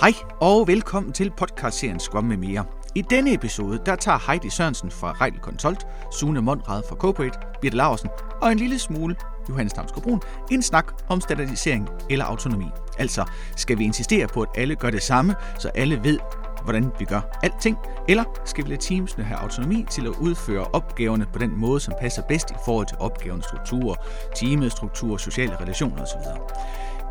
Hej 0.00 0.12
og 0.40 0.68
velkommen 0.68 1.12
til 1.12 1.32
podcastserien 1.36 2.00
Scrum 2.00 2.24
med 2.24 2.36
mere. 2.36 2.64
I 2.94 3.02
denne 3.02 3.34
episode, 3.34 3.80
der 3.86 3.96
tager 3.96 4.18
Heidi 4.26 4.50
Sørensen 4.50 4.90
fra 4.90 5.12
Rejl 5.12 5.38
Consult, 5.38 5.86
Sune 6.12 6.40
Mondrad 6.40 6.82
fra 6.88 6.96
Corporate, 6.96 7.38
Birte 7.60 7.76
Larsen 7.76 8.08
og 8.42 8.52
en 8.52 8.58
lille 8.58 8.78
smule 8.78 9.16
Johannes 9.48 9.72
Damsgaard 9.72 10.02
Brun 10.02 10.20
en 10.50 10.62
snak 10.62 10.92
om 11.08 11.20
standardisering 11.20 11.88
eller 12.10 12.24
autonomi. 12.24 12.66
Altså, 12.98 13.24
skal 13.56 13.78
vi 13.78 13.84
insistere 13.84 14.28
på, 14.28 14.42
at 14.42 14.48
alle 14.54 14.74
gør 14.74 14.90
det 14.90 15.02
samme, 15.02 15.34
så 15.58 15.68
alle 15.68 16.04
ved, 16.04 16.18
hvordan 16.64 16.90
vi 16.98 17.04
gør 17.04 17.38
alting, 17.42 17.76
eller 18.08 18.24
skal 18.44 18.64
vi 18.64 18.70
lade 18.70 18.80
teamsene 18.80 19.24
have 19.24 19.38
autonomi 19.38 19.86
til 19.90 20.06
at 20.06 20.12
udføre 20.20 20.64
opgaverne 20.64 21.26
på 21.32 21.38
den 21.38 21.60
måde, 21.60 21.80
som 21.80 21.94
passer 22.00 22.22
bedst 22.28 22.50
i 22.50 22.54
forhold 22.64 22.86
til 22.86 22.96
opgavens 23.00 23.44
strukturer, 23.44 23.94
teamets 24.36 24.76
strukturer, 24.76 25.16
sociale 25.16 25.56
relationer 25.60 26.02
osv. 26.02 26.20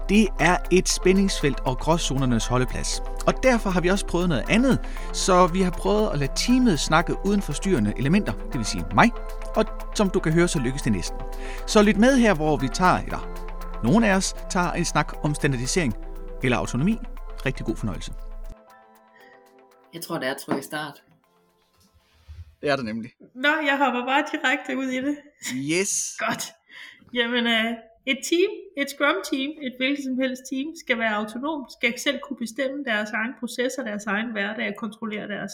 Det 0.10 0.28
er 0.40 0.58
et 0.72 0.90
spændingsfelt 0.90 1.60
og 1.60 1.78
gråzonernes 1.78 2.48
holdeplads. 2.48 3.02
Og 3.28 3.44
derfor 3.44 3.70
har 3.70 3.82
vi 3.82 3.88
også 3.88 4.06
prøvet 4.06 4.30
noget 4.30 4.44
andet, 4.50 4.80
så 5.14 5.48
vi 5.48 5.62
har 5.62 5.72
prøvet 5.72 6.10
at 6.14 6.20
lade 6.20 6.32
teamet 6.36 6.80
snakke 6.80 7.16
uden 7.26 7.42
forstyrrende 7.42 7.94
elementer, 7.98 8.34
det 8.34 8.58
vil 8.58 8.66
sige 8.66 8.86
mig, 8.96 9.12
og 9.56 9.66
som 9.96 10.10
du 10.10 10.20
kan 10.20 10.34
høre, 10.34 10.48
så 10.48 10.60
lykkes 10.60 10.82
det 10.82 10.92
næsten. 10.92 11.20
Så 11.68 11.82
lyt 11.82 11.98
med 11.98 12.18
her, 12.18 12.34
hvor 12.36 12.58
vi 12.58 12.68
tager, 12.68 12.98
eller 12.98 13.20
nogen 13.84 14.04
af 14.04 14.16
os 14.16 14.36
tager 14.50 14.72
en 14.72 14.86
snak 14.86 15.14
om 15.24 15.36
standardisering 15.36 15.96
eller 16.44 16.58
autonomi. 16.58 16.98
Rigtig 17.46 17.66
god 17.66 17.76
fornøjelse. 17.76 18.14
Jeg 19.94 20.02
tror, 20.02 20.18
det 20.18 20.28
er 20.28 20.32
at 20.32 20.42
trykke 20.46 20.64
start. 20.64 21.04
Det 22.62 22.70
er 22.70 22.76
det 22.76 22.86
nemlig. 22.86 23.12
Nå, 23.36 23.50
jeg 23.50 23.78
hopper 23.78 24.06
bare 24.06 24.24
direkte 24.32 24.78
ud 24.78 24.86
i 24.86 24.98
det. 24.98 25.18
Yes. 25.56 26.16
Godt. 26.20 26.52
Jamen, 27.14 27.48
øh, 27.48 27.74
et 28.06 28.20
team, 28.24 28.52
et 28.78 28.90
scrum 28.90 29.16
team, 29.32 29.52
et 29.62 29.74
hvilket 29.78 30.04
som 30.04 30.20
helst 30.20 30.44
team, 30.52 30.68
skal 30.84 30.98
være 31.00 31.16
autonom, 31.16 31.68
skal 31.78 32.00
selv 32.00 32.20
kunne 32.20 32.38
bestemme 32.38 32.84
deres 32.84 33.12
egen 33.12 33.34
processer, 33.40 33.84
deres 33.84 34.06
egen 34.06 34.32
hverdag 34.32 34.68
og 34.68 34.76
kontrollere 34.76 35.28
deres, 35.28 35.52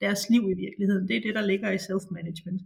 deres 0.00 0.30
liv 0.30 0.42
i 0.50 0.54
virkeligheden. 0.54 1.08
Det 1.08 1.16
er 1.16 1.20
det, 1.20 1.34
der 1.34 1.46
ligger 1.46 1.70
i 1.70 1.76
self-management. 1.76 2.60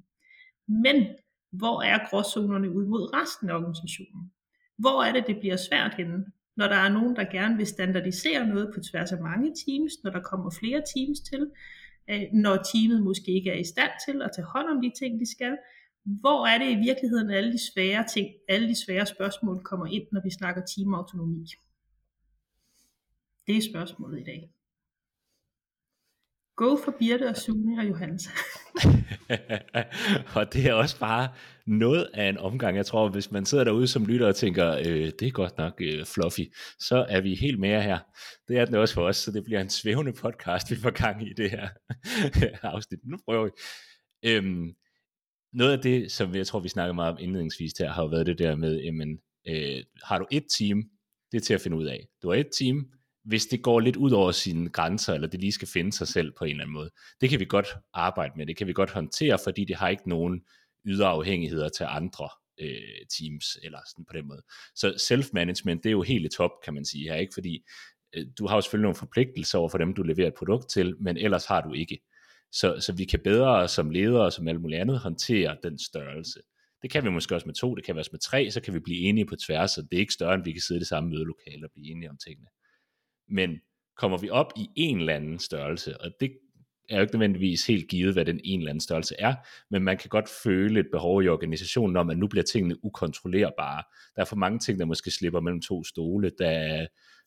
Men 0.69 1.07
hvor 1.51 1.83
er 1.83 2.09
gråzonerne 2.09 2.71
ud 2.71 2.87
mod 2.87 3.15
resten 3.15 3.51
af 3.51 3.55
organisationen? 3.55 4.33
Hvor 4.79 5.03
er 5.03 5.13
det, 5.13 5.27
det 5.27 5.39
bliver 5.41 5.57
svært 5.57 5.95
henne? 5.95 6.25
Når 6.57 6.69
der 6.69 6.77
er 6.77 6.89
nogen, 6.89 7.17
der 7.17 7.25
gerne 7.25 7.57
vil 7.57 7.67
standardisere 7.67 8.47
noget 8.47 8.71
på 8.75 8.81
tværs 8.81 9.13
af 9.13 9.21
mange 9.23 9.55
teams, 9.67 9.93
når 10.05 10.11
der 10.11 10.21
kommer 10.21 10.51
flere 10.61 10.83
teams 10.95 11.21
til, 11.21 11.51
øh, 12.11 12.23
når 12.33 12.57
teamet 12.57 13.03
måske 13.03 13.31
ikke 13.33 13.51
er 13.51 13.59
i 13.59 13.65
stand 13.65 13.91
til 14.07 14.23
at 14.23 14.31
tage 14.37 14.47
hånd 14.47 14.69
om 14.69 14.83
de 14.83 14.93
ting, 14.99 15.21
de 15.21 15.31
skal, 15.31 15.57
hvor 16.05 16.47
er 16.47 16.59
det 16.59 16.71
i 16.71 16.79
virkeligheden, 16.89 17.31
alle 17.31 17.53
de 17.53 17.73
svære 17.73 18.07
ting, 18.15 18.29
alle 18.49 18.69
de 18.69 18.85
svære 18.85 19.07
spørgsmål 19.07 19.65
kommer 19.65 19.87
ind, 19.87 20.07
når 20.13 20.21
vi 20.25 20.31
snakker 20.31 20.63
teamautonomi? 20.63 21.47
Det 23.47 23.57
er 23.57 23.71
spørgsmålet 23.71 24.21
i 24.21 24.25
dag. 24.25 24.51
Go 26.57 26.77
for 26.85 26.95
Birte 26.99 27.29
og 27.29 27.37
Sune 27.37 27.79
og 27.79 27.89
Johannes. 27.89 28.29
og 30.37 30.53
det 30.53 30.67
er 30.67 30.73
også 30.73 30.99
bare 30.99 31.29
noget 31.67 32.11
af 32.15 32.29
en 32.29 32.39
omgang. 32.39 32.77
Jeg 32.77 32.87
tror, 32.87 33.09
hvis 33.09 33.31
man 33.31 33.47
sidder 33.47 33.65
derude 33.65 33.87
som 33.87 34.07
lytter 34.07 34.27
og 34.27 34.37
tænker, 34.37 34.73
øh, 34.73 35.11
det 35.21 35.23
er 35.23 35.31
godt 35.31 35.59
nok 35.59 35.75
øh, 35.81 36.05
fluffy, 36.05 36.53
så 36.79 37.07
er 37.09 37.21
vi 37.21 37.35
helt 37.35 37.61
mere 37.61 37.83
her. 37.83 37.99
Det 38.49 38.59
er 38.59 38.65
den 38.65 38.75
også 38.75 38.95
for 38.95 39.07
os, 39.07 39.17
så 39.17 39.33
det 39.33 39.45
bliver 39.45 39.61
en 39.61 39.71
svævende 39.71 40.13
podcast, 40.13 40.71
vi 40.71 40.77
får 40.77 40.91
gang 40.91 41.29
i 41.31 41.33
det 41.37 41.51
her 41.51 41.69
afsnit. 42.75 43.01
Nu 43.05 43.17
prøver 43.25 43.45
vi. 43.45 43.51
Øhm, 44.31 44.75
noget 45.53 45.73
af 45.73 45.79
det, 45.79 46.13
som 46.13 46.35
jeg 46.35 46.47
tror, 46.47 46.61
vi 46.61 46.69
snakker 46.69 46.93
meget 46.93 47.13
om 47.13 47.19
indledningsvis 47.21 47.73
her, 47.79 47.91
har 47.93 48.03
jo 48.03 48.09
været 48.09 48.27
det 48.27 48.39
der 48.39 48.57
med, 48.57 48.81
jamen, 48.81 49.19
øh, 49.49 49.85
har 50.05 50.19
du 50.19 50.27
et 50.31 50.45
team, 50.59 50.83
det 51.33 51.39
er 51.39 51.43
til 51.43 51.55
at 51.55 51.61
finde 51.61 51.77
ud 51.77 51.87
af. 51.87 52.07
Du 52.23 52.29
har 52.29 52.37
et 52.37 52.51
team, 52.59 52.91
hvis 53.25 53.47
det 53.47 53.63
går 53.63 53.81
lidt 53.81 53.97
ud 53.97 54.11
over 54.11 54.33
sine 54.33 54.69
grænser, 54.69 55.15
eller 55.15 55.29
det 55.29 55.41
lige 55.41 55.53
skal 55.53 55.69
finde 55.69 55.93
sig 55.93 56.09
selv 56.09 56.33
på 56.39 56.45
en 56.45 56.51
eller 56.51 56.65
anden 56.65 56.75
måde. 56.75 56.91
Det 57.21 57.31
kan 57.31 57.41
vi 57.41 57.45
godt 57.45 57.67
arbejde 57.95 58.33
med, 58.37 58.47
det 58.47 58.57
kan 58.57 58.67
vi 58.67 58.73
godt 58.73 58.91
håndtere, 58.91 59.39
fordi 59.45 59.65
det 59.65 59.77
har 59.77 59.89
ikke 59.89 60.09
nogen 60.09 60.41
ydre 60.87 61.07
afhængigheder 61.07 61.69
til 61.69 61.87
andre 61.89 62.29
øh, 62.61 63.07
teams, 63.19 63.59
eller 63.63 63.79
sådan 63.91 64.05
på 64.05 64.13
den 64.13 64.29
måde. 64.29 64.43
Så 64.75 64.89
self-management, 64.89 65.83
det 65.83 65.87
er 65.87 65.91
jo 65.91 66.03
helt 66.03 66.25
i 66.27 66.37
top, 66.37 66.51
kan 66.65 66.75
man 66.75 66.85
sige 66.85 67.09
her, 67.09 67.17
ikke? 67.17 67.35
Fordi 67.35 67.65
øh, 68.15 68.27
du 68.39 68.47
har 68.47 68.55
jo 68.55 68.61
selvfølgelig 68.61 68.85
nogle 68.85 68.97
forpligtelser 68.97 69.59
over 69.59 69.69
for 69.69 69.79
dem, 69.79 69.95
du 69.95 70.03
leverer 70.03 70.29
et 70.29 70.35
produkt 70.35 70.71
til, 70.71 70.97
men 71.01 71.17
ellers 71.17 71.45
har 71.45 71.61
du 71.61 71.73
ikke. 71.73 71.99
Så, 72.53 72.81
så 72.81 72.93
vi 72.93 73.05
kan 73.05 73.21
bedre 73.25 73.69
som 73.69 73.91
ledere 73.91 74.25
og 74.25 74.33
som 74.33 74.49
alt 74.49 74.61
muligt 74.61 74.81
andet 74.81 74.99
håndtere 74.99 75.57
den 75.63 75.79
størrelse. 75.79 76.41
Det 76.83 76.91
kan 76.91 77.05
vi 77.05 77.11
måske 77.11 77.35
også 77.35 77.47
med 77.47 77.55
to, 77.55 77.75
det 77.75 77.85
kan 77.85 77.95
vi 77.95 77.99
også 77.99 78.11
med 78.13 78.21
tre, 78.21 78.51
så 78.51 78.61
kan 78.61 78.75
vi 78.75 78.79
blive 78.79 78.99
enige 78.99 79.27
på 79.27 79.37
tværs, 79.37 79.79
og 79.79 79.85
det 79.85 79.97
er 79.97 80.01
ikke 80.01 80.13
større, 80.13 80.35
end 80.35 80.45
vi 80.45 80.53
kan 80.53 80.61
sidde 80.61 80.79
i 80.79 80.81
det 80.81 80.89
samme 80.89 81.11
mødelokale 81.11 81.67
og 81.67 81.71
blive 81.73 81.91
enige 81.91 82.11
om 82.11 82.17
tingene. 82.27 82.49
Men 83.29 83.61
kommer 83.97 84.19
vi 84.19 84.31
op 84.31 84.53
i 84.57 84.67
en 84.77 84.99
eller 84.99 85.15
anden 85.15 85.39
størrelse, 85.39 86.01
og 86.01 86.11
det 86.21 86.33
er 86.89 86.97
jo 86.97 87.03
ikke 87.03 87.15
nødvendigvis 87.15 87.67
helt 87.67 87.89
givet, 87.89 88.13
hvad 88.13 88.25
den 88.25 88.41
en 88.45 88.61
eller 88.61 88.71
anden 88.71 88.81
størrelse 88.81 89.15
er, 89.19 89.35
men 89.71 89.83
man 89.83 89.99
kan 89.99 90.09
godt 90.09 90.29
føle 90.45 90.81
et 90.81 90.89
behov 90.93 91.23
i 91.23 91.29
organisationen 91.29 91.97
om, 91.97 92.11
at 92.11 92.19
nu 92.19 92.29
bliver 92.29 92.45
tingene 92.45 92.85
ukontrollerbare. 92.85 93.83
Der 94.17 94.23
er 94.23 94.27
for 94.27 94.37
mange 94.37 94.59
ting, 94.59 94.79
der 94.79 94.85
måske 94.85 95.11
slipper 95.11 95.41
mellem 95.41 95.61
to 95.61 95.85
stole, 95.85 96.31
der 96.39 96.49
er 96.49 96.87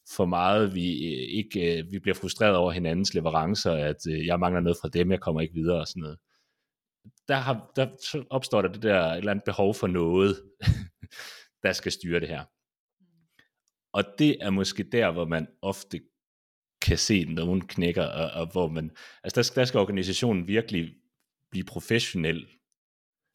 for 0.10 0.26
meget, 0.26 0.76
vi 0.76 0.92
øh, 0.92 1.38
ikke 1.38 1.80
øh, 1.80 1.92
vi 1.92 2.00
bliver 2.00 2.16
frustreret 2.16 2.56
over 2.56 2.72
hinandens 2.72 3.14
leverancer, 3.14 3.72
at 3.74 4.08
øh, 4.10 4.26
jeg 4.26 4.40
mangler 4.40 4.62
noget 4.62 4.78
fra 4.82 4.90
dem, 4.90 5.12
jeg 5.12 5.20
kommer 5.20 5.42
ikke 5.42 5.54
videre 5.54 5.80
og 5.80 5.88
sådan 5.88 6.02
noget. 6.02 6.18
Der, 7.28 7.36
har, 7.36 7.72
der 7.76 7.88
opstår 8.30 8.62
der 8.62 8.70
det 8.70 8.84
der 8.84 9.02
et 9.02 9.18
eller 9.18 9.32
andet 9.32 9.46
behov 9.46 9.76
for 9.76 9.88
noget, 9.88 10.42
der 11.64 11.74
skal 11.74 11.92
styre 11.92 12.20
det 12.20 12.28
her. 12.28 12.44
Og 13.94 14.04
det 14.20 14.38
er 14.42 14.50
måske 14.50 14.84
der, 14.84 15.12
hvor 15.12 15.26
man 15.26 15.48
ofte 15.62 16.02
kan 16.82 16.98
se, 16.98 17.14
at 17.14 17.34
nogen 17.34 17.68
knækker, 17.68 18.04
og, 18.04 18.42
og 18.42 18.52
hvor 18.52 18.68
man, 18.68 18.92
altså 19.24 19.36
der 19.36 19.42
skal, 19.42 19.60
der 19.60 19.66
skal 19.66 19.80
organisationen 19.80 20.48
virkelig 20.48 20.94
blive 21.52 21.66
professionel, 21.66 22.48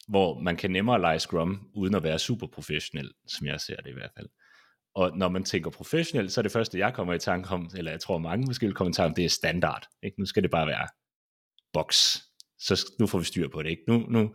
hvor 0.09 0.41
man 0.41 0.57
kan 0.57 0.71
nemmere 0.71 1.01
lege 1.01 1.19
Scrum, 1.19 1.71
uden 1.75 1.95
at 1.95 2.03
være 2.03 2.19
super 2.19 2.47
professionel, 2.47 3.13
som 3.27 3.47
jeg 3.47 3.61
ser 3.61 3.77
det 3.77 3.91
i 3.91 3.95
hvert 3.95 4.11
fald. 4.17 4.29
Og 4.95 5.17
når 5.17 5.29
man 5.29 5.45
tænker 5.45 5.71
professionelt, 5.71 6.33
så 6.33 6.41
er 6.41 6.43
det 6.43 6.53
første, 6.53 6.79
jeg 6.79 6.95
kommer 6.95 7.15
i 7.15 7.19
tanke 7.19 7.49
om, 7.51 7.71
eller 7.77 7.91
jeg 7.91 8.01
tror 8.01 8.19
mange 8.19 8.47
måske 8.47 8.67
vil 8.67 8.75
komme 8.75 8.91
i 8.91 8.93
tanke 8.93 9.09
om, 9.09 9.15
det 9.15 9.25
er 9.25 9.29
standard. 9.29 9.87
Ikke? 10.03 10.21
Nu 10.21 10.27
skal 10.27 10.43
det 10.43 10.51
bare 10.51 10.67
være 10.67 10.89
boks. 11.73 12.23
Så 12.59 12.93
nu 12.99 13.07
får 13.07 13.19
vi 13.19 13.25
styr 13.25 13.49
på 13.49 13.63
det. 13.63 13.71
Ikke? 13.71 13.83
Nu, 13.89 13.99
nu 13.99 14.35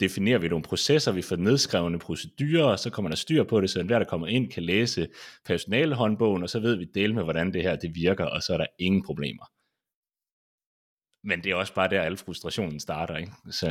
definerer 0.00 0.38
vi 0.38 0.48
nogle 0.48 0.62
processer, 0.62 1.12
vi 1.12 1.22
får 1.22 1.36
nedskrevne 1.36 1.98
procedurer, 1.98 2.64
og 2.64 2.78
så 2.78 2.90
kommer 2.90 3.08
der 3.08 3.16
styr 3.16 3.44
på 3.44 3.60
det, 3.60 3.70
så 3.70 3.80
enhver, 3.80 3.98
der 3.98 4.06
kommer 4.06 4.26
ind, 4.26 4.50
kan 4.50 4.62
læse 4.62 5.08
personalehåndbogen, 5.44 6.42
og 6.42 6.50
så 6.50 6.60
ved 6.60 6.76
vi 6.76 6.84
del 6.84 7.14
med, 7.14 7.22
hvordan 7.22 7.52
det 7.52 7.62
her 7.62 7.76
det 7.76 7.94
virker, 7.94 8.24
og 8.24 8.42
så 8.42 8.52
er 8.52 8.58
der 8.58 8.66
ingen 8.78 9.02
problemer. 9.02 9.44
Men 11.24 11.44
det 11.44 11.52
er 11.52 11.56
også 11.56 11.74
bare 11.74 11.90
der, 11.90 12.02
alle 12.02 12.18
frustrationen 12.18 12.80
starter. 12.80 13.16
Ikke? 13.16 13.32
Så... 13.50 13.66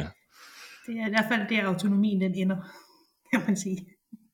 Det 0.86 1.00
er 1.00 1.08
i 1.08 1.10
hvert 1.10 1.26
fald 1.32 1.50
der, 1.50 1.66
autonomien 1.68 2.22
den 2.22 2.36
ender, 2.36 2.58
kan 3.34 3.42
man 3.48 3.58
sige. 3.58 3.86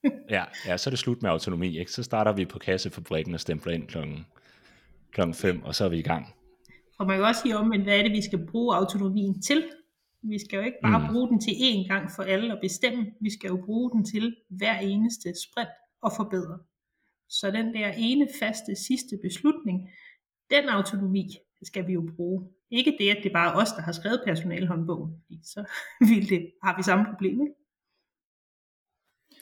ja, 0.35 0.43
ja, 0.67 0.77
så 0.77 0.89
er 0.89 0.91
det 0.91 0.99
slut 0.99 1.21
med 1.21 1.29
autonomi. 1.29 1.79
Ikke? 1.79 1.91
Så 1.91 2.03
starter 2.03 2.33
vi 2.33 2.45
på 2.45 2.59
kassefabrikken 2.59 3.33
og 3.33 3.39
stempler 3.39 3.73
ind 3.73 3.87
klokken, 3.87 4.25
klokken 5.11 5.33
5, 5.33 5.63
og 5.63 5.75
så 5.75 5.85
er 5.85 5.89
vi 5.89 5.97
i 5.97 6.01
gang. 6.01 6.33
Og 6.99 7.07
man 7.07 7.17
kan 7.17 7.25
også 7.25 7.41
sige 7.41 7.57
om, 7.57 7.67
men 7.67 7.81
hvad 7.81 7.99
er 7.99 8.03
det, 8.03 8.11
vi 8.11 8.21
skal 8.21 8.47
bruge 8.47 8.75
autonomien 8.75 9.41
til? 9.41 9.63
Vi 10.23 10.39
skal 10.39 10.57
jo 10.57 10.63
ikke 10.63 10.77
bare 10.83 10.99
mm. 10.99 11.13
bruge 11.13 11.29
den 11.29 11.39
til 11.41 11.51
én 11.51 11.87
gang 11.87 12.11
for 12.15 12.23
alle 12.23 12.53
at 12.53 12.59
bestemme. 12.61 13.05
Vi 13.21 13.29
skal 13.29 13.47
jo 13.47 13.61
bruge 13.65 13.91
den 13.91 14.05
til 14.05 14.35
hver 14.49 14.79
eneste 14.79 15.33
sprint 15.43 15.69
og 16.01 16.11
forbedre. 16.15 16.59
Så 17.29 17.51
den 17.51 17.73
der 17.73 17.91
ene 17.97 18.27
faste 18.39 18.75
sidste 18.75 19.17
beslutning, 19.23 19.89
den 20.51 20.69
autonomi 20.69 21.37
skal 21.63 21.87
vi 21.87 21.93
jo 21.93 22.09
bruge. 22.15 22.49
Ikke 22.71 22.95
det, 22.99 23.09
at 23.09 23.23
det 23.23 23.31
bare 23.33 23.51
er 23.53 23.61
os, 23.61 23.71
der 23.71 23.81
har 23.81 23.91
skrevet 23.91 24.21
personalhåndbogen, 24.25 25.11
så 25.43 25.65
vil 26.09 26.29
det, 26.29 26.51
har 26.63 26.77
vi 26.77 26.83
samme 26.83 27.05
problem. 27.11 27.41
Ikke? 27.41 27.53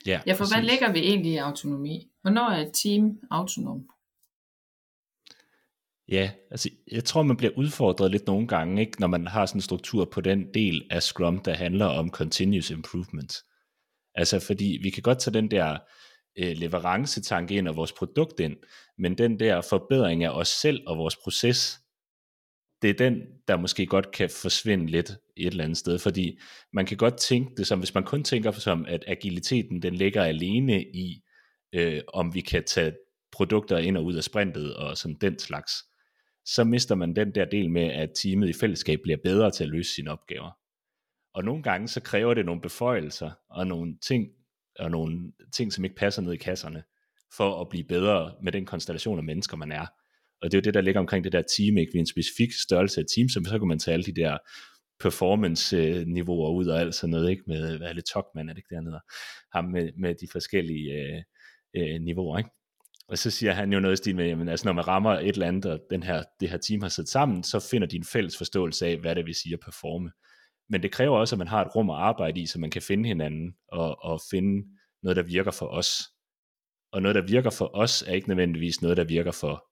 Ja, 0.06 0.22
ja 0.28 0.34
for 0.34 0.38
præcis. 0.38 0.56
hvad 0.56 0.64
lægger 0.64 0.92
vi 0.92 1.00
egentlig 1.00 1.32
i 1.32 1.38
autonomi? 1.38 2.08
Hvornår 2.22 2.50
er 2.50 2.66
et 2.66 2.72
team 2.74 3.20
autonom? 3.32 3.90
Ja, 6.08 6.32
altså 6.52 6.70
jeg 6.92 7.04
tror, 7.04 7.24
man 7.24 7.38
bliver 7.38 7.54
udfordret 7.57 8.12
lidt 8.12 8.28
nogle 8.28 8.48
gange, 8.48 8.81
ikke, 8.81 9.00
når 9.02 9.07
man 9.07 9.28
har 9.28 9.46
sådan 9.46 9.57
en 9.57 9.62
struktur 9.62 10.06
på 10.06 10.22
den 10.22 10.54
del 10.54 10.88
af 10.92 11.04
Scrum, 11.04 11.40
der 11.40 11.54
handler 11.54 11.86
om 11.86 12.10
continuous 12.10 12.69
improvement. 12.69 13.34
Altså 14.16 14.40
fordi 14.40 14.80
vi 14.84 14.90
kan 14.90 15.04
godt 15.04 15.19
tage 15.19 15.34
den 15.34 15.52
der 15.52 15.78
øh, 16.38 16.58
leverancetanke 16.58 17.56
ind 17.56 17.68
og 17.68 17.75
vores 17.75 17.92
produkt 17.92 18.40
ind, 18.40 18.56
men 18.98 19.18
den 19.18 19.40
der 19.40 19.62
forbedring 19.62 20.24
af 20.24 20.30
os 20.30 20.48
selv 20.48 20.84
og 20.88 20.98
vores 20.98 21.16
proces, 21.24 21.80
det 22.86 22.92
er 23.02 23.10
den, 23.10 23.22
der 23.48 23.58
måske 23.58 23.86
godt 23.86 24.12
kan 24.12 24.30
forsvinde 24.30 24.88
lidt 24.88 25.10
et 25.38 25.48
eller 25.48 25.64
andet 25.64 25.78
sted, 25.78 26.00
fordi 26.00 26.40
man 26.74 26.86
kan 26.86 26.98
godt 26.98 27.18
tænke 27.18 27.56
det 27.58 27.68
som, 27.68 27.80
hvis 27.80 27.94
man 27.94 28.04
kun 28.04 28.24
tænker 28.24 28.52
som, 28.52 28.86
at 28.86 29.04
agiliteten 29.08 29.82
den 29.82 29.96
ligger 29.96 30.24
alene 30.24 30.84
i, 30.84 31.22
øh, 31.74 32.02
om 32.14 32.34
vi 32.34 32.42
kan 32.42 32.64
tage 32.64 32.94
produkter 33.32 33.78
ind 33.78 33.98
og 33.98 34.06
ud 34.06 34.14
af 34.16 34.24
sprintet 34.24 34.76
og 34.76 34.98
sådan 34.98 35.18
den 35.22 35.40
slags, 35.40 35.72
så 36.46 36.64
mister 36.64 36.96
man 36.96 37.16
den 37.16 37.36
der 37.36 37.46
del 37.46 37.70
med, 37.70 37.84
at 37.84 38.10
teamet 38.24 38.50
i 38.50 38.54
fællesskab 38.54 39.00
bliver 39.04 39.18
bedre 39.24 39.52
til 39.52 39.64
at 39.64 39.70
løse 39.70 39.94
sine 39.94 40.12
opgaver. 40.12 40.52
Og 41.34 41.44
nogle 41.44 41.64
gange 41.64 41.88
så 41.88 42.02
kræver 42.02 42.34
det 42.34 42.46
nogle 42.46 42.62
beføjelser 42.62 43.32
og 43.50 43.68
nogle 43.68 43.98
ting, 44.08 44.28
og 44.80 44.92
nogle 44.92 45.32
ting, 45.54 45.74
som 45.74 45.84
ikke 45.84 45.96
passer 45.96 46.22
ned 46.22 46.34
i 46.34 46.38
kasserne, 46.38 46.84
for 47.38 47.62
at 47.62 47.70
blive 47.70 47.84
bedre 47.84 48.36
med 48.44 48.52
den 48.52 48.66
konstellation 48.66 49.18
af 49.18 49.24
mennesker, 49.24 49.58
man 49.58 49.72
er. 49.72 49.86
Og 50.42 50.52
det 50.52 50.58
er 50.58 50.62
jo 50.62 50.64
det, 50.64 50.74
der 50.74 50.82
ligger 50.82 51.00
omkring 51.00 51.24
det 51.24 51.32
der 51.32 51.42
team, 51.58 51.78
ikke? 51.78 51.92
Vi 51.94 51.98
er 51.98 52.02
en 52.02 52.14
specifik 52.16 52.54
størrelse 52.54 53.02
af 53.02 53.06
team, 53.16 53.30
så 53.30 53.42
så 53.46 53.60
kan 53.60 53.68
man 53.68 53.80
tage 53.80 53.94
alle 53.94 54.06
de 54.06 54.16
der 54.16 54.38
performance-niveauer 55.00 56.52
ud 56.52 56.68
og 56.68 56.80
alt 56.80 56.96
sådan 56.96 57.12
noget, 57.12 57.30
ikke? 57.30 57.44
Med, 57.48 57.78
hvad 57.78 57.88
er 57.88 57.94
det, 57.94 58.06
Tokman, 58.06 58.50
er 58.50 58.54
det 58.54 58.60
ikke 58.60 58.76
dernede? 58.76 59.00
Ham 59.54 59.66
med, 59.66 59.92
med 59.98 60.16
de 60.16 60.28
forskellige 60.32 60.94
øh, 60.94 61.22
øh, 61.76 62.02
niveauer, 62.02 62.38
ikke? 62.38 62.50
Og 63.08 63.18
så 63.18 63.32
siger 63.32 63.52
han 63.52 63.74
jo 63.74 63.80
noget 63.80 63.94
i 63.94 63.98
stil 63.98 64.16
med, 64.16 64.26
jamen, 64.26 64.50
altså 64.50 64.68
når 64.68 64.74
man 64.74 64.88
rammer 64.88 65.12
et 65.12 65.28
eller 65.28 65.48
andet, 65.48 65.66
og 65.66 65.80
den 65.90 66.04
her, 66.04 66.24
det 66.40 66.50
her 66.50 66.58
team 66.58 66.82
har 66.82 66.90
sat 66.90 67.08
sammen, 67.08 67.44
så 67.44 67.68
finder 67.72 67.88
de 67.88 67.96
en 67.96 68.04
fælles 68.04 68.38
forståelse 68.38 68.86
af, 68.88 68.98
hvad 68.98 69.16
det 69.16 69.26
vil 69.26 69.36
sige 69.36 69.54
at 69.54 69.60
performe. 69.60 70.12
Men 70.70 70.84
det 70.84 70.92
kræver 70.92 71.18
også, 71.18 71.36
at 71.36 71.40
man 71.40 71.48
har 71.48 71.66
et 71.66 71.76
rum 71.76 71.90
at 71.90 71.96
arbejde 71.96 72.42
i, 72.42 72.46
så 72.46 72.60
man 72.60 72.70
kan 72.70 72.82
finde 72.82 73.08
hinanden 73.08 73.56
og, 73.68 74.04
og 74.04 74.22
finde 74.32 74.68
noget, 75.04 75.16
der 75.16 75.24
virker 75.24 75.52
for 75.52 75.68
os. 75.68 76.04
Og 76.92 77.02
noget, 77.02 77.16
der 77.16 77.22
virker 77.22 77.50
for 77.50 77.76
os, 77.78 78.02
er 78.02 78.14
ikke 78.14 78.28
nødvendigvis 78.28 78.82
noget, 78.82 78.98
der 78.98 79.04
virker 79.04 79.32
for 79.32 79.66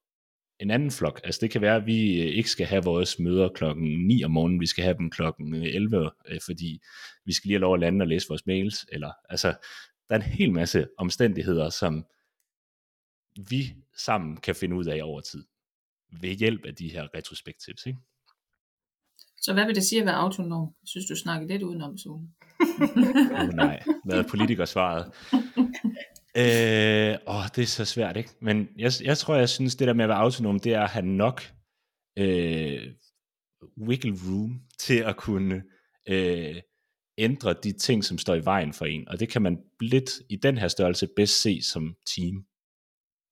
en 0.60 0.72
anden 0.72 0.92
flok. 0.92 1.22
Altså 1.24 1.40
det 1.42 1.52
kan 1.52 1.62
være, 1.62 1.76
at 1.76 1.86
vi 1.86 2.22
øh, 2.22 2.28
ikke 2.28 2.50
skal 2.50 2.66
have 2.66 2.84
vores 2.84 3.20
møder 3.20 3.50
klokken 3.50 4.08
9 4.08 4.24
om 4.24 4.32
morgenen, 4.32 4.60
vi 4.60 4.68
skal 4.68 4.84
have 4.84 4.98
dem 4.98 5.10
klokken 5.10 5.54
11, 5.54 6.12
øh, 6.28 6.40
fordi 6.46 6.82
vi 7.26 7.34
skal 7.34 7.48
lige 7.48 7.56
have 7.56 7.62
lov 7.62 7.74
at 7.74 7.80
lande 7.80 8.04
og 8.04 8.08
læse 8.08 8.28
vores 8.30 8.46
mails. 8.46 8.86
Eller, 8.92 9.12
altså, 9.30 9.48
der 10.10 10.16
er 10.16 10.20
en 10.20 10.22
hel 10.22 10.52
masse 10.52 10.88
omstændigheder, 10.98 11.70
som 11.70 12.06
vi 13.50 13.76
sammen 13.98 14.38
kan 14.38 14.56
finde 14.56 14.76
ud 14.76 14.86
af 14.86 15.04
over 15.04 15.22
tid, 15.22 15.44
ved 16.22 16.30
hjælp 16.30 16.66
af 16.66 16.76
de 16.76 16.92
her 16.92 17.08
retrospektivs. 17.16 17.86
Ikke? 17.86 18.00
Så 19.38 19.54
hvad 19.54 19.66
vil 19.66 19.76
det 19.76 19.84
sige 19.84 20.00
at 20.00 20.06
være 20.06 20.16
autonom? 20.16 20.68
Jeg 20.82 20.88
synes, 20.88 21.06
du 21.06 21.16
snakker 21.16 21.48
lidt 21.48 21.64
udenom, 21.64 21.98
Sune. 21.98 22.28
oh, 23.40 23.50
nej, 23.54 23.84
hvad 24.06 24.18
er 24.18 24.28
politikersvaret? 24.28 25.12
øh, 26.38 27.18
åh, 27.28 27.46
det 27.56 27.62
er 27.62 27.66
så 27.66 27.86
svært, 27.86 28.18
ikke? 28.18 28.30
Men 28.42 28.70
jeg, 28.78 28.92
jeg 29.04 29.18
tror, 29.18 29.36
jeg 29.36 29.50
synes, 29.50 29.76
det 29.76 29.88
der 29.88 29.94
med 29.94 30.06
at 30.06 30.10
være 30.10 30.18
autonom, 30.18 30.60
det 30.60 30.74
er 30.74 30.82
at 30.82 30.90
have 30.90 31.06
nok 31.06 31.42
øh, 32.18 32.94
wiggle 33.88 34.18
room 34.28 34.62
til 34.80 35.00
at 35.00 35.18
kunne 35.18 35.64
øh, 36.10 36.56
ændre 37.18 37.56
de 37.64 37.72
ting, 37.72 38.04
som 38.04 38.18
står 38.18 38.36
i 38.36 38.46
vejen 38.46 38.74
for 38.74 38.86
en. 38.86 39.08
Og 39.08 39.20
det 39.20 39.30
kan 39.30 39.42
man 39.42 39.58
lidt 39.82 40.12
i 40.30 40.36
den 40.36 40.58
her 40.58 40.68
størrelse 40.68 41.08
bedst 41.16 41.42
se 41.42 41.62
som 41.62 41.96
team 42.16 42.46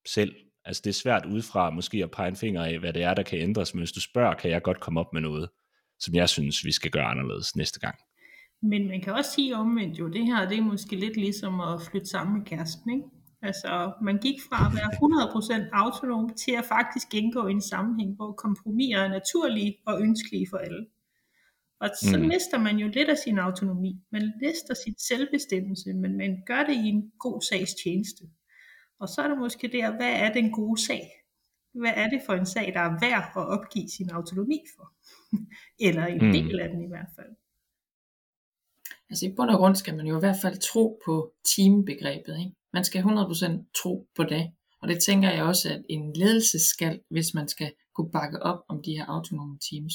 selv. 0.07 0.35
Altså 0.65 0.81
det 0.85 0.89
er 0.89 0.93
svært 0.93 1.25
udefra 1.25 1.69
måske 1.69 2.03
at 2.03 2.11
pege 2.11 2.27
en 2.27 2.35
finger 2.35 2.63
af, 2.63 2.79
hvad 2.79 2.93
det 2.93 3.03
er, 3.03 3.13
der 3.13 3.23
kan 3.23 3.39
ændres, 3.39 3.73
men 3.73 3.79
hvis 3.79 3.91
du 3.91 4.01
spørger, 4.01 4.33
kan 4.33 4.51
jeg 4.51 4.61
godt 4.61 4.79
komme 4.79 4.99
op 4.99 5.13
med 5.13 5.21
noget, 5.21 5.49
som 5.99 6.15
jeg 6.15 6.29
synes, 6.29 6.65
vi 6.65 6.71
skal 6.71 6.91
gøre 6.91 7.05
anderledes 7.05 7.55
næste 7.55 7.79
gang. 7.79 7.95
Men 8.61 8.87
man 8.87 9.01
kan 9.01 9.13
også 9.13 9.31
sige 9.31 9.55
omvendt 9.55 9.99
jo, 9.99 10.07
det 10.07 10.25
her 10.25 10.49
det 10.49 10.57
er 10.57 10.61
måske 10.61 10.95
lidt 10.95 11.17
ligesom 11.17 11.59
at 11.59 11.81
flytte 11.81 12.07
sammen 12.07 12.37
med 12.37 12.45
kæresten, 12.45 12.91
ikke? 12.91 13.07
Altså, 13.41 13.93
man 14.01 14.17
gik 14.17 14.35
fra 14.49 14.67
at 14.67 14.73
være 14.75 14.91
100% 15.65 15.69
autonom 15.73 16.29
til 16.29 16.51
at 16.51 16.65
faktisk 16.65 17.13
indgå 17.13 17.47
i 17.47 17.51
en 17.51 17.61
sammenhæng, 17.61 18.15
hvor 18.15 18.31
kompromiser 18.31 18.99
er 18.99 19.09
naturlige 19.09 19.77
og 19.85 20.01
ønskelige 20.01 20.47
for 20.49 20.57
alle. 20.57 20.85
Og 21.79 21.89
så 22.01 22.17
mm. 22.17 22.27
mister 22.27 22.59
man 22.59 22.77
jo 22.77 22.87
lidt 22.87 23.09
af 23.09 23.17
sin 23.17 23.39
autonomi. 23.39 23.93
Man 24.11 24.33
mister 24.41 24.73
sit 24.73 25.01
selvbestemmelse, 25.01 25.93
men 25.93 26.17
man 26.17 26.43
gør 26.45 26.63
det 26.63 26.73
i 26.73 26.87
en 26.87 27.11
god 27.19 27.41
sags 27.41 27.73
tjeneste. 27.83 28.23
Og 28.99 29.07
så 29.07 29.21
er 29.21 29.27
der 29.27 29.35
måske 29.35 29.67
der, 29.67 29.95
hvad 29.95 30.13
er 30.13 30.33
den 30.33 30.51
gode 30.51 30.81
sag? 30.81 31.03
Hvad 31.73 31.93
er 31.95 32.09
det 32.09 32.21
for 32.25 32.33
en 32.33 32.45
sag, 32.45 32.73
der 32.73 32.79
er 32.79 32.99
værd 33.01 33.31
at 33.35 33.47
opgive 33.47 33.89
sin 33.89 34.09
autonomi 34.09 34.59
for? 34.75 34.93
Eller 35.87 36.05
en 36.05 36.25
mm. 36.25 36.31
del 36.31 36.59
af 36.59 36.69
den 36.69 36.83
i 36.83 36.87
hvert 36.87 37.11
fald. 37.15 37.35
Altså 39.11 39.25
i 39.25 39.33
bund 39.35 39.49
og 39.49 39.57
grund 39.57 39.75
skal 39.75 39.95
man 39.95 40.07
jo 40.07 40.17
i 40.17 40.19
hvert 40.19 40.41
fald 40.41 40.57
tro 40.57 41.01
på 41.05 41.33
teambegrebet. 41.55 42.39
Ikke? 42.39 42.51
Man 42.73 42.83
skal 42.83 43.03
100% 43.03 43.71
tro 43.83 44.07
på 44.15 44.23
det. 44.23 44.51
Og 44.81 44.87
det 44.87 45.03
tænker 45.03 45.31
jeg 45.31 45.43
også, 45.43 45.69
at 45.69 45.81
en 45.89 46.13
ledelse 46.13 46.59
skal, 46.59 46.99
hvis 47.09 47.33
man 47.33 47.47
skal 47.47 47.71
kunne 47.95 48.11
bakke 48.11 48.43
op 48.43 48.59
om 48.67 48.83
de 48.83 48.91
her 48.91 49.05
autonome 49.05 49.59
teams. 49.69 49.93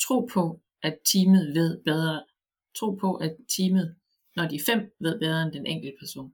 Tro 0.00 0.28
på, 0.32 0.60
at 0.82 0.98
teamet 1.12 1.54
ved 1.54 1.78
bedre. 1.84 2.24
Tro 2.78 2.90
på, 2.90 3.14
at 3.14 3.36
teamet, 3.56 3.96
når 4.36 4.48
de 4.48 4.56
er 4.56 4.62
fem, 4.66 4.92
ved 5.00 5.18
bedre 5.18 5.42
end 5.42 5.52
den 5.52 5.66
enkelte 5.66 5.96
person. 6.00 6.32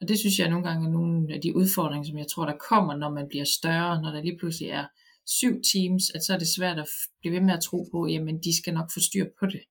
Og 0.00 0.08
det 0.08 0.18
synes 0.18 0.38
jeg 0.38 0.50
nogle 0.50 0.68
gange 0.68 0.86
er 0.86 0.92
nogle 0.92 1.34
af 1.34 1.40
de 1.40 1.56
udfordringer, 1.56 2.06
som 2.06 2.18
jeg 2.18 2.26
tror, 2.26 2.46
der 2.46 2.56
kommer, 2.68 2.96
når 2.96 3.10
man 3.10 3.28
bliver 3.28 3.44
større, 3.44 4.02
når 4.02 4.10
der 4.10 4.22
lige 4.22 4.38
pludselig 4.38 4.70
er 4.70 4.86
syv 5.26 5.62
teams, 5.72 6.10
at 6.10 6.24
så 6.24 6.34
er 6.34 6.38
det 6.38 6.48
svært 6.48 6.78
at 6.78 6.88
blive 7.20 7.34
ved 7.34 7.40
med 7.40 7.54
at 7.54 7.62
tro 7.62 7.88
på, 7.92 8.06
jamen 8.06 8.42
de 8.42 8.58
skal 8.58 8.74
nok 8.74 8.90
få 8.94 9.00
styr 9.00 9.26
på 9.40 9.46
det. 9.46 9.62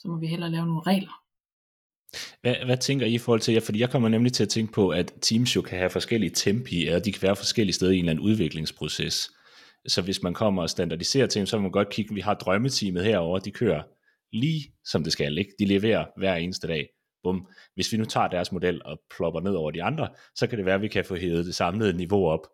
Så 0.00 0.08
må 0.08 0.18
vi 0.18 0.26
hellere 0.26 0.50
lave 0.50 0.66
nogle 0.66 0.82
regler. 0.86 1.22
Hvad, 2.40 2.54
hvad 2.64 2.76
tænker 2.76 3.06
I 3.06 3.14
i 3.14 3.18
forhold 3.18 3.40
til 3.40 3.54
jer? 3.54 3.60
Fordi 3.60 3.80
jeg 3.80 3.90
kommer 3.90 4.08
nemlig 4.08 4.32
til 4.32 4.42
at 4.42 4.48
tænke 4.48 4.72
på, 4.72 4.88
at 4.88 5.12
teams 5.22 5.56
jo 5.56 5.62
kan 5.62 5.78
have 5.78 5.90
forskellige 5.90 6.30
tempi, 6.34 6.86
og 6.86 7.04
de 7.04 7.12
kan 7.12 7.22
være 7.22 7.36
forskellige 7.36 7.74
steder 7.74 7.92
i 7.92 7.94
en 7.94 8.00
eller 8.00 8.10
anden 8.10 8.24
udviklingsproces. 8.24 9.30
Så 9.86 10.02
hvis 10.02 10.22
man 10.22 10.34
kommer 10.34 10.62
og 10.62 10.70
standardiserer 10.70 11.26
ting, 11.26 11.48
så 11.48 11.56
må 11.56 11.62
man 11.62 11.70
godt 11.70 11.90
kigge, 11.90 12.14
vi 12.14 12.20
har 12.20 12.34
drømmeteamet 12.34 13.04
herover, 13.04 13.38
de 13.38 13.50
kører 13.50 13.82
lige 14.32 14.72
som 14.84 15.04
det 15.04 15.12
skal, 15.12 15.38
ikke? 15.38 15.52
De 15.58 15.64
leverer 15.64 16.06
hver 16.16 16.34
eneste 16.34 16.66
dag 16.66 16.88
bum, 17.22 17.46
hvis 17.74 17.92
vi 17.92 17.96
nu 17.96 18.04
tager 18.04 18.28
deres 18.28 18.52
model 18.52 18.84
og 18.84 19.00
plopper 19.16 19.40
ned 19.40 19.52
over 19.52 19.70
de 19.70 19.82
andre, 19.82 20.08
så 20.34 20.46
kan 20.46 20.58
det 20.58 20.66
være, 20.66 20.74
at 20.74 20.82
vi 20.82 20.88
kan 20.88 21.04
få 21.04 21.16
hævet 21.16 21.46
det 21.46 21.54
samlede 21.54 21.96
niveau 21.96 22.26
op 22.26 22.46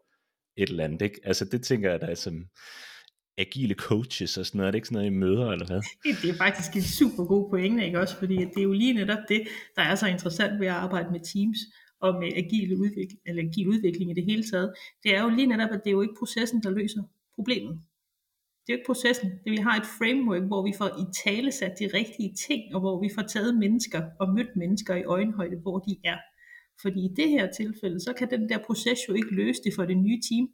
et 0.56 0.68
eller 0.68 0.84
andet. 0.84 1.02
Ikke? 1.02 1.20
Altså 1.24 1.44
det 1.44 1.62
tænker 1.62 1.90
jeg, 1.90 2.00
der 2.00 2.06
er 2.06 2.14
som 2.14 2.46
agile 3.38 3.74
coaches 3.74 4.38
og 4.38 4.46
sådan 4.46 4.58
noget. 4.58 4.66
Er 4.66 4.70
det 4.70 4.76
ikke 4.76 4.88
sådan 4.88 4.98
noget, 4.98 5.10
I 5.10 5.18
møder, 5.24 5.50
eller 5.50 5.66
hvad? 5.66 5.80
Det 6.22 6.30
er 6.30 6.36
faktisk 6.36 6.76
en 6.76 6.82
super 6.82 7.24
god 7.24 7.50
pointe, 7.50 7.86
ikke 7.86 8.00
også? 8.00 8.16
Fordi 8.16 8.36
det 8.36 8.58
er 8.58 8.62
jo 8.62 8.72
lige 8.72 8.92
netop 8.92 9.18
det, 9.28 9.48
der 9.76 9.82
er 9.82 9.94
så 9.94 10.06
interessant 10.06 10.60
ved 10.60 10.66
at 10.66 10.72
arbejde 10.72 11.08
med 11.12 11.20
teams 11.20 11.58
og 12.00 12.14
med 12.20 12.32
agile 12.36 12.78
udvikling, 12.78 13.20
eller 13.26 13.42
agil 13.42 13.68
udvikling 13.68 14.10
i 14.10 14.14
det 14.14 14.24
hele 14.24 14.44
taget. 14.50 14.72
Det 15.02 15.16
er 15.16 15.22
jo 15.22 15.28
lige 15.28 15.46
netop, 15.46 15.70
at 15.72 15.80
det 15.84 15.90
er 15.90 15.96
jo 15.98 16.02
ikke 16.02 16.14
processen, 16.18 16.62
der 16.62 16.70
løser 16.70 17.02
problemet 17.34 17.80
det 18.66 18.72
er 18.72 18.76
jo 18.76 18.78
ikke 18.78 18.92
processen. 18.92 19.30
Det, 19.44 19.50
vi 19.52 19.56
har 19.56 19.76
et 19.76 19.86
framework, 19.98 20.42
hvor 20.42 20.62
vi 20.68 20.72
får 20.78 20.90
i 21.02 21.04
tale 21.24 21.52
sat 21.52 21.72
de 21.78 21.86
rigtige 21.94 22.34
ting, 22.46 22.74
og 22.74 22.80
hvor 22.80 23.00
vi 23.00 23.10
får 23.14 23.22
taget 23.22 23.58
mennesker 23.58 24.02
og 24.20 24.34
mødt 24.34 24.56
mennesker 24.56 24.94
i 24.94 25.04
øjenhøjde, 25.04 25.56
hvor 25.56 25.78
de 25.78 25.96
er. 26.04 26.18
Fordi 26.82 27.00
i 27.00 27.14
det 27.16 27.28
her 27.28 27.52
tilfælde, 27.52 28.00
så 28.00 28.12
kan 28.18 28.30
den 28.30 28.48
der 28.48 28.58
proces 28.66 28.98
jo 29.08 29.14
ikke 29.14 29.34
løse 29.34 29.60
det 29.64 29.74
for 29.74 29.84
det 29.84 29.96
nye 29.96 30.20
team. 30.28 30.48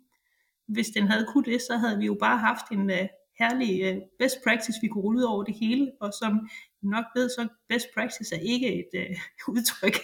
Hvis 0.73 0.87
den 0.87 1.07
havde 1.07 1.27
kunne 1.33 1.45
det, 1.45 1.61
så 1.63 1.77
havde 1.77 1.99
vi 1.99 2.07
jo 2.07 2.17
bare 2.21 2.39
haft 2.39 2.67
en 2.73 2.91
uh, 2.91 3.07
herlig 3.39 3.71
uh, 3.89 4.03
best 4.19 4.37
practice, 4.45 4.79
vi 4.83 4.89
kunne 4.89 5.05
rulle 5.05 5.19
ud 5.19 5.25
over 5.25 5.45
det 5.45 5.55
hele, 5.55 5.93
og 6.01 6.13
som 6.21 6.49
nok 6.83 7.05
ved, 7.17 7.29
så 7.29 7.49
best 7.69 7.87
practice 7.95 8.35
er 8.35 8.41
ikke 8.41 8.69
et 8.81 8.93
uh, 9.01 9.17
udtryk, 9.55 9.97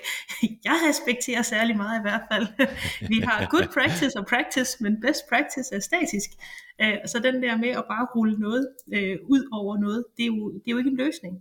jeg 0.65 0.77
respekterer 0.89 1.43
særlig 1.43 1.77
meget 1.77 1.99
i 2.01 2.03
hvert 2.03 2.25
fald. 2.33 2.47
vi 3.13 3.19
har 3.29 3.47
good 3.51 3.69
practice 3.77 4.19
og 4.19 4.27
practice, 4.27 4.83
men 4.83 5.01
best 5.01 5.23
practice 5.29 5.75
er 5.75 5.81
statisk. 5.81 6.31
Uh, 6.83 6.99
så 7.07 7.17
den 7.19 7.43
der 7.43 7.57
med 7.57 7.69
at 7.69 7.85
bare 7.93 8.07
rulle 8.17 8.39
noget 8.39 8.69
uh, 8.97 9.31
ud 9.35 9.43
over 9.53 9.79
noget, 9.79 10.05
det 10.17 10.23
er, 10.23 10.27
jo, 10.27 10.53
det 10.53 10.67
er 10.67 10.73
jo 10.75 10.79
ikke 10.79 10.91
en 10.91 11.03
løsning. 11.05 11.35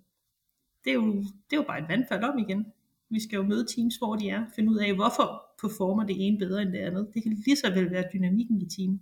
Det 0.84 0.90
er, 0.90 1.00
jo, 1.02 1.14
det 1.48 1.54
er 1.54 1.58
jo 1.58 1.68
bare 1.68 1.80
et 1.80 1.90
vandfald 1.90 2.24
om 2.24 2.38
igen. 2.38 2.66
Vi 3.10 3.20
skal 3.20 3.36
jo 3.38 3.44
møde 3.44 3.66
teams, 3.76 3.96
hvor 3.96 4.16
de 4.16 4.30
er, 4.30 4.46
finde 4.56 4.72
ud 4.72 4.78
af, 4.78 4.96
hvorfor 4.96 5.28
performer 5.62 6.04
det 6.04 6.28
ene 6.28 6.38
bedre 6.38 6.62
end 6.62 6.72
det 6.72 6.80
andet. 6.80 7.10
Det 7.14 7.24
kan 7.24 7.32
lige 7.46 7.56
så 7.56 7.70
vel 7.74 7.92
være 7.92 8.04
dynamikken 8.14 8.62
i 8.62 8.70
teamet 8.76 9.00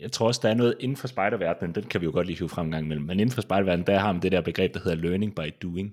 jeg 0.00 0.12
tror 0.12 0.26
også, 0.26 0.40
der 0.42 0.48
er 0.48 0.54
noget 0.54 0.76
inden 0.80 0.96
for 0.96 1.08
spejderverdenen, 1.08 1.74
den 1.74 1.84
kan 1.84 2.00
vi 2.00 2.06
jo 2.06 2.12
godt 2.12 2.26
lige 2.26 2.38
hive 2.38 2.48
frem 2.48 2.66
en 2.66 2.72
gang 2.72 2.84
imellem, 2.84 3.06
men 3.06 3.20
inden 3.20 3.34
for 3.34 3.42
spejderverdenen, 3.42 3.86
der 3.86 3.98
har 3.98 4.12
man 4.12 4.22
det 4.22 4.32
der 4.32 4.40
begreb, 4.40 4.74
der 4.74 4.80
hedder 4.80 4.96
learning 4.96 5.34
by 5.34 5.54
doing, 5.62 5.92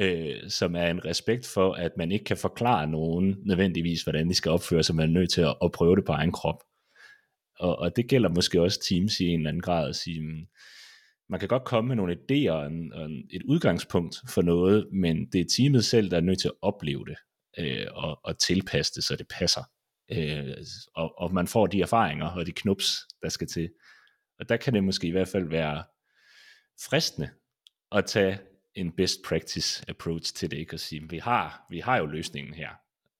øh, 0.00 0.50
som 0.50 0.76
er 0.76 0.86
en 0.86 1.04
respekt 1.04 1.46
for, 1.46 1.72
at 1.72 1.92
man 1.96 2.12
ikke 2.12 2.24
kan 2.24 2.36
forklare 2.36 2.86
nogen 2.86 3.36
nødvendigvis, 3.46 4.02
hvordan 4.02 4.28
de 4.28 4.34
skal 4.34 4.50
opføre 4.50 4.82
sig, 4.82 4.96
man 4.96 5.08
er 5.08 5.12
nødt 5.12 5.32
til 5.32 5.40
at, 5.40 5.56
at 5.64 5.72
prøve 5.72 5.96
det 5.96 6.04
på 6.04 6.12
egen 6.12 6.32
krop. 6.32 6.62
Og, 7.58 7.78
og 7.78 7.96
det 7.96 8.08
gælder 8.08 8.28
måske 8.28 8.62
også 8.62 8.80
teams 8.88 9.20
i 9.20 9.24
en 9.24 9.40
eller 9.40 9.48
anden 9.50 9.62
grad 9.62 9.88
at 9.88 9.96
sige, 9.96 10.20
hmm, 10.20 10.46
man 11.28 11.40
kan 11.40 11.48
godt 11.48 11.64
komme 11.64 11.88
med 11.88 11.96
nogle 11.96 12.16
idéer 12.16 12.50
og, 12.50 12.66
en, 12.66 12.92
og 12.92 13.10
et 13.30 13.42
udgangspunkt 13.42 14.16
for 14.28 14.42
noget, 14.42 14.86
men 14.92 15.26
det 15.32 15.40
er 15.40 15.44
teamet 15.56 15.84
selv, 15.84 16.10
der 16.10 16.16
er 16.16 16.20
nødt 16.20 16.40
til 16.40 16.48
at 16.48 16.58
opleve 16.62 17.04
det 17.04 17.16
øh, 17.58 17.86
og, 17.94 18.20
og 18.24 18.38
tilpasse 18.38 18.92
det, 18.94 19.04
så 19.04 19.16
det 19.16 19.26
passer 19.38 19.60
øh, 20.12 20.56
og, 20.94 21.18
og 21.18 21.34
man 21.34 21.46
får 21.46 21.66
de 21.66 21.82
erfaringer 21.82 22.26
og 22.26 22.46
de 22.46 22.52
knups, 22.52 23.06
der 23.22 23.28
skal 23.28 23.46
til. 23.46 23.70
Og 24.38 24.48
der 24.48 24.56
kan 24.56 24.74
det 24.74 24.84
måske 24.84 25.06
i 25.06 25.10
hvert 25.10 25.28
fald 25.28 25.48
være 25.48 25.84
fristende 26.88 27.30
at 27.92 28.06
tage 28.06 28.38
en 28.74 28.92
best 28.92 29.22
practice 29.24 29.84
approach 29.88 30.34
til 30.34 30.50
det, 30.50 30.56
ikke? 30.56 30.74
og 30.74 30.80
sige, 30.80 31.10
vi 31.10 31.18
har, 31.18 31.66
vi 31.70 31.78
har 31.80 31.98
jo 31.98 32.06
løsningen 32.06 32.54
her, 32.54 32.70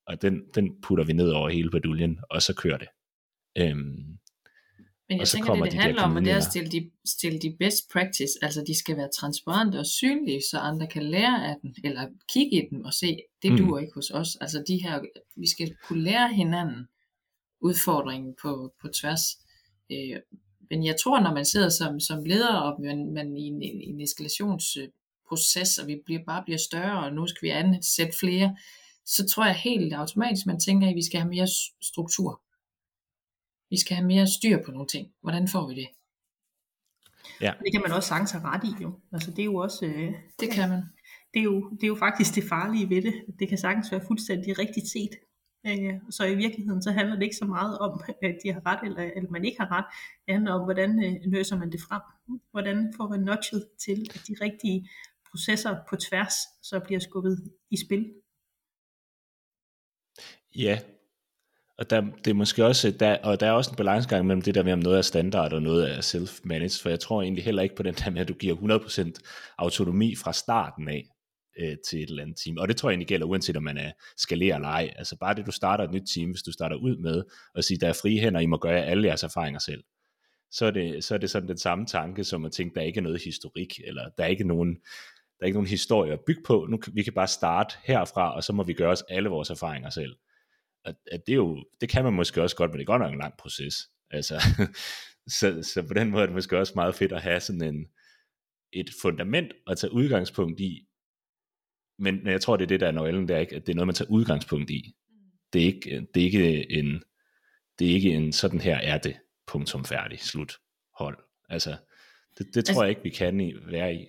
og 0.07 0.23
den, 0.23 0.43
den 0.55 0.81
putter 0.83 1.05
vi 1.05 1.13
ned 1.13 1.31
over 1.31 1.49
hele 1.49 1.71
baduljen, 1.71 2.21
og 2.31 2.43
så 2.43 2.55
kører 2.55 2.79
det. 2.79 2.89
Øhm, 3.59 4.19
men 5.11 5.19
jeg 5.19 5.29
tænker, 5.29 5.55
det, 5.55 5.73
det 5.73 5.81
handler 5.81 6.03
de 6.03 6.05
om, 6.05 6.17
at 6.17 6.25
det 6.25 6.33
er 6.33 6.37
at 6.37 6.45
stille 6.45 6.71
de, 6.71 6.91
stille 7.05 7.39
de 7.39 7.57
best 7.59 7.91
practice, 7.93 8.33
altså 8.43 8.65
de 8.67 8.79
skal 8.79 8.97
være 8.97 9.09
transparente 9.19 9.77
og 9.79 9.87
synlige, 9.87 10.43
så 10.51 10.59
andre 10.59 10.87
kan 10.87 11.03
lære 11.03 11.49
af 11.49 11.57
den, 11.63 11.75
eller 11.85 12.07
kigge 12.33 12.57
i 12.57 12.69
dem 12.71 12.85
og 12.85 12.95
se, 12.95 13.17
det 13.43 13.53
mm. 13.53 13.59
duer 13.59 13.79
ikke 13.79 13.93
hos 13.95 14.11
os. 14.11 14.37
Altså 14.41 14.65
de 14.69 14.83
her, 14.83 15.01
vi 15.37 15.49
skal 15.49 15.75
kunne 15.85 16.03
lære 16.03 16.35
hinanden 16.35 16.89
udfordringen 17.61 18.35
på, 18.43 18.73
på 18.83 18.89
tværs. 18.89 19.23
Øh, 19.93 20.17
men 20.71 20.85
jeg 20.85 20.97
tror, 21.03 21.21
når 21.21 21.35
man 21.35 21.45
sidder 21.45 21.69
som, 21.69 22.01
som 22.01 22.25
leder, 22.25 22.55
og 22.55 22.81
man, 22.81 23.13
man 23.13 23.37
i 23.37 23.43
en, 23.43 23.63
en 23.63 24.01
eskalationsproces, 24.01 25.79
og 25.79 25.87
vi 25.87 25.97
bliver, 26.07 26.21
bare 26.27 26.43
bliver 26.45 26.59
større, 26.59 27.05
og 27.05 27.13
nu 27.13 27.27
skal 27.27 27.47
vi 27.47 27.51
ansætte 27.51 28.19
flere, 28.21 28.57
så 29.07 29.27
tror 29.27 29.45
jeg 29.45 29.55
helt 29.55 29.93
automatisk, 29.95 30.47
man 30.47 30.61
tænker, 30.61 30.89
at 30.89 30.97
vi 30.97 31.05
skal 31.05 31.21
have 31.21 31.31
mere 31.31 31.49
struktur 31.83 32.43
Vi 33.71 33.79
skal 33.81 33.97
have 33.97 34.07
mere 34.07 34.27
styr 34.27 34.65
på 34.65 34.71
nogle 34.71 34.87
ting. 34.87 35.13
Hvordan 35.21 35.49
får 35.49 35.69
vi 35.69 35.75
det? 35.75 35.89
Ja. 37.41 37.53
Det 37.65 37.73
kan 37.73 37.83
man 37.83 37.93
også 37.93 38.09
sagtens 38.09 38.31
have 38.31 38.45
ret 38.45 38.65
i 38.65 38.83
jo. 38.83 39.01
Altså 39.13 39.31
det 39.31 39.39
er 39.39 39.45
jo 39.45 39.57
også... 39.57 39.87
Øh, 39.87 40.13
det 40.41 40.51
kan 40.51 40.69
man. 40.69 40.83
Det 41.35 41.41
er, 41.41 41.45
jo, 41.45 41.71
det 41.71 41.83
er 41.83 41.89
jo 41.89 41.97
faktisk 41.97 42.35
det 42.35 42.45
farlige 42.45 42.89
ved 42.91 43.03
det. 43.03 43.15
Det 43.39 43.49
kan 43.49 43.59
sagtens 43.59 43.93
være 43.93 44.07
fuldstændig 44.07 44.59
rigtigt 44.59 44.89
set. 44.89 45.11
Øh, 45.67 45.95
så 46.11 46.25
i 46.25 46.35
virkeligheden 46.35 46.83
så 46.83 46.91
handler 46.91 47.15
det 47.15 47.23
ikke 47.23 47.37
så 47.37 47.45
meget 47.45 47.79
om, 47.79 48.01
at 48.23 48.37
de 48.45 48.53
har 48.53 48.63
ret 48.67 48.81
eller, 48.85 49.11
eller 49.17 49.31
man 49.31 49.45
ikke 49.45 49.61
har 49.61 49.71
ret. 49.77 49.85
Det 50.27 50.35
handler 50.35 50.53
om, 50.53 50.65
hvordan 50.65 51.05
øh, 51.05 51.33
løser 51.33 51.59
man 51.59 51.73
det 51.73 51.81
frem. 51.81 52.03
Hvordan 52.51 52.93
får 52.97 53.09
man 53.09 53.21
nudget 53.21 53.69
til, 53.85 54.07
at 54.15 54.23
de 54.29 54.35
rigtige 54.41 54.89
processer 55.31 55.77
på 55.91 55.97
tværs 55.97 56.35
så 56.63 56.81
bliver 56.81 57.01
skubbet 57.01 57.51
i 57.71 57.77
spil. 57.87 58.15
Ja, 60.57 60.81
og 61.81 61.91
der, 61.91 62.01
det 62.25 62.31
er 62.31 62.35
måske 62.35 62.67
også, 62.67 62.91
der, 62.91 63.19
og 63.23 63.41
der 63.41 63.47
er 63.47 63.53
også 63.53 63.71
en 63.71 63.77
balancegang 63.77 64.27
mellem 64.27 64.43
det 64.43 64.55
der 64.55 64.63
med, 64.63 64.73
om 64.73 64.79
noget 64.79 64.99
er 64.99 65.03
standard 65.03 65.53
og 65.53 65.63
noget 65.63 65.91
er 65.91 66.01
self-managed, 66.01 66.83
for 66.83 66.89
jeg 66.89 67.01
tror 67.01 67.23
egentlig 67.23 67.45
heller 67.45 67.63
ikke 67.63 67.75
på 67.75 67.83
den 67.83 67.95
der 67.95 68.11
med, 68.11 68.21
at 68.21 68.29
du 68.29 68.35
giver 68.35 68.57
100% 68.57 69.55
autonomi 69.59 70.17
fra 70.17 70.33
starten 70.33 70.89
af 70.89 71.05
øh, 71.61 71.77
til 71.89 72.03
et 72.03 72.11
eller 72.11 72.23
andet 72.23 72.37
team. 72.45 72.59
Og 72.59 72.69
det 72.69 72.77
tror 72.77 72.89
jeg 72.89 72.93
egentlig 72.93 73.09
gælder, 73.09 73.27
uanset 73.27 73.57
om 73.57 73.63
man 73.63 73.79
er 73.79 73.93
skalerer 74.17 74.55
eller 74.55 74.69
ej. 74.69 74.91
Altså 74.97 75.17
bare 75.21 75.35
det, 75.35 75.47
du 75.47 75.51
starter 75.53 75.85
et 75.85 75.93
nyt 75.93 76.09
team, 76.15 76.31
hvis 76.31 76.43
du 76.43 76.53
starter 76.53 76.77
ud 76.77 76.97
med 76.97 77.23
at 77.55 77.65
sige, 77.65 77.79
der 77.79 77.89
er 77.89 77.99
frie 78.03 78.21
hænder, 78.21 78.41
I 78.41 78.47
må 78.47 78.57
gøre 78.57 78.85
alle 78.85 79.07
jeres 79.07 79.23
erfaringer 79.23 79.61
selv. 79.61 79.85
Så 80.51 80.67
er, 80.67 80.71
det, 80.71 81.05
så 81.05 81.15
er 81.15 81.19
det 81.19 81.31
sådan 81.31 81.49
den 81.49 81.59
samme 81.59 81.87
tanke, 81.87 82.25
som 82.25 82.45
at 82.45 82.53
tænke, 82.53 82.75
der 82.75 82.81
er 82.81 82.85
ikke 82.85 83.01
noget 83.01 83.23
historik, 83.25 83.81
eller 83.85 84.09
der 84.19 84.25
er 84.25 84.29
ikke 84.29 84.45
nogen, 84.45 84.75
der 85.39 85.43
er 85.43 85.47
ikke 85.47 85.57
nogen 85.57 85.69
historie 85.69 86.13
at 86.13 86.21
bygge 86.27 86.43
på. 86.47 86.67
Nu, 86.71 86.79
vi 86.93 87.03
kan 87.03 87.13
bare 87.13 87.29
starte 87.29 87.77
herfra, 87.85 88.35
og 88.35 88.45
så 88.45 88.53
må 88.53 88.63
vi 88.63 88.73
gøre 88.73 88.91
os 88.91 89.05
alle 89.09 89.29
vores 89.29 89.51
erfaringer 89.51 89.91
selv 89.91 90.17
at, 90.85 90.95
at 91.13 91.21
det, 91.27 91.33
er 91.33 91.37
jo, 91.37 91.65
det 91.81 91.89
kan 91.89 92.05
man 92.05 92.13
måske 92.13 92.43
også 92.43 92.57
godt, 92.57 92.71
men 92.71 92.79
det 92.79 92.85
er 92.85 92.93
godt 92.93 93.03
nok 93.03 93.13
en 93.13 93.19
lang 93.19 93.35
proces. 93.39 93.75
Altså, 94.11 94.41
så, 95.39 95.63
så 95.63 95.85
på 95.89 95.95
den 95.95 96.11
måde 96.11 96.23
er 96.23 96.27
det 96.27 96.35
måske 96.35 96.59
også 96.59 96.73
meget 96.77 96.95
fedt 96.95 97.13
at 97.13 97.23
have 97.23 97.41
sådan 97.41 97.63
en, 97.63 97.87
et 98.73 98.91
fundament 99.03 99.53
at 99.67 99.79
tage 99.79 99.93
udgangspunkt 99.93 100.61
i, 100.61 100.87
men 101.99 102.27
jeg 102.27 102.41
tror, 102.41 102.57
det 102.57 102.65
er 102.65 102.69
det, 102.69 102.81
der 102.81 102.87
er 102.87 102.93
nøglen, 102.93 103.29
det 103.29 103.37
er 103.37 103.41
ikke, 103.41 103.57
at 103.57 103.67
det 103.67 103.73
er 103.73 103.77
noget, 103.77 103.87
man 103.87 103.95
tager 103.95 104.11
udgangspunkt 104.11 104.71
i. 104.71 104.95
Det 105.53 105.63
er 105.63 105.67
ikke, 105.67 106.07
det 106.15 106.21
er 106.21 106.25
ikke 106.25 106.71
en, 106.71 107.03
det 107.79 107.91
er 107.91 107.95
ikke 107.95 108.11
en 108.11 108.33
sådan 108.33 108.61
her 108.61 108.77
er 108.77 108.99
det, 108.99 109.17
punktum 109.47 109.85
færdig, 109.85 110.21
slut, 110.21 110.59
hold. 110.99 111.19
Altså, 111.49 111.77
det, 112.39 112.55
det 112.55 112.65
tror 112.65 112.73
altså, 112.73 112.83
jeg 112.83 112.91
ikke, 112.91 113.03
vi 113.03 113.11
kan 113.11 113.41
i, 113.41 113.55
være 113.67 113.95
i. 113.95 114.07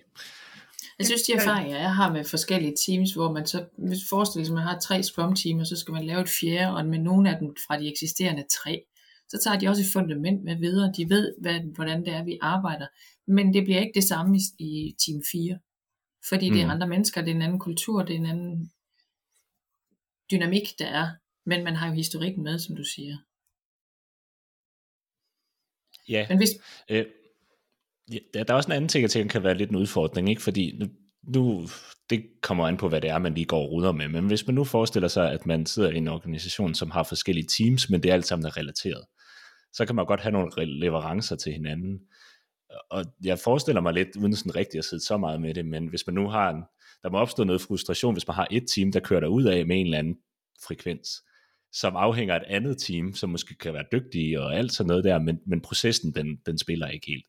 Jeg 0.98 1.06
synes, 1.06 1.22
de 1.22 1.32
erfaringer, 1.32 1.78
jeg 1.78 1.94
har 1.94 2.12
med 2.12 2.24
forskellige 2.24 2.76
teams, 2.86 3.14
hvor 3.14 3.32
man 3.32 3.46
så, 3.46 3.66
hvis 3.78 4.08
forestiller 4.10 4.44
sig, 4.44 4.52
at 4.52 4.54
man 4.54 4.64
har 4.64 4.78
tre 4.78 5.02
scrum 5.02 5.34
teams, 5.34 5.68
så 5.68 5.76
skal 5.76 5.92
man 5.92 6.04
lave 6.04 6.20
et 6.20 6.28
fjerde, 6.40 6.76
og 6.76 6.86
med 6.86 6.98
nogle 6.98 7.30
af 7.30 7.38
dem 7.38 7.48
fra 7.66 7.80
de 7.80 7.88
eksisterende 7.92 8.44
tre, 8.62 8.84
så 9.28 9.40
tager 9.44 9.58
de 9.58 9.68
også 9.68 9.82
et 9.82 9.92
fundament 9.92 10.44
med 10.44 10.56
videre. 10.56 10.92
De 10.96 11.08
ved, 11.08 11.34
hvad, 11.40 11.60
hvordan 11.74 12.04
det 12.04 12.12
er, 12.14 12.24
vi 12.24 12.38
arbejder. 12.42 12.86
Men 13.26 13.54
det 13.54 13.64
bliver 13.64 13.80
ikke 13.80 13.94
det 13.94 14.04
samme 14.04 14.36
i, 14.36 14.40
i 14.58 14.96
team 15.06 15.22
4. 15.32 15.58
Fordi 16.28 16.48
mm. 16.48 16.54
det 16.54 16.62
er 16.62 16.66
mm. 16.66 16.70
andre 16.70 16.88
mennesker, 16.88 17.20
det 17.20 17.30
er 17.30 17.34
en 17.34 17.42
anden 17.42 17.58
kultur, 17.58 18.02
det 18.02 18.14
er 18.14 18.18
en 18.18 18.26
anden 18.26 18.72
dynamik, 20.30 20.78
der 20.78 20.86
er. 20.86 21.08
Men 21.46 21.64
man 21.64 21.76
har 21.76 21.86
jo 21.88 21.92
historikken 21.92 22.42
med, 22.44 22.58
som 22.58 22.76
du 22.76 22.84
siger. 22.84 23.16
Ja. 26.08 26.26
Men 26.28 26.38
hvis, 26.38 26.50
øh, 26.90 27.06
ja, 28.10 28.18
der 28.34 28.44
er 28.48 28.54
også 28.54 28.68
en 28.68 28.76
anden 28.76 28.88
ting, 28.88 29.02
jeg 29.02 29.10
tænker 29.10 29.32
kan 29.32 29.42
være 29.42 29.54
lidt 29.54 29.70
en 29.70 29.76
udfordring, 29.76 30.30
ikke? 30.30 30.42
fordi 30.42 30.78
nu, 30.78 30.86
nu, 31.22 31.66
det 32.10 32.24
kommer 32.42 32.66
an 32.66 32.76
på, 32.76 32.88
hvad 32.88 33.00
det 33.00 33.10
er, 33.10 33.18
man 33.18 33.34
lige 33.34 33.44
går 33.44 33.62
og 33.62 33.70
ruder 33.70 33.92
med, 33.92 34.08
men 34.08 34.26
hvis 34.26 34.46
man 34.46 34.54
nu 34.54 34.64
forestiller 34.64 35.08
sig, 35.08 35.30
at 35.30 35.46
man 35.46 35.66
sidder 35.66 35.90
i 35.90 35.96
en 35.96 36.08
organisation, 36.08 36.74
som 36.74 36.90
har 36.90 37.02
forskellige 37.02 37.48
teams, 37.58 37.90
men 37.90 38.02
det 38.02 38.08
er 38.08 38.14
alt 38.14 38.26
sammen 38.26 38.46
er 38.46 38.56
relateret, 38.56 39.04
så 39.72 39.86
kan 39.86 39.94
man 39.94 40.06
godt 40.06 40.20
have 40.20 40.32
nogle 40.32 40.78
leverancer 40.80 41.36
til 41.36 41.52
hinanden. 41.52 42.00
Og 42.90 43.04
jeg 43.24 43.38
forestiller 43.38 43.80
mig 43.80 43.92
lidt, 43.92 44.16
uden 44.16 44.36
sådan 44.36 44.56
rigtigt 44.56 44.78
at 44.78 44.84
sidde 44.84 45.04
så 45.04 45.16
meget 45.16 45.40
med 45.40 45.54
det, 45.54 45.66
men 45.66 45.86
hvis 45.86 46.06
man 46.06 46.14
nu 46.14 46.28
har 46.28 46.50
en, 46.50 46.62
der 47.02 47.10
må 47.10 47.18
opstå 47.18 47.44
noget 47.44 47.60
frustration, 47.60 48.14
hvis 48.14 48.26
man 48.26 48.34
har 48.34 48.46
et 48.50 48.64
team, 48.74 48.92
der 48.92 49.00
kører 49.00 49.20
der 49.20 49.28
ud 49.28 49.44
af 49.44 49.66
med 49.66 49.80
en 49.80 49.86
eller 49.86 49.98
anden 49.98 50.16
frekvens, 50.66 51.08
som 51.72 51.96
afhænger 51.96 52.34
af 52.34 52.38
et 52.38 52.46
andet 52.46 52.78
team, 52.78 53.14
som 53.14 53.30
måske 53.30 53.54
kan 53.54 53.74
være 53.74 53.84
dygtige 53.92 54.40
og 54.40 54.56
alt 54.56 54.72
sådan 54.72 54.88
noget 54.88 55.04
der, 55.04 55.18
men, 55.18 55.38
men 55.46 55.60
processen, 55.60 56.14
den, 56.14 56.36
den 56.46 56.58
spiller 56.58 56.88
ikke 56.88 57.06
helt 57.06 57.26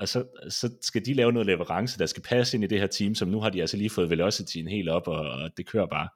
og 0.00 0.08
så, 0.08 0.24
så 0.48 0.70
skal 0.82 1.06
de 1.06 1.14
lave 1.14 1.32
noget 1.32 1.46
leverance, 1.46 1.98
der 1.98 2.06
skal 2.06 2.22
passe 2.22 2.56
ind 2.56 2.64
i 2.64 2.66
det 2.66 2.80
her 2.80 2.86
team, 2.86 3.14
som 3.14 3.28
nu 3.28 3.40
har 3.40 3.50
de 3.50 3.60
altså 3.60 3.76
lige 3.76 3.90
fået 3.90 4.10
velocityen 4.10 4.68
helt 4.68 4.88
op, 4.88 5.08
og, 5.08 5.30
og 5.30 5.50
det 5.56 5.66
kører 5.66 5.86
bare. 5.86 6.08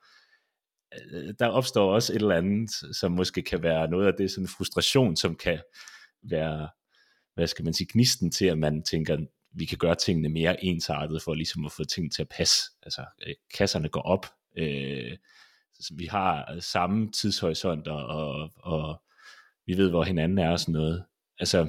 Øh, 1.12 1.35
der 1.38 1.47
opstår 1.47 1.95
også 1.95 2.12
et 2.12 2.17
eller 2.17 2.37
andet, 2.37 2.71
som 2.97 3.12
måske 3.12 3.43
kan 3.43 3.62
være 3.62 3.88
noget 3.88 4.07
af 4.07 4.12
det, 4.19 4.31
sådan 4.31 4.49
frustration, 4.49 5.17
som 5.17 5.37
kan 5.37 5.61
være, 6.23 6.69
hvad 7.35 7.47
skal 7.47 7.64
man 7.64 7.75
sige, 7.75 7.88
gnisten 7.93 8.31
til, 8.31 8.47
at 8.47 8.59
man 8.59 8.83
tænker, 8.83 9.19
vi 9.53 9.64
kan 9.64 9.79
gøre 9.79 9.95
tingene 9.95 10.29
mere 10.29 10.64
ensartet, 10.64 11.23
for 11.23 11.35
ligesom 11.35 11.67
at 11.67 11.73
få 11.73 11.85
ting 11.85 12.12
til 12.12 12.23
at 12.23 12.29
passe. 12.29 12.62
Altså, 12.83 13.05
øh, 13.26 13.35
kasserne 13.55 13.88
går 13.88 14.03
op, 14.03 14.26
øh, 14.59 15.17
vi 15.97 16.07
har 16.07 16.61
samme 16.61 17.12
tidshorisont, 17.12 17.88
og, 17.88 18.07
og, 18.07 18.50
og 18.57 19.03
vi 19.67 19.76
ved, 19.76 19.91
hvor 19.91 20.05
hinanden 20.05 20.38
er 20.38 20.50
og 20.50 20.61
sådan 20.61 20.73
noget. 20.73 21.05
Altså, 21.38 21.69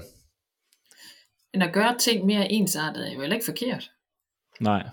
men 1.55 1.61
at 1.61 1.73
gøre 1.73 1.97
ting 1.97 2.25
mere 2.25 2.51
ensartet 2.51 3.07
er 3.07 3.13
jo 3.13 3.19
heller 3.19 3.35
ikke 3.35 3.45
forkert. 3.45 3.91
Nej. 4.61 4.89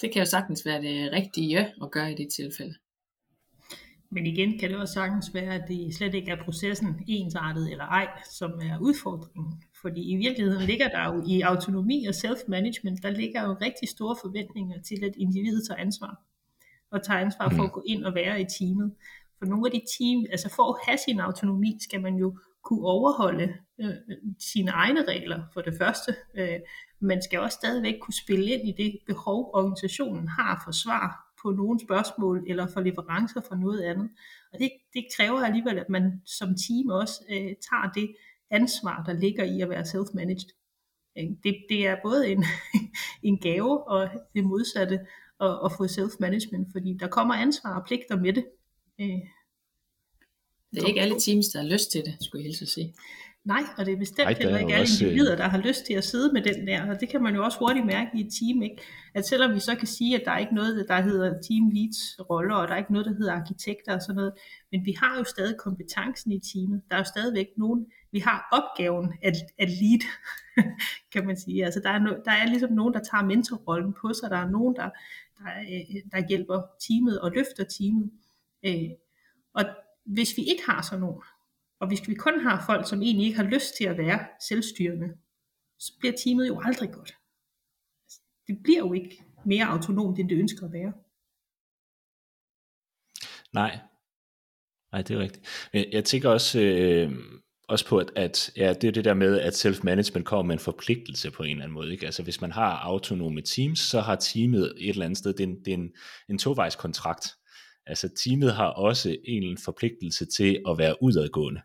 Det 0.00 0.12
kan 0.12 0.22
jo 0.22 0.26
sagtens 0.26 0.66
være 0.66 0.82
det 0.82 1.12
rigtige 1.12 1.58
at 1.58 1.90
gøre 1.90 2.12
i 2.12 2.14
det 2.14 2.28
tilfælde. 2.36 2.74
Men 4.10 4.26
igen 4.26 4.58
kan 4.58 4.70
det 4.70 4.78
også 4.78 4.94
sagtens 4.94 5.34
være, 5.34 5.54
at 5.54 5.64
det 5.68 5.94
slet 5.94 6.14
ikke 6.14 6.30
er 6.30 6.44
processen 6.44 7.04
ensartet 7.08 7.70
eller 7.70 7.84
ej, 7.84 8.08
som 8.30 8.50
er 8.50 8.78
udfordringen. 8.80 9.62
Fordi 9.82 10.12
i 10.12 10.16
virkeligheden 10.16 10.62
ligger 10.62 10.88
der 10.88 11.04
jo 11.14 11.24
i 11.26 11.40
autonomi 11.40 12.06
og 12.06 12.14
self-management, 12.14 13.02
der 13.02 13.10
ligger 13.10 13.42
jo 13.42 13.56
rigtig 13.60 13.88
store 13.88 14.16
forventninger 14.22 14.82
til, 14.82 15.04
at 15.04 15.12
individet 15.16 15.66
tager 15.68 15.80
ansvar. 15.80 16.22
Og 16.90 17.02
tager 17.02 17.20
ansvar 17.20 17.48
for 17.56 17.62
at 17.62 17.72
gå 17.72 17.82
ind 17.86 18.04
og 18.04 18.14
være 18.14 18.40
i 18.40 18.46
teamet. 18.58 18.94
For 19.38 19.46
nogle 19.46 19.66
af 19.66 19.72
de 19.72 19.82
team, 19.98 20.26
altså 20.30 20.48
for 20.56 20.66
at 20.72 20.80
have 20.86 20.98
sin 21.06 21.20
autonomi, 21.20 21.78
skal 21.80 22.00
man 22.00 22.14
jo 22.14 22.38
kunne 22.64 22.86
overholde 22.86 23.54
øh, 23.80 23.94
sine 24.38 24.70
egne 24.70 25.04
regler 25.04 25.42
for 25.52 25.60
det 25.60 25.74
første. 25.78 26.16
Øh, 26.34 26.60
man 27.00 27.22
skal 27.22 27.40
også 27.40 27.58
stadigvæk 27.60 27.94
kunne 28.00 28.14
spille 28.14 28.50
ind 28.50 28.68
i 28.68 28.82
det 28.82 28.98
behov, 29.06 29.50
organisationen 29.54 30.28
har 30.28 30.62
for 30.64 30.72
svar 30.72 31.34
på 31.42 31.50
nogle 31.50 31.80
spørgsmål 31.80 32.44
eller 32.46 32.66
for 32.66 32.80
leverancer 32.80 33.40
for 33.48 33.54
noget 33.54 33.82
andet. 33.82 34.10
Og 34.52 34.58
det, 34.58 34.70
det 34.94 35.06
kræver 35.16 35.40
alligevel, 35.40 35.78
at 35.78 35.88
man 35.88 36.22
som 36.24 36.48
team 36.48 36.88
også 36.90 37.24
øh, 37.30 37.54
tager 37.70 37.92
det 37.94 38.14
ansvar, 38.50 39.02
der 39.06 39.12
ligger 39.12 39.44
i 39.44 39.60
at 39.60 39.70
være 39.70 39.82
self-managed. 39.82 40.50
Øh, 41.18 41.24
det, 41.44 41.56
det 41.68 41.86
er 41.86 41.96
både 42.02 42.28
en, 42.28 42.44
en 43.28 43.38
gave 43.38 43.88
og 43.88 44.08
det 44.34 44.44
modsatte 44.44 45.00
at, 45.40 45.58
at 45.64 45.72
få 45.76 45.84
self-management, 45.84 46.72
fordi 46.72 46.96
der 47.00 47.08
kommer 47.08 47.34
ansvar 47.34 47.80
og 47.80 47.86
pligter 47.86 48.16
med 48.16 48.32
det. 48.32 48.46
Øh, 49.00 49.20
det 50.74 50.82
er 50.82 50.86
ikke 50.86 51.00
alle 51.00 51.20
teams, 51.20 51.46
der 51.48 51.58
har 51.60 51.68
lyst 51.68 51.90
til 51.90 52.04
det, 52.04 52.16
skulle 52.20 52.42
jeg 52.42 52.48
hilse 52.48 52.62
at 52.62 52.68
sige. 52.68 52.94
Nej, 53.44 53.62
og 53.78 53.86
det 53.86 53.92
er 53.94 53.98
bestemt 53.98 54.28
Ej, 54.28 54.34
heller 54.38 54.58
ikke 54.58 54.74
alle 54.74 54.82
også... 54.82 55.04
individer, 55.04 55.36
der 55.36 55.48
har 55.48 55.58
lyst 55.58 55.86
til 55.86 55.94
at 55.94 56.04
sidde 56.04 56.32
med 56.32 56.42
den 56.42 56.66
der, 56.66 56.90
og 56.90 57.00
det 57.00 57.08
kan 57.08 57.22
man 57.22 57.34
jo 57.34 57.44
også 57.44 57.58
hurtigt 57.58 57.86
mærke 57.86 58.10
i 58.14 58.20
et 58.20 58.32
team, 58.40 58.62
ikke? 58.62 58.82
at 59.14 59.26
selvom 59.26 59.54
vi 59.54 59.60
så 59.60 59.74
kan 59.74 59.86
sige, 59.86 60.20
at 60.20 60.22
der 60.24 60.30
er 60.30 60.38
ikke 60.38 60.54
noget, 60.54 60.86
der 60.88 61.00
hedder 61.00 61.28
team 61.28 61.70
leads 61.74 62.30
roller, 62.30 62.54
og 62.54 62.68
der 62.68 62.74
er 62.74 62.78
ikke 62.78 62.92
noget, 62.92 63.06
der 63.06 63.14
hedder 63.14 63.32
arkitekter 63.32 63.94
og 63.94 64.02
sådan 64.02 64.16
noget, 64.16 64.32
men 64.72 64.84
vi 64.84 64.94
har 65.02 65.18
jo 65.18 65.24
stadig 65.24 65.56
kompetencen 65.58 66.32
i 66.32 66.40
teamet. 66.40 66.82
Der 66.90 66.96
er 66.96 67.00
jo 67.00 67.04
stadigvæk 67.04 67.46
nogen, 67.56 67.86
vi 68.12 68.18
har 68.18 68.48
opgaven 68.52 69.12
at, 69.22 69.36
at 69.58 69.68
lead, 69.70 70.02
kan 71.12 71.26
man 71.26 71.36
sige. 71.36 71.64
Altså 71.64 71.80
der 71.80 71.90
er, 71.90 71.98
no, 71.98 72.10
der 72.24 72.30
er 72.30 72.46
ligesom 72.46 72.72
nogen, 72.72 72.94
der 72.94 73.00
tager 73.10 73.24
mentorrollen 73.24 73.94
på 74.00 74.12
sig, 74.12 74.30
der 74.30 74.36
er 74.36 74.50
nogen, 74.50 74.76
der, 74.76 74.90
der, 75.38 75.50
øh, 75.72 76.02
der 76.12 76.28
hjælper 76.28 76.62
teamet 76.86 77.20
og 77.20 77.30
løfter 77.30 77.64
teamet. 77.64 78.10
Øh, 78.66 78.90
og 79.54 79.64
hvis 80.04 80.36
vi 80.36 80.42
ikke 80.42 80.62
har 80.66 80.82
sådan 80.82 81.00
nogen, 81.00 81.22
og 81.80 81.88
hvis 81.88 82.08
vi 82.08 82.14
kun 82.14 82.40
har 82.40 82.66
folk, 82.66 82.88
som 82.88 83.02
egentlig 83.02 83.26
ikke 83.26 83.38
har 83.38 83.50
lyst 83.50 83.76
til 83.76 83.84
at 83.84 83.98
være 83.98 84.26
selvstyrende, 84.48 85.08
så 85.78 85.92
bliver 85.98 86.14
teamet 86.24 86.48
jo 86.48 86.60
aldrig 86.64 86.92
godt. 86.92 87.14
Altså, 88.04 88.20
det 88.46 88.62
bliver 88.62 88.78
jo 88.78 88.92
ikke 88.92 89.24
mere 89.46 89.66
autonomt, 89.66 90.18
end 90.18 90.28
det 90.28 90.38
ønsker 90.38 90.66
at 90.66 90.72
være. 90.72 90.92
Nej. 93.52 93.78
Nej, 94.92 95.02
det 95.02 95.16
er 95.16 95.20
rigtigt. 95.20 95.68
Men 95.72 95.84
jeg 95.92 96.04
tænker 96.04 96.28
også, 96.28 96.60
øh, 96.60 97.12
også 97.68 97.86
på, 97.86 97.98
at, 97.98 98.10
at 98.16 98.50
ja, 98.56 98.72
det 98.72 98.88
er 98.88 98.92
det 98.92 99.04
der 99.04 99.14
med, 99.14 99.40
at 99.40 99.66
self-management 99.66 100.22
kommer 100.22 100.42
med 100.42 100.54
en 100.54 100.60
forpligtelse 100.60 101.30
på 101.30 101.42
en 101.42 101.50
eller 101.50 101.64
anden 101.64 101.74
måde. 101.74 101.92
Ikke? 101.92 102.06
Altså 102.06 102.22
hvis 102.22 102.40
man 102.40 102.52
har 102.52 102.70
autonome 102.70 103.42
teams, 103.42 103.78
så 103.78 104.00
har 104.00 104.16
teamet 104.16 104.74
et 104.76 104.88
eller 104.88 105.04
andet 105.04 105.18
sted, 105.18 105.32
det 105.32 105.44
er 105.44 105.48
en, 105.48 105.64
det 105.64 105.68
er 105.68 105.74
en, 105.74 105.92
en 106.28 106.38
tovejskontrakt. 106.38 107.26
Altså 107.86 108.08
teamet 108.08 108.54
har 108.54 108.66
også 108.68 109.16
en 109.24 109.58
forpligtelse 109.58 110.26
til 110.26 110.62
at 110.68 110.78
være 110.78 111.02
udadgående. 111.02 111.60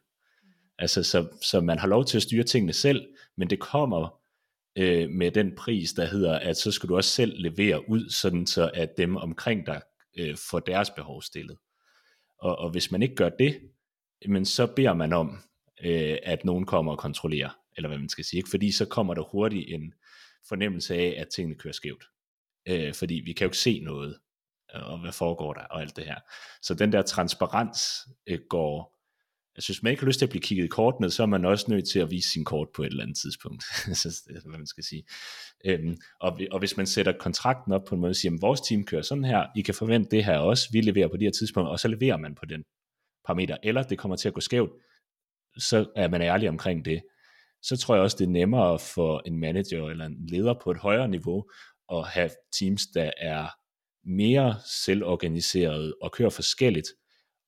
Altså 0.78 1.04
så, 1.04 1.28
så 1.42 1.62
man 1.62 1.80
har 1.80 1.88
lov 1.88 2.06
til 2.06 2.18
at 2.18 2.24
styre 2.24 2.44
tingene 2.44 2.74
selv, 2.74 3.08
men 3.38 3.50
det 3.50 3.60
kommer 3.60 4.22
øh, 4.76 5.10
med 5.10 5.32
den 5.32 5.56
pris, 5.56 5.94
der 5.94 6.06
hedder, 6.06 6.40
at 6.40 6.58
så 6.58 6.72
skal 6.72 6.90
du 6.90 6.96
også 6.96 7.10
selv 7.10 7.34
levere 7.38 7.90
ud, 7.90 8.10
sådan 8.10 8.48
så 8.48 8.72
at 8.74 8.98
dem 8.98 9.16
omkring 9.16 9.66
dig 9.66 9.82
øh, 10.18 10.38
får 10.50 10.60
deres 10.60 10.90
behov 10.90 11.22
stillet. 11.22 11.58
Og, 12.40 12.60
og 12.60 12.70
hvis 12.70 12.92
man 12.92 13.04
ikke 13.04 13.16
gør 13.16 13.30
det, 13.30 13.60
men 14.28 14.46
så 14.46 14.68
beder 14.76 14.94
man 14.94 15.14
om, 15.14 15.38
øh, 15.84 16.18
at 16.24 16.46
nogen 16.46 16.66
kommer 16.66 16.92
og 16.92 16.98
kontrollerer, 16.98 17.50
eller 17.78 17.88
hvad 17.88 18.00
man 18.00 18.10
skal 18.10 18.26
sige. 18.26 18.38
Ikke? 18.38 18.50
Fordi 18.50 18.72
så 18.72 18.86
kommer 18.86 19.14
der 19.14 19.22
hurtigt 19.22 19.70
en 19.70 19.94
fornemmelse 20.50 20.96
af, 20.96 21.16
at 21.18 21.28
tingene 21.36 21.56
kører 21.56 21.74
skævt. 21.74 22.04
Øh, 22.68 22.94
fordi 22.94 23.22
vi 23.26 23.34
kan 23.34 23.46
jo 23.46 23.48
ikke 23.48 23.58
se 23.58 23.80
noget, 23.80 24.18
Øh, 24.76 24.92
og 24.92 25.00
hvad 25.00 25.12
foregår 25.12 25.54
der, 25.54 25.62
og 25.62 25.82
alt 25.82 25.96
det 25.96 26.06
her. 26.06 26.20
Så 26.62 26.74
den 26.74 26.92
der 26.92 27.02
transparens 27.02 27.82
øh, 28.28 28.40
går, 28.50 28.96
jeg 29.56 29.64
synes, 29.64 29.84
man 29.84 29.92
ikke 29.92 30.02
har 30.02 30.08
lyst 30.08 30.20
til 30.20 30.26
at 30.26 30.30
blive 30.30 30.42
kigget 30.42 30.66
i 30.66 30.68
kortene, 30.68 31.12
så 31.12 31.24
er 31.24 31.28
man 31.28 31.46
også 31.46 31.66
nødt 31.70 31.90
til 31.90 32.00
at 32.00 32.12
vise 32.12 32.30
sin 32.30 32.46
kort 32.46 32.68
på 32.76 32.84
et 32.84 32.88
eller 32.88 33.04
andet 33.04 33.18
tidspunkt, 33.18 33.64
så, 34.02 34.08
altså, 34.30 34.50
hvad 34.50 34.58
man 34.58 34.68
skal 34.68 34.84
sige. 34.84 35.04
Øhm, 35.66 35.98
og, 36.22 36.40
og 36.52 36.60
hvis 36.60 36.78
man 36.78 36.88
sætter 36.88 37.12
kontrakten 37.20 37.74
op 37.74 37.84
på 37.88 37.96
en 37.96 38.02
måde, 38.02 38.12
og 38.12 38.16
siger, 38.16 38.34
at 38.34 38.42
vores 38.42 38.62
team 38.62 38.84
kører 38.84 39.02
sådan 39.02 39.24
her, 39.24 39.46
I 39.56 39.62
kan 39.62 39.74
forvente 39.74 40.10
det 40.12 40.26
her 40.26 40.38
også, 40.38 40.70
vi 40.72 40.82
leverer 40.82 41.08
på 41.08 41.18
de 41.18 41.26
her 41.26 41.32
tidspunkter, 41.32 41.72
og 41.72 41.80
så 41.80 41.88
leverer 41.88 42.18
man 42.18 42.36
på 42.36 42.46
den 42.46 42.64
parameter, 43.26 43.58
eller 43.64 43.84
det 43.84 43.98
kommer 43.98 44.18
til 44.18 44.28
at 44.28 44.34
gå 44.34 44.42
skævt, 44.42 44.72
så 45.58 45.92
er 45.96 46.08
man 46.08 46.22
ærlig 46.22 46.50
omkring 46.50 46.86
det. 46.86 47.02
Så 47.62 47.78
tror 47.78 47.96
jeg 47.96 48.04
også, 48.04 48.18
det 48.20 48.26
er 48.26 48.30
nemmere 48.30 48.80
for 48.80 49.22
en 49.26 49.40
manager 49.40 49.90
eller 49.90 50.06
en 50.06 50.26
leder 50.28 50.54
på 50.64 50.72
et 50.72 50.78
højere 50.78 51.08
niveau 51.08 51.46
at 51.92 52.08
have 52.08 52.30
teams, 52.60 52.82
der 52.94 53.12
er 53.18 53.48
mere 54.06 54.56
selvorganiseret 54.86 55.94
og 56.02 56.12
kører 56.12 56.30
forskelligt, 56.30 56.88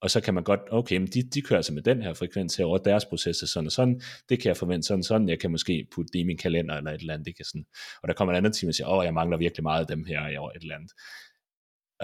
og 0.02 0.12
så 0.12 0.22
kan 0.22 0.34
man 0.34 0.44
godt, 0.44 0.60
okay, 0.72 0.98
men 0.98 1.08
de, 1.08 1.24
de 1.24 1.42
kører 1.42 1.58
altså 1.58 1.74
med 1.74 1.82
den 1.82 2.02
her 2.02 2.14
frekvens 2.14 2.56
her 2.56 2.66
over 2.66 2.78
deres 2.78 3.06
processer, 3.06 3.48
sådan 3.48 3.68
og 3.68 3.72
sådan, 3.72 4.02
det 4.30 4.42
kan 4.42 4.48
jeg 4.48 4.58
forvente 4.58 4.88
sådan 4.88 5.04
sådan, 5.04 5.30
jeg 5.30 5.40
kan 5.40 5.52
måske 5.52 5.88
putte 5.96 6.10
det 6.14 6.20
i 6.20 6.24
min 6.24 6.38
kalender 6.38 6.76
eller 6.76 6.92
et 6.92 7.02
eller 7.02 7.14
andet, 7.14 7.26
det 7.26 7.36
kan 7.36 7.46
sådan, 7.46 7.66
og 8.04 8.08
der 8.08 8.14
kommer 8.14 8.34
en 8.34 8.38
anden 8.38 8.54
time 8.54 8.70
og 8.70 8.76
siger, 8.76 8.88
åh, 8.88 9.06
jeg 9.06 9.14
mangler 9.14 9.38
virkelig 9.38 9.64
meget 9.64 9.82
af 9.82 9.88
dem 9.88 10.06
her 10.06 10.28
i 10.28 10.38
år, 10.38 10.52
et 10.52 10.62
eller 10.62 10.76
andet. 10.76 10.92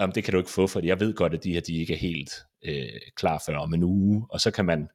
Jamen, 0.00 0.14
det 0.14 0.24
kan 0.24 0.32
du 0.32 0.38
ikke 0.38 0.50
få, 0.50 0.66
for 0.66 0.80
jeg 0.84 1.00
ved 1.00 1.14
godt, 1.14 1.34
at 1.34 1.44
de 1.44 1.52
her, 1.52 1.60
de 1.60 1.76
ikke 1.76 1.94
er 1.94 1.98
helt 1.98 2.30
øh, 2.64 3.00
klar 3.16 3.42
før 3.46 3.56
om 3.56 3.74
en 3.74 3.82
uge, 3.82 4.26
og 4.30 4.40
så 4.40 4.50
kan 4.50 4.64
man 4.64 4.88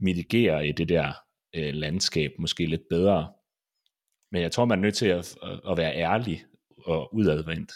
mitigere 0.00 0.68
i 0.68 0.72
det 0.72 0.88
der 0.88 1.12
øh, 1.54 1.74
landskab 1.74 2.30
måske 2.38 2.66
lidt 2.66 2.88
bedre. 2.90 3.32
Men 4.32 4.42
jeg 4.42 4.52
tror, 4.52 4.64
man 4.64 4.78
er 4.78 4.82
nødt 4.82 4.94
til 4.94 5.06
at, 5.06 5.34
at 5.70 5.76
være 5.76 5.96
ærlig 5.96 6.44
og 6.84 7.14
udadvendt. 7.14 7.72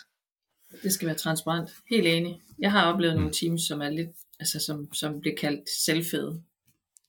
Det 0.82 0.92
skal 0.92 1.06
være 1.06 1.16
transparent. 1.16 1.70
Helt 1.90 2.06
enig. 2.06 2.40
Jeg 2.58 2.72
har 2.72 2.92
oplevet 2.92 3.14
mm. 3.14 3.20
nogle 3.20 3.34
teams, 3.34 3.62
som 3.62 3.82
er 3.82 3.90
lidt, 3.90 4.10
altså 4.40 4.60
som, 4.60 4.94
som 4.94 5.20
bliver 5.20 5.36
kaldt 5.36 5.68
selvfede. 5.86 6.42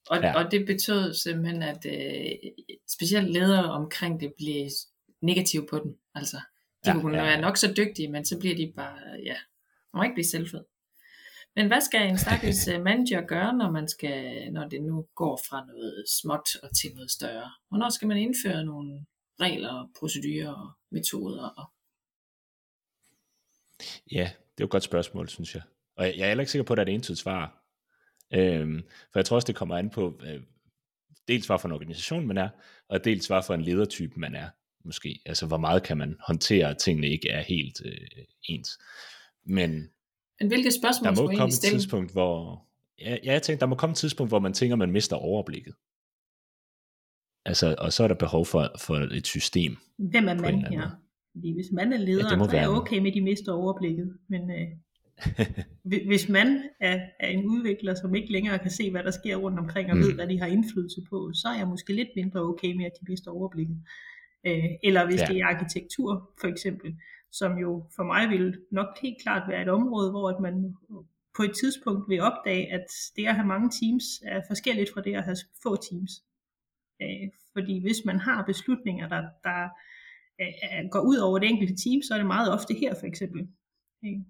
Og, 0.09 0.17
ja. 0.21 0.43
og 0.43 0.51
det 0.51 0.65
betød 0.65 1.13
simpelthen, 1.13 1.63
at 1.63 1.85
øh, 1.85 2.51
specielt 2.87 3.31
ledere 3.31 3.71
omkring 3.71 4.19
det 4.19 4.33
blev 4.37 4.69
negative 5.21 5.67
på 5.69 5.79
den. 5.79 5.95
Altså, 6.15 6.37
de 6.85 6.91
ja, 6.91 6.99
kunne 6.99 7.17
ja, 7.17 7.23
ja. 7.23 7.29
være 7.29 7.41
nok 7.41 7.57
så 7.57 7.73
dygtige, 7.77 8.11
men 8.11 8.25
så 8.25 8.39
bliver 8.39 8.55
de 8.55 8.73
bare, 8.75 8.97
ja, 9.25 9.35
man 9.93 9.99
må 9.99 10.03
ikke 10.03 10.15
blive 10.15 10.25
selvfed. 10.25 10.63
Men 11.55 11.67
hvad 11.67 11.81
skal 11.81 12.09
en 12.09 12.17
stakkels 12.17 12.67
øh, 12.67 12.83
manager 12.83 13.21
gøre, 13.21 13.57
når, 13.57 13.71
man 13.71 13.87
skal, 13.87 14.51
når 14.51 14.67
det 14.69 14.81
nu 14.81 15.05
går 15.15 15.41
fra 15.49 15.65
noget 15.65 16.05
småt 16.21 16.55
og 16.63 16.69
til 16.77 16.89
noget 16.95 17.11
større? 17.11 17.51
Hvornår 17.69 17.89
skal 17.89 18.07
man 18.07 18.17
indføre 18.17 18.65
nogle 18.65 19.05
regler, 19.39 19.89
procedurer 19.99 20.53
og 20.53 20.71
metoder? 20.91 21.47
Og... 21.47 21.71
Ja, 24.11 24.23
det 24.23 24.27
er 24.29 24.61
jo 24.61 24.65
et 24.65 24.71
godt 24.71 24.83
spørgsmål, 24.83 25.29
synes 25.29 25.55
jeg. 25.55 25.61
Og 25.97 26.05
jeg 26.05 26.23
er 26.23 26.27
heller 26.27 26.41
ikke 26.41 26.51
sikker 26.51 26.63
på, 26.63 26.73
at 26.73 26.77
der 26.77 26.83
er 26.83 26.87
et 26.87 26.93
entydigt 26.93 27.19
svar. 27.19 27.63
Øhm, 28.33 28.83
for 29.11 29.19
jeg 29.19 29.25
tror 29.25 29.35
også, 29.35 29.47
det 29.47 29.55
kommer 29.55 29.77
an 29.77 29.89
på, 29.89 30.19
øh, 30.23 30.41
dels 31.27 31.47
hvad 31.47 31.59
for 31.59 31.67
en 31.67 31.73
organisation 31.73 32.27
man 32.27 32.37
er, 32.37 32.49
og 32.89 33.05
dels 33.05 33.27
hvad 33.27 33.43
for 33.47 33.53
en 33.53 33.61
ledertype 33.61 34.19
man 34.19 34.35
er, 34.35 34.49
måske. 34.85 35.19
Altså, 35.25 35.45
hvor 35.45 35.57
meget 35.57 35.83
kan 35.83 35.97
man 35.97 36.15
håndtere, 36.19 36.69
at 36.69 36.77
tingene 36.77 37.07
ikke 37.07 37.29
er 37.29 37.41
helt 37.41 37.81
øh, 37.85 38.25
ens. 38.43 38.79
Men 39.45 39.89
men 40.41 40.47
hvilke 40.47 40.71
spørgsmål 40.71 41.15
der 41.15 41.21
må 41.21 41.27
komme 41.27 41.53
et 41.53 41.59
tidspunkt, 41.59 42.11
hvor... 42.11 42.65
Ja, 42.99 43.17
jeg 43.23 43.41
tænkte, 43.41 43.59
der 43.59 43.65
må 43.65 43.75
komme 43.75 43.91
et 43.91 43.97
tidspunkt, 43.97 44.31
hvor 44.31 44.39
man 44.39 44.53
tænker, 44.53 44.75
man 44.75 44.91
mister 44.91 45.15
overblikket. 45.15 45.73
Altså, 47.45 47.75
og 47.77 47.93
så 47.93 48.03
er 48.03 48.07
der 48.07 48.15
behov 48.15 48.45
for, 48.45 48.71
for 48.79 48.95
et 48.95 49.27
system. 49.27 49.77
Hvem 49.97 50.27
er 50.27 50.33
man 50.33 50.65
her? 50.65 50.89
Fordi 51.33 51.53
hvis 51.53 51.71
man 51.71 51.93
er 51.93 51.97
leder, 51.97 52.23
ja, 52.23 52.45
så 52.45 52.57
er 52.57 52.59
jeg 52.59 52.69
okay 52.69 52.99
med, 52.99 53.07
at 53.07 53.13
de 53.13 53.21
mister 53.21 53.51
overblikket. 53.51 54.17
Men 54.27 54.51
øh, 54.51 54.67
hvis 56.09 56.29
man 56.29 56.63
er, 56.79 56.99
er 57.19 57.27
en 57.27 57.45
udvikler, 57.45 57.95
som 57.95 58.15
ikke 58.15 58.31
længere 58.31 58.59
kan 58.59 58.71
se, 58.71 58.91
hvad 58.91 59.03
der 59.03 59.11
sker 59.11 59.35
rundt 59.35 59.59
omkring, 59.59 59.91
og 59.91 59.97
mm. 59.97 60.03
ved, 60.03 60.13
hvad 60.13 60.27
de 60.27 60.39
har 60.39 60.47
indflydelse 60.47 61.01
på, 61.09 61.31
så 61.33 61.47
er 61.47 61.57
jeg 61.57 61.67
måske 61.67 61.93
lidt 61.93 62.09
mindre 62.15 62.41
okay 62.41 62.73
med, 62.73 62.85
at 62.85 62.91
de 63.01 63.05
mister 63.09 63.31
overblikket. 63.31 63.77
Øh, 64.47 64.69
eller 64.83 65.05
hvis 65.05 65.21
ja. 65.21 65.25
det 65.25 65.37
er 65.37 65.45
arkitektur, 65.45 66.29
for 66.41 66.47
eksempel, 66.47 66.95
som 67.31 67.57
jo 67.57 67.85
for 67.95 68.03
mig 68.03 68.29
vil 68.29 68.57
nok 68.71 68.87
helt 69.01 69.21
klart 69.21 69.49
være 69.49 69.61
et 69.61 69.69
område, 69.69 70.11
hvor 70.11 70.29
at 70.29 70.39
man 70.41 70.75
på 71.37 71.43
et 71.43 71.51
tidspunkt 71.61 72.09
vil 72.09 72.21
opdage, 72.21 72.73
at 72.73 72.85
det 73.15 73.27
at 73.27 73.35
have 73.35 73.47
mange 73.47 73.69
teams 73.79 74.03
er 74.25 74.41
forskelligt 74.47 74.89
fra 74.93 75.01
det 75.01 75.15
at 75.15 75.23
have 75.23 75.37
få 75.63 75.75
teams. 75.75 76.11
Øh, 77.01 77.27
fordi 77.53 77.81
hvis 77.81 78.01
man 78.05 78.19
har 78.19 78.43
beslutninger, 78.45 79.09
der, 79.09 79.21
der 79.43 79.69
Øh, 80.41 80.89
går 80.91 80.99
ud 80.99 81.17
over 81.17 81.39
det 81.39 81.49
enkelte 81.49 81.75
team, 81.83 82.01
så 82.01 82.13
er 82.13 82.17
det 82.17 82.27
meget 82.27 82.53
ofte 82.53 82.73
her 82.73 82.95
for 82.99 83.05
eksempel. 83.05 83.47
Ikke? 84.03 84.21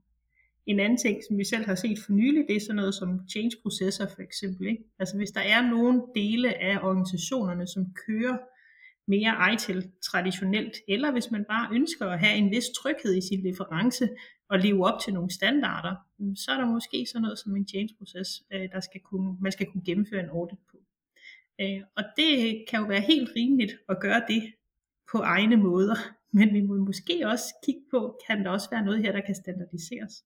en 0.66 0.80
anden 0.80 0.98
ting, 0.98 1.22
som 1.28 1.38
vi 1.38 1.44
selv 1.44 1.66
har 1.66 1.76
set 1.76 2.00
for 2.06 2.12
nylig, 2.12 2.46
det 2.48 2.56
er 2.56 2.60
sådan 2.60 2.76
noget 2.76 2.96
som 2.96 3.20
change-processer 3.30 4.08
for 4.08 4.22
eksempel. 4.22 4.68
Ikke? 4.68 4.84
Altså 5.00 5.18
hvis 5.18 5.32
der 5.32 5.42
er 5.42 5.70
nogle 5.70 6.02
dele 6.16 6.62
af 6.62 6.78
organisationerne, 6.84 7.68
som 7.68 7.86
kører 8.08 8.38
mere 9.08 9.54
ITIL 9.54 9.92
traditionelt, 10.12 10.76
eller 10.88 11.12
hvis 11.12 11.32
man 11.32 11.46
bare 11.50 11.70
ønsker 11.74 12.06
at 12.06 12.20
have 12.20 12.38
en 12.38 12.52
vis 12.52 12.66
tryghed 12.82 13.18
i 13.18 13.28
sin 13.28 13.44
leverance 13.44 14.10
og 14.50 14.60
leve 14.60 14.86
op 14.86 15.00
til 15.02 15.14
nogle 15.14 15.32
standarder, 15.32 15.96
så 16.36 16.52
er 16.52 16.58
der 16.58 16.66
måske 16.66 17.06
sådan 17.06 17.22
noget 17.22 17.40
som 17.40 17.56
en 17.56 17.68
change-proces, 17.68 18.44
øh, 18.54 18.70
der 18.72 18.80
skal 18.80 19.02
kunne, 19.02 19.38
man 19.42 19.52
skal 19.52 19.68
kunne 19.72 19.86
gennemføre 19.86 20.24
en 20.24 20.30
audit 20.30 20.60
på. 20.72 20.78
Og 21.98 22.04
det 22.18 22.66
kan 22.70 22.80
jo 22.80 22.86
være 22.86 23.02
helt 23.02 23.30
rimeligt 23.36 23.74
at 23.90 24.00
gøre 24.02 24.22
det 24.28 24.54
på 25.12 25.18
egne 25.18 25.58
måder, 25.58 25.96
men 26.38 26.54
vi 26.54 26.62
må 26.62 26.76
måske 26.76 27.28
også 27.28 27.46
kigge 27.66 27.82
på, 27.92 28.20
kan 28.28 28.46
der 28.46 28.52
også 28.52 28.70
være 28.72 28.86
noget 28.86 29.02
her, 29.02 29.12
der 29.12 29.22
kan 29.22 29.36
standardiseres. 29.36 30.24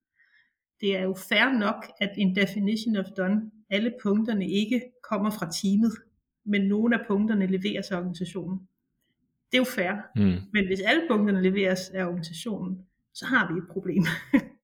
Det 0.81 0.97
er 0.97 1.03
jo 1.03 1.13
fair 1.29 1.59
nok, 1.59 1.85
at 2.01 2.11
en 2.17 2.35
definition 2.35 2.95
of 2.95 3.05
done, 3.17 3.51
alle 3.69 3.93
punkterne 4.03 4.49
ikke 4.49 4.81
kommer 5.09 5.31
fra 5.31 5.51
teamet, 5.51 5.91
men 6.45 6.61
nogle 6.61 6.99
af 6.99 7.05
punkterne 7.07 7.47
leveres 7.47 7.91
af 7.91 7.97
organisationen. 7.97 8.59
Det 9.51 9.57
er 9.57 9.61
jo 9.61 9.63
fair. 9.63 9.93
Mm. 10.15 10.41
Men 10.53 10.65
hvis 10.65 10.79
alle 10.79 11.03
punkterne 11.09 11.41
leveres 11.41 11.89
af 11.89 12.05
organisationen, 12.05 12.85
så 13.13 13.25
har 13.25 13.53
vi 13.53 13.57
et 13.57 13.67
problem. 13.71 14.03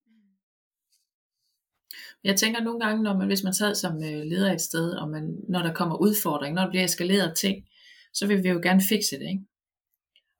Jeg 2.23 2.35
tænker 2.35 2.63
nogle 2.63 2.79
gange, 2.79 3.03
når 3.03 3.17
man, 3.17 3.27
hvis 3.27 3.43
man 3.43 3.53
sad 3.53 3.75
som 3.75 3.95
øh, 3.95 4.21
leder 4.25 4.53
et 4.53 4.61
sted, 4.61 4.91
og 4.91 5.09
man, 5.09 5.37
når 5.49 5.61
der 5.61 5.73
kommer 5.73 5.95
udfordring, 5.95 6.55
når 6.55 6.61
der 6.61 6.69
bliver 6.69 6.85
eskaleret 6.85 7.37
ting, 7.37 7.67
så 8.13 8.27
vil 8.27 8.43
vi 8.43 8.49
jo 8.49 8.59
gerne 8.63 8.81
fikse 8.81 9.19
det. 9.19 9.29
Ikke? 9.29 9.43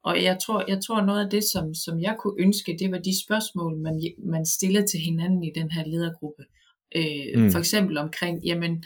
Og 0.03 0.23
jeg 0.23 0.37
tror, 0.43 0.65
jeg 0.67 0.79
tror 0.83 1.01
noget 1.01 1.25
af 1.25 1.29
det, 1.29 1.43
som, 1.43 1.73
som 1.73 2.01
jeg 2.01 2.15
kunne 2.19 2.41
ønske, 2.43 2.77
det 2.79 2.91
var 2.91 2.97
de 2.97 3.23
spørgsmål, 3.25 3.77
man, 3.77 4.01
man 4.25 4.45
stiller 4.45 4.85
til 4.85 4.99
hinanden 4.99 5.43
i 5.43 5.51
den 5.55 5.71
her 5.71 5.85
ledergruppe. 5.85 6.43
Øh, 6.95 7.43
mm. 7.43 7.51
For 7.51 7.59
eksempel 7.59 7.97
omkring, 7.97 8.45
jamen, 8.45 8.83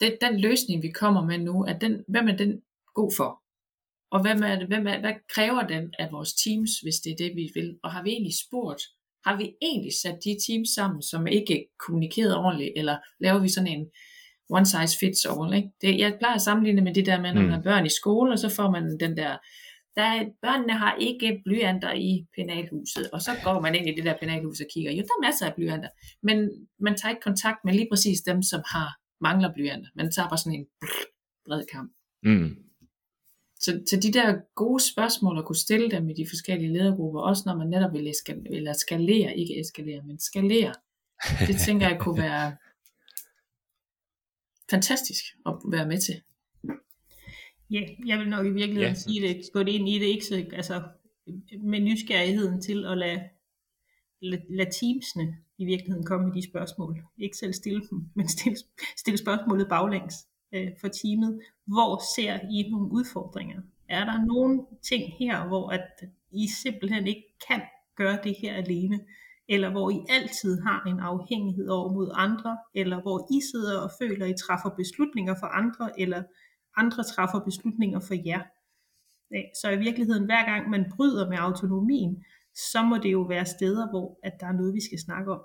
den, 0.00 0.12
den 0.20 0.40
løsning, 0.40 0.82
vi 0.82 0.90
kommer 0.90 1.26
med 1.26 1.38
nu, 1.38 1.64
er 1.64 1.78
den, 1.78 2.04
hvem 2.08 2.28
er 2.28 2.36
den 2.36 2.60
god 2.94 3.12
for? 3.16 3.42
Og 4.10 4.22
hvem 4.22 4.42
er 4.42 4.58
det, 4.58 4.66
hvem 4.68 4.86
er, 4.86 5.00
hvad 5.00 5.14
kræver 5.34 5.62
den 5.66 5.94
af 5.98 6.08
vores 6.12 6.32
teams, 6.34 6.70
hvis 6.82 6.96
det 7.04 7.12
er 7.12 7.16
det, 7.16 7.36
vi 7.36 7.50
vil? 7.54 7.78
Og 7.82 7.92
har 7.92 8.02
vi 8.02 8.10
egentlig 8.10 8.34
spurgt, 8.46 8.82
har 9.26 9.36
vi 9.36 9.46
egentlig 9.62 9.92
sat 10.02 10.18
de 10.24 10.36
teams 10.46 10.68
sammen, 10.68 11.02
som 11.02 11.26
ikke 11.26 11.66
kommunikeret 11.86 12.36
ordentligt, 12.36 12.72
eller 12.76 12.96
laver 13.20 13.38
vi 13.38 13.48
sådan 13.48 13.72
en 13.76 13.86
one 14.50 14.66
size 14.66 14.98
fits 15.00 15.26
all? 15.26 15.54
Ikke? 15.54 15.68
Det, 15.80 15.98
jeg 15.98 16.16
plejer 16.18 16.34
at 16.34 16.42
sammenligne 16.42 16.82
med 16.82 16.94
det 16.94 17.06
der 17.06 17.20
med, 17.20 17.34
når 17.34 17.42
man 17.42 17.50
har 17.50 17.58
mm. 17.58 17.64
børn 17.64 17.86
i 17.86 17.98
skole, 18.00 18.32
og 18.32 18.38
så 18.38 18.48
får 18.48 18.70
man 18.70 18.98
den 19.00 19.16
der, 19.16 19.36
der 19.98 20.24
børnene 20.42 20.72
har 20.72 20.96
ikke 20.96 21.42
blyanter 21.44 21.92
i 21.92 22.26
penalhuset, 22.36 23.10
og 23.10 23.20
så 23.22 23.30
går 23.44 23.60
man 23.60 23.74
ind 23.74 23.88
i 23.88 23.94
det 23.94 24.04
der 24.04 24.16
penalhus 24.20 24.60
og 24.60 24.66
kigger, 24.72 24.92
jo, 24.92 25.02
der 25.02 25.14
er 25.18 25.26
masser 25.26 25.46
af 25.46 25.54
blyanter, 25.54 25.88
men 26.22 26.50
man 26.78 26.96
tager 26.96 27.10
ikke 27.10 27.22
kontakt 27.22 27.64
med 27.64 27.72
lige 27.74 27.88
præcis 27.92 28.20
dem, 28.20 28.42
som 28.42 28.62
har 28.66 28.98
mangler 29.20 29.52
blyanter. 29.54 29.90
Man 29.94 30.10
tager 30.10 30.28
bare 30.28 30.38
sådan 30.38 30.58
en 30.58 30.66
bred 31.46 31.64
kamp. 31.72 31.92
Mm. 32.22 32.56
Så, 33.60 33.82
så 33.86 34.00
de 34.02 34.12
der 34.12 34.38
gode 34.54 34.82
spørgsmål 34.92 35.38
at 35.38 35.44
kunne 35.44 35.56
stille 35.66 35.90
dem 35.90 36.08
i 36.10 36.14
de 36.14 36.26
forskellige 36.28 36.72
ledergrupper, 36.72 37.20
også 37.20 37.42
når 37.46 37.56
man 37.56 37.68
netop 37.68 37.92
vil 37.92 38.08
eskalere, 38.08 38.54
eller 38.54 38.72
skalere, 38.72 39.36
ikke 39.36 39.60
eskalere, 39.60 40.02
men 40.02 40.18
skalere, 40.18 40.74
det 41.46 41.56
tænker 41.66 41.88
jeg 41.88 41.98
kunne 42.00 42.22
være 42.22 42.56
fantastisk 44.70 45.24
at 45.46 45.54
være 45.64 45.86
med 45.86 46.00
til. 46.00 46.22
Ja, 47.70 47.80
jeg 48.06 48.18
vil 48.18 48.28
nok 48.28 48.46
i 48.46 48.50
virkeligheden 48.50 48.94
ja. 48.94 49.00
sige 49.00 49.28
det, 49.28 49.40
gå 49.52 49.62
det 49.62 49.72
ind 49.72 49.88
i 49.88 49.98
det, 49.98 50.06
ikke 50.06 50.24
så, 50.24 50.44
altså, 50.52 50.82
med 51.60 51.80
nysgerrigheden 51.80 52.60
til 52.60 52.86
at 52.86 52.98
lade, 52.98 53.20
lade, 54.20 54.42
lade 54.50 54.70
teamsene 54.80 55.36
i 55.58 55.64
virkeligheden 55.64 56.06
komme 56.06 56.26
med 56.26 56.34
de 56.34 56.50
spørgsmål. 56.50 57.02
Ikke 57.18 57.36
selv 57.36 57.52
stille 57.52 57.82
dem, 57.90 58.04
men 58.16 58.28
stille, 58.28 58.58
stille 58.96 59.18
spørgsmålet 59.18 59.68
baglæns 59.68 60.14
øh, 60.54 60.68
for 60.80 60.88
teamet. 60.88 61.40
Hvor 61.66 62.16
ser 62.16 62.38
I 62.50 62.70
nogle 62.70 62.92
udfordringer? 62.92 63.60
Er 63.88 64.04
der 64.04 64.24
nogle 64.26 64.60
ting 64.82 65.12
her, 65.18 65.46
hvor 65.46 65.70
at 65.70 65.88
I 66.32 66.48
simpelthen 66.62 67.06
ikke 67.06 67.24
kan 67.48 67.62
gøre 67.96 68.18
det 68.24 68.34
her 68.42 68.54
alene? 68.54 69.00
Eller 69.48 69.70
hvor 69.70 69.90
I 69.90 69.98
altid 70.08 70.60
har 70.60 70.84
en 70.84 71.00
afhængighed 71.00 71.68
over 71.68 71.92
mod 71.92 72.10
andre? 72.14 72.58
Eller 72.74 73.02
hvor 73.02 73.28
I 73.36 73.40
sidder 73.52 73.80
og 73.80 73.90
føler, 74.00 74.24
at 74.24 74.30
I 74.30 74.34
træffer 74.46 74.70
beslutninger 74.76 75.34
for 75.40 75.46
andre? 75.46 76.00
Eller 76.00 76.22
andre 76.82 77.02
træffer 77.04 77.40
beslutninger 77.40 78.00
for 78.00 78.14
jer. 78.26 78.42
Så 79.60 79.70
i 79.70 79.76
virkeligheden, 79.76 80.24
hver 80.24 80.44
gang 80.44 80.70
man 80.70 80.92
bryder 80.96 81.28
med 81.30 81.38
autonomien, 81.40 82.24
så 82.72 82.82
må 82.82 82.96
det 82.96 83.12
jo 83.12 83.22
være 83.22 83.46
steder, 83.46 83.90
hvor 83.90 84.18
at 84.22 84.32
der 84.40 84.46
er 84.46 84.52
noget, 84.52 84.74
vi 84.74 84.80
skal 84.80 84.98
snakke 84.98 85.32
om. 85.32 85.40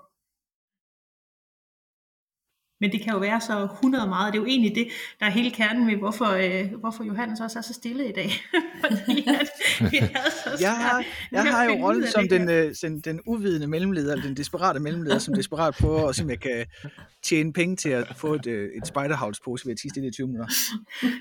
Men 2.84 2.92
det 2.92 3.00
kan 3.00 3.12
jo 3.12 3.18
være 3.18 3.40
så 3.40 3.68
100 3.72 4.08
meget. 4.08 4.32
Det 4.32 4.38
er 4.38 4.42
jo 4.42 4.46
egentlig 4.46 4.74
det, 4.74 4.88
der 5.20 5.26
er 5.26 5.30
hele 5.30 5.50
kernen 5.50 5.86
med, 5.86 5.96
hvorfor, 5.96 6.24
øh, 6.24 6.80
hvorfor 6.80 7.04
Johannes 7.04 7.40
også 7.40 7.58
er 7.58 7.62
så 7.62 7.74
stille 7.74 8.08
i 8.08 8.12
dag. 8.12 8.30
Fordi 8.82 9.28
at, 9.28 9.50
det 9.90 10.02
er 10.02 10.30
så 10.30 10.56
jeg 10.60 10.76
har, 10.76 11.04
jeg 11.32 11.44
har 11.44 11.64
jo 11.64 11.72
rollen 11.72 12.06
som 12.06 12.28
den, 12.28 12.48
øh, 12.48 12.74
den, 12.82 13.00
den 13.00 13.20
uvidende 13.26 13.66
mellemleder, 13.66 14.12
eller 14.12 14.24
den 14.24 14.36
desperate 14.36 14.80
mellemleder, 14.80 15.18
som 15.18 15.34
desperat 15.34 15.74
prøver, 15.74 16.00
og 16.00 16.14
som 16.14 16.30
jeg 16.30 16.40
kan 16.40 16.66
tjene 17.22 17.52
penge 17.52 17.76
til 17.76 17.88
at 17.88 18.16
få 18.16 18.34
et, 18.34 18.46
øh, 18.46 18.68
et 18.76 18.86
spiderhouse-pose 18.86 19.66
ved 19.66 19.72
at 19.72 19.78
tige 19.78 19.90
stille 19.90 20.08
i 20.08 20.12
20 20.12 20.26
minutter. 20.26 20.48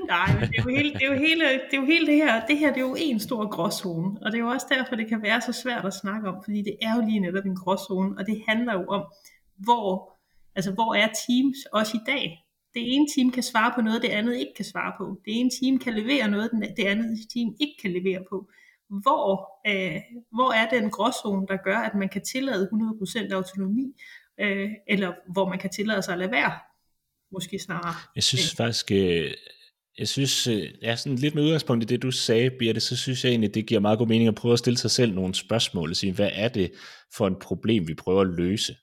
Nej, 0.07 0.39
men 0.39 0.49
det 0.49 0.57
er 0.57 0.63
jo 0.63 0.69
hele 0.69 0.93
det, 0.93 1.03
er 1.03 1.07
jo 1.07 1.17
hele, 1.19 1.43
det, 1.43 1.73
er 1.73 1.77
jo 1.77 1.85
hele 1.85 2.07
det 2.07 2.15
her. 2.15 2.45
Det 2.45 2.57
her 2.57 2.69
det 2.69 2.77
er 2.77 2.87
jo 2.87 2.95
en 2.99 3.19
stor 3.19 3.49
gråzone, 3.49 4.17
og 4.21 4.31
det 4.31 4.37
er 4.37 4.41
jo 4.41 4.47
også 4.47 4.67
derfor, 4.69 4.95
det 4.95 5.07
kan 5.07 5.21
være 5.23 5.41
så 5.41 5.53
svært 5.63 5.85
at 5.85 5.93
snakke 5.93 6.29
om, 6.29 6.35
fordi 6.43 6.61
det 6.61 6.75
er 6.81 6.95
jo 6.95 7.01
lige 7.05 7.19
netop 7.19 7.45
en 7.45 7.55
gråzone, 7.55 8.17
og 8.17 8.25
det 8.25 8.43
handler 8.47 8.73
jo 8.73 8.85
om, 8.87 9.03
hvor 9.57 10.12
Altså, 10.55 10.71
hvor 10.71 10.95
er 10.95 11.07
Teams 11.07 11.57
også 11.73 11.97
i 11.97 12.03
dag? 12.05 12.43
Det 12.73 12.93
ene 12.95 13.07
team 13.15 13.31
kan 13.31 13.43
svare 13.43 13.71
på 13.75 13.81
noget, 13.81 14.01
det 14.01 14.09
andet 14.09 14.35
ikke 14.35 14.53
kan 14.55 14.65
svare 14.65 14.93
på. 14.97 15.21
Det 15.25 15.39
ene 15.39 15.49
team 15.61 15.79
kan 15.79 15.93
levere 15.93 16.27
noget, 16.27 16.51
det 16.77 16.85
andet 16.85 17.17
team 17.33 17.55
ikke 17.59 17.75
kan 17.81 17.91
levere 17.91 18.23
på. 18.29 18.49
Hvor, 18.89 19.27
øh, 19.67 20.01
hvor 20.31 20.51
er 20.51 20.69
den 20.69 20.89
gråzone, 20.89 21.47
der 21.47 21.57
gør, 21.63 21.77
at 21.77 21.95
man 21.95 22.09
kan 22.09 22.21
tillade 22.21 22.69
100% 22.71 23.33
autonomi, 23.33 23.93
øh, 24.39 24.69
eller 24.87 25.13
hvor 25.33 25.49
man 25.49 25.59
kan 25.59 25.69
tillade 25.69 26.01
sig 26.01 26.13
at 26.13 26.19
lade 26.19 26.31
være, 26.31 26.53
måske 27.31 27.59
snarere. 27.59 27.95
Jeg 28.15 28.23
synes 28.23 28.55
faktisk, 28.55 28.91
øh, 28.91 29.31
jeg 29.97 30.07
synes, 30.07 30.47
øh, 30.47 30.69
ja, 30.81 30.95
sådan 30.95 31.17
lidt 31.17 31.35
med 31.35 31.43
udgangspunkt 31.43 31.83
i 31.83 31.87
det, 31.87 32.01
du 32.01 32.11
sagde, 32.11 32.51
Birte, 32.59 32.79
så 32.79 32.97
synes 32.97 33.23
jeg 33.23 33.29
egentlig, 33.29 33.53
det 33.53 33.65
giver 33.65 33.79
meget 33.79 33.97
god 33.97 34.07
mening 34.07 34.27
at 34.27 34.35
prøve 34.35 34.53
at 34.53 34.59
stille 34.59 34.77
sig 34.77 34.91
selv 34.91 35.13
nogle 35.13 35.35
spørgsmål 35.35 35.89
og 35.89 35.95
sige, 35.95 36.13
hvad 36.13 36.29
er 36.33 36.47
det 36.47 36.71
for 37.17 37.27
et 37.27 37.37
problem, 37.41 37.87
vi 37.87 37.93
prøver 37.93 38.21
at 38.21 38.27
løse? 38.27 38.75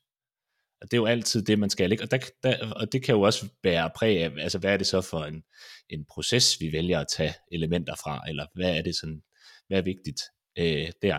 Og 0.80 0.90
det 0.90 0.96
er 0.96 1.00
jo 1.00 1.06
altid 1.06 1.42
det, 1.42 1.58
man 1.58 1.70
skal. 1.70 1.92
Ikke? 1.92 2.04
Og, 2.04 2.10
der, 2.10 2.18
der, 2.42 2.72
og 2.72 2.92
det 2.92 3.02
kan 3.02 3.14
jo 3.14 3.20
også 3.20 3.48
bære 3.62 3.90
præg 3.96 4.22
af, 4.24 4.30
altså 4.38 4.58
hvad 4.58 4.72
er 4.72 4.76
det 4.76 4.86
så 4.86 5.00
for 5.00 5.24
en, 5.24 5.42
en 5.88 6.04
proces, 6.10 6.60
vi 6.60 6.72
vælger 6.72 7.00
at 7.00 7.08
tage 7.16 7.34
elementer 7.52 7.94
fra, 7.94 8.24
eller 8.28 8.46
hvad 8.54 8.78
er 8.78 8.82
det 8.82 8.96
sådan, 8.96 9.22
hvad 9.68 9.78
er 9.78 9.82
vigtigt 9.82 10.20
øh, 10.58 10.92
der. 11.02 11.18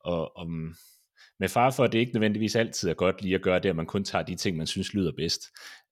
Og 0.00 0.36
om, 0.36 0.48
mm, 0.48 0.74
med 1.40 1.48
far 1.48 1.70
for, 1.70 1.84
at 1.84 1.92
det 1.92 1.98
ikke 1.98 2.12
nødvendigvis 2.12 2.56
altid 2.56 2.88
er 2.88 2.94
godt 2.94 3.22
lige 3.22 3.34
at 3.34 3.42
gøre 3.42 3.58
det, 3.58 3.68
at 3.68 3.76
man 3.76 3.86
kun 3.86 4.04
tager 4.04 4.24
de 4.24 4.36
ting, 4.36 4.56
man 4.56 4.66
synes 4.66 4.94
lyder 4.94 5.12
bedst, 5.16 5.42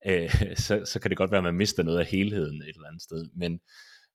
øh, 0.07 0.29
så, 0.65 0.81
så 0.85 0.99
kan 0.99 1.09
det 1.09 1.17
godt 1.17 1.31
være, 1.31 1.37
at 1.37 1.43
man 1.43 1.55
mister 1.55 1.83
noget 1.83 1.99
af 1.99 2.05
helheden 2.05 2.61
et 2.61 2.75
eller 2.75 2.87
andet 2.87 3.01
sted. 3.01 3.29
Men, 3.35 3.59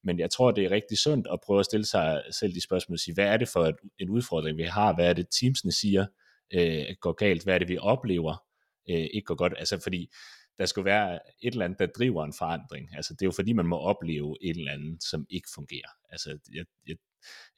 men 0.05 0.19
jeg 0.19 0.31
tror, 0.31 0.51
det 0.51 0.65
er 0.65 0.71
rigtig 0.71 0.99
sundt 0.99 1.27
at 1.33 1.39
prøve 1.47 1.61
at 1.61 1.67
stille 1.67 1.87
sig 1.87 2.23
selv 2.41 2.55
de 2.55 2.63
spørgsmål 2.63 2.95
og 2.95 2.99
sige, 2.99 3.15
hvad 3.15 3.27
er 3.27 3.37
det 3.37 3.49
for 3.49 3.73
en 3.99 4.11
udfordring, 4.11 4.59
vi 4.59 4.63
har? 4.63 4.95
Hvad 4.95 5.09
er 5.09 5.13
det, 5.13 5.27
teamsene 5.41 5.73
siger 5.73 6.07
øh, 6.55 6.85
går 7.01 7.13
galt? 7.13 7.45
Hvad 7.45 7.55
er 7.55 7.59
det, 7.59 7.69
vi 7.69 7.79
oplever? 7.79 8.50
Øh, 8.91 9.09
ikke 9.15 9.25
går 9.27 9.35
godt, 9.35 9.55
altså 9.59 9.81
fordi 9.83 10.11
der 10.59 10.67
skulle 10.67 10.85
være 10.85 11.19
et 11.43 11.53
eller 11.53 11.65
andet, 11.65 11.79
der 11.79 11.87
driver 11.87 12.25
en 12.25 12.35
forandring, 12.39 12.97
altså 12.97 13.15
det 13.15 13.23
er 13.23 13.27
jo 13.27 13.33
fordi, 13.33 13.53
man 13.53 13.67
må 13.67 13.79
opleve 13.79 14.37
et 14.43 14.57
eller 14.57 14.73
andet, 14.73 15.03
som 15.11 15.27
ikke 15.31 15.49
fungerer, 15.55 15.91
altså 16.11 16.39
jeg, 16.55 16.65
jeg, 16.87 16.97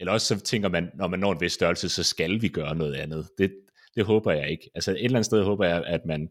eller 0.01 0.13
også 0.13 0.27
så 0.27 0.45
tænker 0.45 0.69
man, 0.69 0.91
når 0.95 1.09
man 1.09 1.21
når 1.21 1.33
en 1.33 1.41
vis 1.41 1.53
størrelse, 1.53 1.89
så 1.89 2.03
skal 2.03 2.43
vi 2.43 2.49
gøre 2.49 2.75
noget 2.75 2.95
andet, 2.95 3.29
det, 3.39 3.53
det 3.95 4.05
håber 4.05 4.33
jeg 4.33 4.51
ikke, 4.51 4.71
altså 4.75 4.91
et 4.91 5.05
eller 5.05 5.17
andet 5.17 5.27
sted 5.27 5.43
håber 5.43 5.67
jeg, 5.67 5.85
at 5.87 6.01
man, 6.07 6.29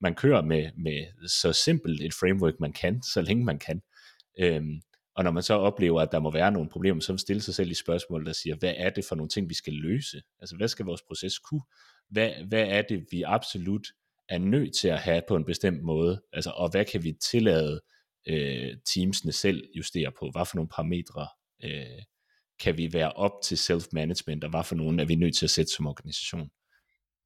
man 0.00 0.14
kører 0.14 0.42
med, 0.42 0.70
med 0.76 1.28
så 1.28 1.52
simpelt 1.52 2.00
et 2.00 2.14
framework, 2.14 2.60
man 2.60 2.72
kan, 2.72 3.02
så 3.02 3.22
længe 3.22 3.44
man 3.44 3.58
kan, 3.58 3.82
øhm, 4.38 4.80
og 5.16 5.24
når 5.24 5.30
man 5.30 5.42
så 5.42 5.54
oplever, 5.54 6.00
at 6.00 6.12
der 6.12 6.18
må 6.18 6.30
være 6.30 6.52
nogle 6.52 6.68
problemer, 6.68 7.00
så 7.00 7.16
stille 7.16 7.42
sig 7.42 7.54
selv 7.54 7.70
i 7.70 7.74
spørgsmål, 7.74 8.26
der 8.26 8.32
siger, 8.32 8.56
hvad 8.56 8.74
er 8.76 8.90
det 8.90 9.04
for 9.04 9.16
nogle 9.16 9.28
ting, 9.28 9.48
vi 9.48 9.54
skal 9.54 9.72
løse? 9.72 10.22
Altså, 10.40 10.56
hvad 10.56 10.68
skal 10.68 10.86
vores 10.86 11.02
proces 11.02 11.38
kunne? 11.38 11.62
Hvad, 12.10 12.30
hvad 12.48 12.66
er 12.68 12.82
det, 12.82 13.06
vi 13.10 13.22
absolut 13.22 13.86
er 14.28 14.38
nødt 14.38 14.76
til 14.76 14.88
at 14.88 14.98
have 14.98 15.22
på 15.28 15.36
en 15.36 15.44
bestemt 15.44 15.82
måde, 15.82 16.22
altså, 16.32 16.50
og 16.50 16.70
hvad 16.70 16.84
kan 16.84 17.02
vi 17.02 17.12
tillade 17.30 17.80
øh, 18.28 18.76
teamsene 18.94 19.32
selv 19.32 19.64
justere 19.76 20.12
på, 20.18 20.30
hvad 20.32 20.46
for 20.46 20.56
nogle 20.56 20.68
parametre 20.68 21.26
øh, 21.64 22.02
kan 22.60 22.78
vi 22.78 22.92
være 22.92 23.12
op 23.12 23.32
til 23.44 23.56
self-management, 23.56 24.44
og 24.44 24.50
hvad 24.50 24.64
for 24.64 24.74
nogle 24.74 25.02
er 25.02 25.06
vi 25.06 25.14
nødt 25.14 25.36
til 25.36 25.46
at 25.46 25.50
sætte 25.50 25.72
som 25.72 25.86
organisation. 25.86 26.50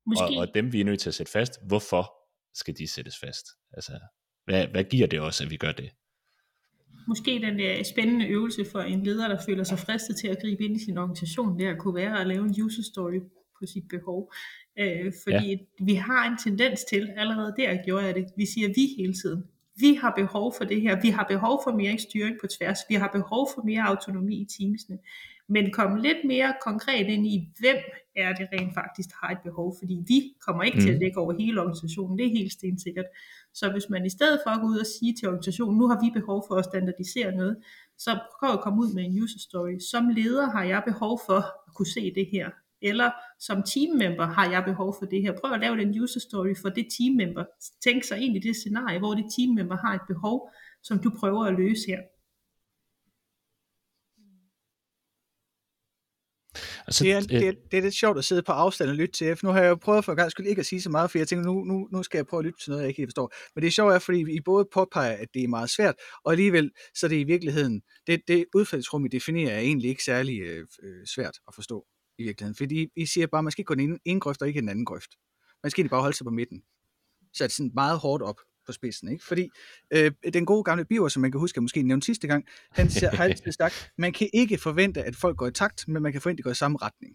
Måske. 0.07 0.25
Og, 0.25 0.37
og 0.37 0.55
dem 0.55 0.73
vi 0.73 0.81
er 0.81 0.85
nødt 0.85 1.01
til 1.01 1.11
at 1.11 1.15
sætte 1.15 1.33
fast, 1.33 1.53
hvorfor 1.67 2.13
skal 2.55 2.75
de 2.79 2.89
sættes 2.89 3.19
fast? 3.19 3.47
Altså, 3.73 3.93
hvad, 4.45 4.67
hvad 4.67 4.85
giver 4.85 5.07
det 5.07 5.21
også, 5.21 5.45
at 5.45 5.51
vi 5.51 5.57
gør 5.57 5.73
det? 5.73 5.91
Måske 7.09 7.31
den 7.31 7.59
der 7.59 7.83
spændende 7.83 8.27
øvelse 8.27 8.65
for 8.73 8.81
en 8.81 9.03
leder, 9.03 9.29
der 9.29 9.39
føler 9.47 9.65
sig 9.65 9.79
fristet 9.79 10.17
til 10.17 10.29
at 10.29 10.39
gribe 10.41 10.65
ind 10.65 10.77
i 10.77 10.85
sin 10.85 10.99
organisation, 10.99 11.59
det 11.59 11.67
at 11.67 11.79
kunne 11.79 11.95
være 11.95 12.21
at 12.21 12.27
lave 12.27 12.45
en 12.45 12.63
user 12.63 12.83
story 12.83 13.21
på 13.61 13.66
sit 13.66 13.88
behov. 13.88 14.33
Øh, 14.79 15.12
fordi 15.25 15.51
ja. 15.51 15.85
vi 15.85 15.94
har 15.94 16.31
en 16.31 16.38
tendens 16.38 16.85
til, 16.85 17.11
allerede 17.16 17.55
der 17.59 17.85
gjorde 17.85 18.05
jeg 18.05 18.14
det, 18.14 18.27
vi 18.37 18.47
siger 18.47 18.68
vi 18.68 18.94
hele 18.99 19.14
tiden. 19.14 19.44
Vi 19.77 19.94
har 19.94 20.12
behov 20.16 20.55
for 20.57 20.64
det 20.64 20.81
her, 20.81 21.01
vi 21.01 21.09
har 21.09 21.27
behov 21.29 21.61
for 21.64 21.73
mere 21.73 21.99
styring 21.99 22.37
på 22.40 22.47
tværs, 22.47 22.79
vi 22.88 22.94
har 22.94 23.11
behov 23.12 23.49
for 23.55 23.62
mere 23.62 23.83
autonomi 23.83 24.37
i 24.37 24.44
teamsene. 24.44 24.99
Men 25.49 25.71
kom 25.71 25.97
lidt 25.97 26.18
mere 26.25 26.55
konkret 26.62 27.07
ind 27.07 27.27
i, 27.27 27.49
hvem 27.59 27.77
er 28.16 28.33
det 28.33 28.49
rent 28.53 28.75
faktisk 28.75 29.09
har 29.21 29.31
et 29.31 29.38
behov, 29.44 29.77
fordi 29.79 29.97
vi 30.07 30.35
kommer 30.47 30.62
ikke 30.62 30.79
mm. 30.79 30.85
til 30.85 30.92
at 30.92 31.01
dække 31.01 31.21
over 31.21 31.33
hele 31.38 31.61
organisationen, 31.61 32.18
det 32.18 32.27
er 32.27 32.31
helt 32.31 32.53
stensikkert. 32.53 33.05
Så 33.55 33.71
hvis 33.73 33.88
man 33.90 34.07
i 34.07 34.11
stedet 34.11 34.40
for 34.44 34.51
at 34.51 34.61
gå 34.61 34.66
ud 34.66 34.79
og 34.79 34.87
sige 34.87 35.14
til 35.14 35.29
organisationen, 35.29 35.79
nu 35.79 35.88
har 35.88 36.01
vi 36.05 36.21
behov 36.21 36.44
for 36.49 36.55
at 36.55 36.64
standardisere 36.64 37.33
noget, 37.33 37.57
så 37.99 38.18
prøv 38.38 38.53
at 38.53 38.61
komme 38.61 38.81
ud 38.83 38.94
med 38.94 39.05
en 39.05 39.23
user 39.23 39.38
story. 39.38 39.79
Som 39.90 40.09
leder 40.09 40.51
har 40.51 40.64
jeg 40.64 40.83
behov 40.87 41.21
for 41.27 41.38
at 41.66 41.75
kunne 41.75 41.92
se 41.97 42.14
det 42.14 42.27
her 42.33 42.51
eller 42.83 43.11
som 43.38 43.62
teammember 43.62 44.27
har 44.27 44.51
jeg 44.51 44.64
behov 44.64 44.97
for 44.99 45.07
det 45.07 45.23
her. 45.23 45.33
Prøv 45.41 45.53
at 45.53 45.61
lave 45.61 45.77
den 45.77 46.03
user 46.03 46.21
story 46.21 46.55
for 46.62 46.69
det 46.69 46.87
teammember. 46.99 47.45
Tænk 47.85 48.05
sig 48.05 48.19
ind 48.21 48.37
i 48.37 48.41
det 48.41 48.57
scenarie, 48.57 48.99
hvor 48.99 49.14
det 49.14 49.27
teammember 49.37 49.77
har 49.77 49.95
et 49.95 50.07
behov, 50.09 50.51
som 50.83 50.99
du 50.99 51.11
prøver 51.21 51.45
at 51.45 51.55
løse 51.55 51.87
her. 51.87 51.99
Altså, 56.87 57.05
det, 57.05 57.12
er, 57.12 57.21
det, 57.21 57.49
er, 57.49 57.53
det 57.71 57.79
er 57.79 57.83
lidt 57.83 57.95
sjovt 57.95 58.19
at 58.19 58.25
sidde 58.25 58.43
på 58.43 58.53
afstand 58.53 58.91
og 58.91 58.97
lytte 58.97 59.12
til, 59.12 59.37
for 59.37 59.47
nu 59.47 59.53
har 59.53 59.61
jeg 59.61 59.69
jo 59.69 59.75
prøvet 59.75 60.05
for 60.05 60.12
en 60.12 60.17
gang 60.17 60.31
skyld 60.31 60.47
ikke 60.47 60.61
at 60.61 60.67
sige 60.67 60.83
så 60.83 60.91
meget, 60.91 61.11
for 61.11 61.19
jeg 61.19 61.29
tænker, 61.29 61.47
nu, 61.47 61.64
nu, 61.64 61.88
nu 61.93 62.03
skal 62.03 62.19
jeg 62.19 62.27
prøve 62.27 62.41
at 62.41 62.45
lytte 62.45 62.59
til 62.61 62.71
noget, 62.71 62.83
jeg 62.83 62.88
ikke 62.88 63.01
helt 63.01 63.09
forstår. 63.09 63.33
Men 63.55 63.62
det 63.62 63.69
er 63.69 63.73
sjovt, 63.73 63.95
er, 63.95 63.99
fordi 63.99 64.37
I 64.37 64.41
både 64.41 64.69
påpeger, 64.75 65.12
at 65.12 65.29
det 65.35 65.45
er 65.45 65.49
meget 65.49 65.71
svært, 65.71 65.95
og 66.25 66.33
alligevel, 66.33 66.71
så 66.95 67.07
er 67.07 67.09
det 67.09 67.17
i 67.17 67.25
virkeligheden, 67.25 67.83
det, 68.07 68.21
det 68.29 68.45
udfaldsrum, 68.55 69.05
I 69.05 69.09
definerer, 69.09 69.55
er 69.55 69.59
egentlig 69.59 69.91
ikke 69.91 70.05
særlig 70.05 70.41
øh, 70.41 70.67
øh 70.83 71.07
svært 71.14 71.37
at 71.49 71.55
forstå 71.55 71.85
i 72.19 72.23
virkeligheden. 72.23 72.55
Fordi 72.55 72.89
I 72.97 73.07
siger 73.07 73.27
bare, 73.27 73.39
at 73.39 73.45
man 73.45 73.51
skal 73.51 73.63
ikke 73.63 73.69
gå 73.69 73.75
den 73.75 73.99
ene, 74.05 74.21
grøft 74.21 74.43
og 74.43 74.49
ikke 74.49 74.61
den 74.61 74.69
anden 74.69 74.85
grøft. 74.85 75.11
Man 75.63 75.71
skal 75.71 75.89
bare 75.89 76.01
holde 76.01 76.17
sig 76.17 76.25
på 76.25 76.31
midten. 76.31 76.63
Sat 77.37 77.53
sådan 77.53 77.71
meget 77.75 77.99
hårdt 77.99 78.23
op 78.23 78.41
på 78.67 78.73
spidsen. 78.73 79.13
Ikke? 79.13 79.25
Fordi 79.25 79.49
øh, 79.93 80.13
den 80.35 80.47
gode 80.47 80.65
gamle 80.65 80.85
biver, 80.85 81.09
som 81.09 81.23
man 81.23 81.33
kan 81.33 81.41
huske, 81.41 81.59
at 81.59 81.63
måske 81.63 81.83
nævnte 81.83 82.05
sidste 82.05 82.27
gang, 82.27 82.45
han 82.71 82.91
har 83.13 83.25
altid 83.25 83.53
sagt, 83.53 83.91
man 83.99 84.13
kan 84.13 84.29
ikke 84.35 84.59
forvente, 84.59 85.03
at 85.03 85.17
folk 85.17 85.37
går 85.37 85.47
i 85.47 85.53
takt, 85.53 85.89
men 85.89 86.03
man 86.03 86.13
kan 86.13 86.21
forvente, 86.21 86.41
at 86.41 86.43
de 86.43 86.43
går 86.43 86.51
i 86.51 86.55
samme 86.55 86.79
retning. 86.83 87.15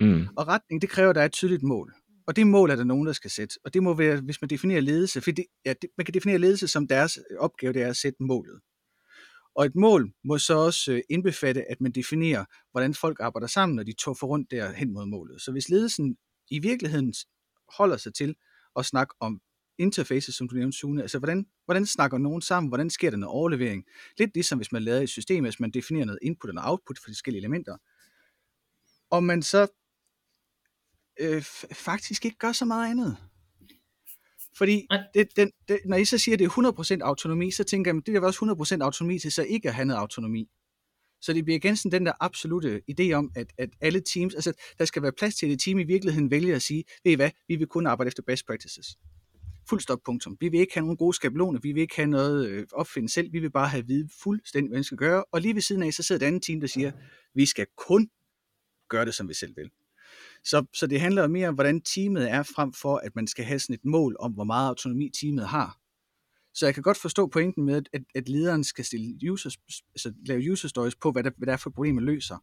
Mm. 0.00 0.28
Og 0.36 0.48
retning, 0.48 0.82
det 0.82 0.90
kræver, 0.90 1.10
at 1.10 1.14
der 1.14 1.20
er 1.20 1.26
et 1.26 1.32
tydeligt 1.32 1.62
mål. 1.62 1.94
Og 2.26 2.36
det 2.36 2.46
mål 2.46 2.70
er 2.70 2.76
der 2.76 2.84
nogen, 2.84 3.06
der 3.06 3.12
skal 3.12 3.30
sætte. 3.30 3.54
Og 3.64 3.74
det 3.74 3.82
må 3.82 3.94
være, 3.94 4.20
hvis 4.20 4.40
man 4.40 4.50
definerer 4.50 4.80
ledelse, 4.80 5.20
for 5.20 5.30
det, 5.30 5.44
ja, 5.64 5.74
det, 5.82 5.90
man 5.98 6.04
kan 6.04 6.14
definere 6.14 6.38
ledelse 6.38 6.68
som 6.68 6.88
deres 6.88 7.18
opgave, 7.38 7.72
det 7.72 7.82
er 7.82 7.88
at 7.88 7.96
sætte 7.96 8.16
målet. 8.20 8.60
Og 9.54 9.66
et 9.66 9.74
mål 9.74 10.12
må 10.24 10.38
så 10.38 10.54
også 10.54 10.92
øh, 10.92 11.02
indbefatte, 11.10 11.70
at 11.70 11.80
man 11.80 11.92
definerer, 11.92 12.44
hvordan 12.70 12.94
folk 12.94 13.20
arbejder 13.20 13.46
sammen, 13.46 13.76
når 13.76 13.82
de 13.82 13.92
tuffer 13.92 14.26
rundt 14.26 14.50
der 14.50 14.72
hen 14.72 14.92
mod 14.92 15.06
målet. 15.06 15.40
Så 15.40 15.52
hvis 15.52 15.68
ledelsen 15.68 16.16
i 16.50 16.58
virkeligheden 16.58 17.14
holder 17.78 17.96
sig 17.96 18.14
til 18.14 18.34
at 18.76 18.86
snakke 18.86 19.14
om 19.20 19.40
interfaces, 19.78 20.34
som 20.34 20.48
du 20.48 20.54
nævnte, 20.56 20.78
Sune, 20.78 21.02
altså 21.02 21.18
hvordan, 21.18 21.46
hvordan 21.64 21.86
snakker 21.86 22.18
nogen 22.18 22.42
sammen, 22.42 22.68
hvordan 22.70 22.90
sker 22.90 23.10
der 23.10 23.16
noget 23.16 23.34
overlevering? 23.34 23.84
Lidt 24.18 24.34
ligesom 24.34 24.58
hvis 24.58 24.72
man 24.72 24.82
lader 24.82 25.02
et 25.02 25.08
system, 25.08 25.44
hvis 25.44 25.60
man 25.60 25.70
definerer 25.70 26.04
noget 26.04 26.18
input 26.22 26.50
og 26.50 26.70
output 26.70 26.98
for 26.98 27.10
de 27.10 27.14
forskellige 27.14 27.40
elementer. 27.40 27.76
Og 29.10 29.24
man 29.24 29.42
så 29.42 29.66
øh, 31.20 31.42
faktisk 31.72 32.24
ikke 32.24 32.38
gør 32.38 32.52
så 32.52 32.64
meget 32.64 32.90
andet. 32.90 33.16
Fordi 34.58 34.86
det, 35.14 35.36
den, 35.36 35.50
det, 35.68 35.78
når 35.86 35.96
I 35.96 36.04
så 36.04 36.18
siger, 36.18 36.34
at 36.34 36.38
det 36.38 36.44
er 36.44 36.98
100% 37.00 37.02
autonomi, 37.02 37.50
så 37.50 37.64
tænker 37.64 37.90
jeg, 37.90 37.98
at 37.98 38.06
det 38.06 38.16
er 38.16 38.20
også 38.20 38.76
100% 38.78 38.82
autonomi 38.84 39.18
til 39.18 39.32
så 39.32 39.42
ikke 39.42 39.68
at 39.68 39.74
have 39.74 39.84
noget 39.84 40.00
autonomi. 40.00 40.48
Så 41.20 41.32
det 41.32 41.44
bliver 41.44 41.56
igen 41.56 41.76
sådan 41.76 41.92
den 41.92 42.06
der 42.06 42.12
absolute 42.20 42.82
idé 42.90 43.12
om, 43.12 43.30
at, 43.36 43.46
at 43.58 43.70
alle 43.80 44.02
teams, 44.14 44.34
altså 44.34 44.52
der 44.78 44.84
skal 44.84 45.02
være 45.02 45.12
plads 45.12 45.34
til, 45.34 45.46
at 45.46 45.52
et 45.52 45.60
team 45.60 45.78
i 45.78 45.84
virkeligheden 45.84 46.30
vælger 46.30 46.56
at 46.56 46.62
sige, 46.62 46.84
ved 47.04 47.12
I 47.12 47.14
hvad, 47.14 47.30
vi 47.48 47.56
vil 47.56 47.66
kun 47.66 47.86
arbejde 47.86 48.08
efter 48.08 48.22
best 48.22 48.46
practices. 48.46 48.98
Fuld 49.68 49.80
stop, 49.80 49.98
punktum. 50.04 50.36
Vi 50.40 50.48
vil 50.48 50.60
ikke 50.60 50.74
have 50.74 50.82
nogen 50.82 50.96
gode 50.96 51.16
skabeloner, 51.16 51.60
vi 51.60 51.72
vil 51.72 51.80
ikke 51.80 51.96
have 51.96 52.06
noget 52.06 52.48
øh, 52.48 52.66
opfinde 52.72 53.08
selv, 53.08 53.32
vi 53.32 53.38
vil 53.38 53.50
bare 53.50 53.68
have 53.68 53.78
at 53.78 53.88
vide 53.88 54.08
fuldstændig, 54.22 54.68
hvad 54.68 54.78
vi 54.78 54.84
skal 54.84 54.98
gøre. 54.98 55.24
Og 55.32 55.40
lige 55.40 55.54
ved 55.54 55.62
siden 55.62 55.82
af, 55.82 55.92
så 55.92 56.02
sidder 56.02 56.26
et 56.26 56.28
andet 56.28 56.42
team, 56.42 56.60
der 56.60 56.66
siger, 56.66 56.92
vi 57.34 57.46
skal 57.46 57.66
kun 57.76 58.08
gøre 58.88 59.04
det, 59.04 59.14
som 59.14 59.28
vi 59.28 59.34
selv 59.34 59.56
vil. 59.56 59.70
Så, 60.44 60.66
så 60.74 60.86
det 60.86 61.00
handler 61.00 61.26
mere 61.26 61.48
om, 61.48 61.54
hvordan 61.54 61.80
teamet 61.80 62.30
er, 62.30 62.42
frem 62.42 62.72
for 62.72 62.96
at 62.96 63.16
man 63.16 63.26
skal 63.26 63.44
have 63.44 63.58
sådan 63.58 63.74
et 63.74 63.84
mål 63.84 64.16
om, 64.20 64.32
hvor 64.32 64.44
meget 64.44 64.68
autonomi 64.68 65.10
teamet 65.20 65.48
har. 65.48 65.78
Så 66.54 66.66
jeg 66.66 66.74
kan 66.74 66.82
godt 66.82 66.98
forstå 66.98 67.26
pointen 67.26 67.64
med, 67.64 67.82
at, 67.92 68.02
at 68.14 68.28
lederen 68.28 68.64
skal 68.64 68.84
stille 68.84 69.32
users, 69.32 69.56
altså 69.94 70.12
lave 70.26 70.52
user 70.52 70.68
stories 70.68 70.96
på, 70.96 71.12
hvad 71.12 71.22
der, 71.22 71.30
hvad 71.36 71.46
der 71.46 71.52
er 71.52 71.56
for 71.56 71.70
problemer 71.70 72.00
løser. 72.00 72.38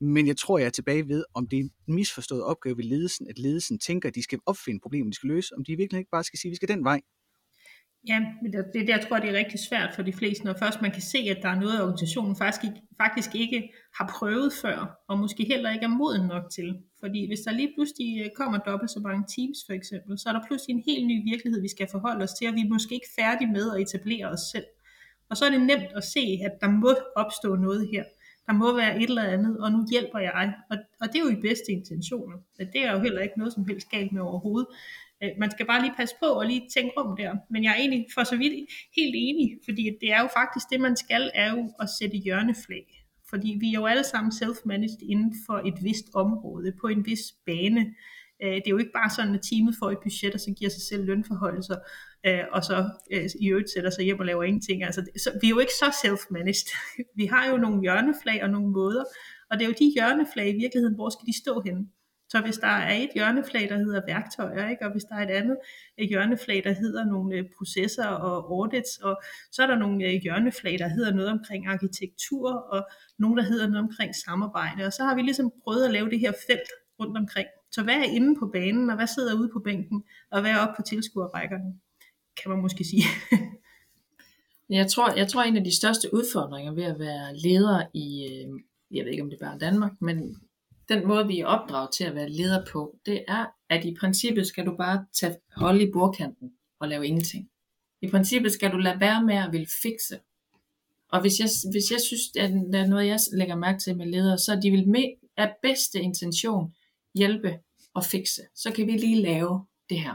Men 0.00 0.26
jeg 0.26 0.36
tror, 0.36 0.58
jeg 0.58 0.66
er 0.66 0.70
tilbage 0.70 1.08
ved, 1.08 1.24
om 1.34 1.48
det 1.48 1.58
er 1.58 1.60
en 1.60 1.70
misforstået 1.86 2.42
opgave 2.42 2.76
ved 2.76 2.84
ledelsen, 2.84 3.28
at 3.28 3.38
ledelsen 3.38 3.78
tænker, 3.78 4.08
at 4.08 4.14
de 4.14 4.22
skal 4.22 4.38
opfinde 4.46 4.80
problemer, 4.80 5.10
de 5.10 5.16
skal 5.16 5.28
løse, 5.28 5.54
om 5.56 5.64
de 5.64 5.76
virkelig 5.76 5.98
ikke 5.98 6.10
bare 6.10 6.24
skal 6.24 6.38
sige, 6.38 6.48
at 6.48 6.50
vi 6.50 6.56
skal 6.56 6.68
den 6.68 6.84
vej. 6.84 7.00
Ja, 8.08 8.18
men 8.42 8.52
det, 8.52 8.64
det 8.74 8.88
jeg 8.88 9.06
tror, 9.08 9.18
det 9.18 9.30
er 9.30 9.38
rigtig 9.38 9.60
svært 9.60 9.94
for 9.94 10.02
de 10.02 10.12
fleste, 10.12 10.44
når 10.44 10.54
først 10.58 10.82
man 10.82 10.90
kan 10.90 11.02
se, 11.02 11.18
at 11.18 11.38
der 11.42 11.48
er 11.48 11.60
noget, 11.60 11.82
organisationen 11.82 12.36
faktisk 12.36 12.64
ikke, 12.64 12.80
faktisk 13.02 13.34
ikke 13.34 13.72
har 13.98 14.14
prøvet 14.18 14.52
før, 14.62 14.78
og 15.08 15.18
måske 15.18 15.44
heller 15.44 15.72
ikke 15.72 15.84
er 15.84 15.98
moden 16.00 16.26
nok 16.26 16.42
til. 16.56 16.68
Fordi 17.00 17.26
hvis 17.26 17.40
der 17.46 17.52
lige 17.52 17.72
pludselig 17.76 18.10
øh, 18.22 18.30
kommer 18.36 18.58
dobbelt 18.58 18.90
så 18.90 19.00
mange 19.00 19.24
teams 19.34 19.58
for 19.66 19.72
eksempel, 19.72 20.18
så 20.18 20.28
er 20.28 20.32
der 20.32 20.46
pludselig 20.46 20.74
en 20.74 20.84
helt 20.86 21.06
ny 21.06 21.16
virkelighed, 21.32 21.60
vi 21.62 21.74
skal 21.76 21.88
forholde 21.90 22.22
os 22.22 22.34
til, 22.38 22.48
og 22.48 22.54
vi 22.54 22.60
er 22.60 22.74
måske 22.76 22.94
ikke 22.94 23.14
færdige 23.18 23.52
med 23.56 23.66
at 23.74 23.80
etablere 23.84 24.26
os 24.34 24.44
selv. 24.52 24.68
Og 25.30 25.36
så 25.36 25.44
er 25.44 25.50
det 25.50 25.60
nemt 25.60 25.92
at 26.00 26.04
se, 26.04 26.24
at 26.46 26.54
der 26.60 26.70
må 26.70 26.92
opstå 27.16 27.56
noget 27.56 27.88
her. 27.92 28.04
Der 28.46 28.52
må 28.52 28.76
være 28.76 28.96
et 29.02 29.08
eller 29.08 29.22
andet, 29.36 29.58
og 29.62 29.72
nu 29.72 29.86
hjælper 29.90 30.18
jeg. 30.18 30.54
Og, 30.70 30.76
og 31.00 31.06
det 31.08 31.16
er 31.18 31.24
jo 31.26 31.36
i 31.38 31.40
bedste 31.48 31.72
intentioner. 31.72 32.36
Det 32.58 32.80
er 32.84 32.92
jo 32.92 33.00
heller 33.00 33.22
ikke 33.22 33.38
noget 33.38 33.52
som 33.52 33.64
helst 33.68 33.90
galt 33.90 34.12
med 34.12 34.22
overhovedet. 34.22 34.68
Øh, 35.22 35.30
man 35.38 35.50
skal 35.50 35.66
bare 35.66 35.82
lige 35.82 35.94
passe 35.96 36.14
på 36.22 36.26
og 36.26 36.46
lige 36.46 36.68
tænke 36.76 36.98
om 36.98 37.16
der. 37.16 37.36
Men 37.50 37.64
jeg 37.64 37.70
er 37.72 37.76
egentlig 37.76 38.06
for 38.14 38.24
så 38.24 38.36
vidt 38.36 38.52
helt 38.96 39.14
enig, 39.16 39.58
fordi 39.64 39.90
det 40.00 40.12
er 40.12 40.20
jo 40.20 40.28
faktisk 40.38 40.66
det, 40.70 40.80
man 40.80 40.96
skal, 40.96 41.30
er 41.34 41.50
jo 41.52 41.72
at 41.80 41.88
sætte 41.98 42.16
hjørneflag. 42.16 42.86
Fordi 43.30 43.56
vi 43.60 43.68
er 43.68 43.80
jo 43.80 43.86
alle 43.86 44.04
sammen 44.04 44.32
self-managed 44.32 45.02
inden 45.10 45.34
for 45.46 45.58
et 45.68 45.78
vist 45.82 46.06
område, 46.14 46.72
på 46.80 46.86
en 46.86 47.06
vis 47.06 47.24
bane. 47.46 47.94
Øh, 48.42 48.54
det 48.54 48.66
er 48.66 48.70
jo 48.76 48.78
ikke 48.78 48.98
bare 49.00 49.10
sådan, 49.10 49.34
at 49.34 49.40
teamet 49.50 49.74
får 49.78 49.90
et 49.90 49.98
budget, 50.02 50.34
og 50.34 50.40
så 50.40 50.50
giver 50.58 50.70
sig 50.70 50.82
selv 50.82 51.04
lønforholdelser, 51.04 51.76
øh, 52.26 52.44
og 52.52 52.64
så 52.64 52.90
øh, 53.12 53.30
i 53.40 53.48
øvrigt 53.48 53.70
sætter 53.70 53.90
sig 53.90 54.04
hjem 54.04 54.20
og 54.20 54.26
laver 54.26 54.42
ingenting. 54.42 54.84
Altså, 54.84 55.00
så 55.16 55.38
vi 55.40 55.46
er 55.46 55.50
jo 55.50 55.58
ikke 55.58 55.78
så 55.82 55.88
self-managed. 56.02 56.68
Vi 57.20 57.26
har 57.26 57.50
jo 57.50 57.56
nogle 57.56 57.80
hjørneflag 57.80 58.42
og 58.42 58.50
nogle 58.50 58.70
måder, 58.70 59.04
og 59.50 59.58
det 59.58 59.64
er 59.64 59.68
jo 59.68 59.74
de 59.78 59.92
hjørneflag 59.94 60.48
i 60.48 60.58
virkeligheden, 60.62 60.94
hvor 60.94 61.10
skal 61.10 61.26
de 61.26 61.38
stå 61.42 61.62
henne? 61.66 61.86
Så 62.28 62.40
hvis 62.40 62.56
der 62.56 62.66
er 62.66 62.94
et 62.94 63.10
hjørneflag, 63.14 63.68
der 63.68 63.76
hedder 63.76 64.00
værktøjer, 64.06 64.68
ikke? 64.68 64.84
og 64.84 64.92
hvis 64.92 65.04
der 65.04 65.14
er 65.14 65.22
et 65.22 65.30
andet 65.30 65.56
et 65.98 66.08
hjørneflag, 66.08 66.64
der 66.64 66.72
hedder 66.72 67.04
nogle 67.04 67.36
øh, 67.36 67.44
processer 67.58 68.06
og 68.06 68.36
audits, 68.50 68.98
og 68.98 69.22
så 69.52 69.62
er 69.62 69.66
der 69.66 69.76
nogle 69.76 70.04
øh, 70.04 70.22
hjørneflag, 70.22 70.78
der 70.78 70.88
hedder 70.88 71.14
noget 71.14 71.30
omkring 71.30 71.66
arkitektur, 71.66 72.52
og 72.52 72.88
nogle, 73.18 73.42
der 73.42 73.48
hedder 73.48 73.66
noget 73.66 73.82
omkring 73.82 74.14
samarbejde. 74.14 74.84
Og 74.84 74.92
så 74.92 75.04
har 75.04 75.14
vi 75.14 75.22
ligesom 75.22 75.52
prøvet 75.64 75.84
at 75.84 75.90
lave 75.90 76.10
det 76.10 76.20
her 76.20 76.32
felt 76.46 76.70
rundt 77.00 77.18
omkring. 77.18 77.48
Så 77.70 77.82
hvad 77.82 77.94
er 77.94 78.04
inde 78.04 78.38
på 78.38 78.46
banen, 78.46 78.90
og 78.90 78.96
hvad 78.96 79.06
sidder 79.06 79.38
ude 79.40 79.50
på 79.52 79.58
bænken, 79.58 80.04
og 80.30 80.40
hvad 80.40 80.50
er 80.50 80.58
oppe 80.58 80.74
på 80.76 80.82
tilskuerrækkerne, 80.82 81.74
kan 82.42 82.50
man 82.50 82.60
måske 82.60 82.84
sige. 82.84 83.04
jeg 84.80 84.86
tror, 84.86 85.12
jeg 85.16 85.28
tror, 85.28 85.42
en 85.42 85.56
af 85.56 85.64
de 85.64 85.76
største 85.76 86.14
udfordringer 86.14 86.72
ved 86.72 86.84
at 86.84 86.98
være 86.98 87.36
leder 87.36 87.82
i, 87.94 88.04
jeg 88.90 89.04
ved 89.04 89.12
ikke 89.12 89.22
om 89.22 89.30
det 89.30 89.38
er 89.40 89.46
bare 89.46 89.58
Danmark, 89.58 89.92
men 90.00 90.36
den 90.88 91.06
måde, 91.06 91.26
vi 91.26 91.40
er 91.40 91.46
opdraget 91.46 91.90
til 91.92 92.04
at 92.04 92.14
være 92.14 92.30
leder 92.30 92.64
på, 92.72 92.96
det 93.06 93.24
er, 93.28 93.46
at 93.70 93.84
i 93.84 93.94
princippet 94.00 94.46
skal 94.46 94.66
du 94.66 94.76
bare 94.76 95.06
tage 95.20 95.36
hold 95.56 95.80
i 95.80 95.92
bordkanten 95.92 96.52
og 96.80 96.88
lave 96.88 97.06
ingenting. 97.06 97.50
I 98.02 98.10
princippet 98.10 98.52
skal 98.52 98.72
du 98.72 98.76
lade 98.76 99.00
være 99.00 99.24
med 99.24 99.34
at 99.34 99.52
vil 99.52 99.68
fikse. 99.82 100.18
Og 101.08 101.20
hvis 101.20 101.40
jeg, 101.40 101.48
hvis 101.72 101.90
jeg 101.90 102.00
synes, 102.00 102.22
at 102.38 102.50
der 102.72 102.78
er 102.78 102.86
noget, 102.86 103.06
jeg 103.06 103.18
lægger 103.32 103.56
mærke 103.56 103.78
til 103.78 103.96
med 103.96 104.06
ledere, 104.06 104.38
så 104.38 104.60
de 104.62 104.70
vil 104.70 104.88
med 104.88 105.04
af 105.36 105.54
bedste 105.62 106.00
intention 106.00 106.74
hjælpe 107.14 107.58
og 107.94 108.04
fikse. 108.04 108.42
Så 108.54 108.72
kan 108.72 108.86
vi 108.86 108.92
lige 108.92 109.22
lave 109.22 109.66
det 109.88 110.00
her. 110.00 110.14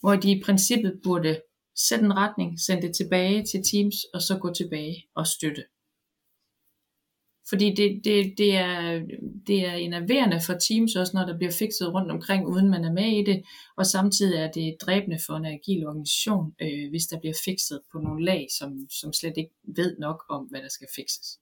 Hvor 0.00 0.16
de 0.16 0.30
i 0.30 0.42
princippet 0.44 1.00
burde 1.04 1.40
sætte 1.76 2.04
en 2.04 2.16
retning, 2.16 2.60
sende 2.60 2.86
det 2.86 2.96
tilbage 2.96 3.44
til 3.44 3.62
Teams, 3.70 3.94
og 4.14 4.22
så 4.22 4.38
gå 4.38 4.54
tilbage 4.54 5.06
og 5.14 5.26
støtte. 5.26 5.64
Fordi 7.48 7.74
det, 7.74 8.00
det, 8.04 8.34
det, 8.38 8.56
er, 8.56 9.00
det 9.46 9.66
er 9.66 9.74
enerverende 9.74 10.40
for 10.46 10.54
teams 10.68 10.96
også, 10.96 11.12
når 11.14 11.26
der 11.26 11.36
bliver 11.36 11.52
fikset 11.52 11.94
rundt 11.94 12.10
omkring, 12.10 12.46
uden 12.46 12.70
man 12.70 12.84
er 12.84 12.92
med 12.92 13.18
i 13.20 13.24
det. 13.24 13.42
Og 13.76 13.86
samtidig 13.86 14.38
er 14.38 14.50
det 14.50 14.76
dræbende 14.80 15.18
for 15.26 15.34
en 15.34 15.46
agil 15.46 15.86
organisation, 15.86 16.54
øh, 16.62 16.90
hvis 16.90 17.06
der 17.06 17.20
bliver 17.20 17.34
fikset 17.44 17.80
på 17.92 17.98
nogle 17.98 18.24
lag, 18.24 18.46
som, 18.58 18.86
som 18.90 19.12
slet 19.12 19.36
ikke 19.36 19.54
ved 19.76 19.96
nok 19.98 20.24
om, 20.28 20.44
hvad 20.44 20.62
der 20.62 20.68
skal 20.68 20.88
fikses. 20.96 21.38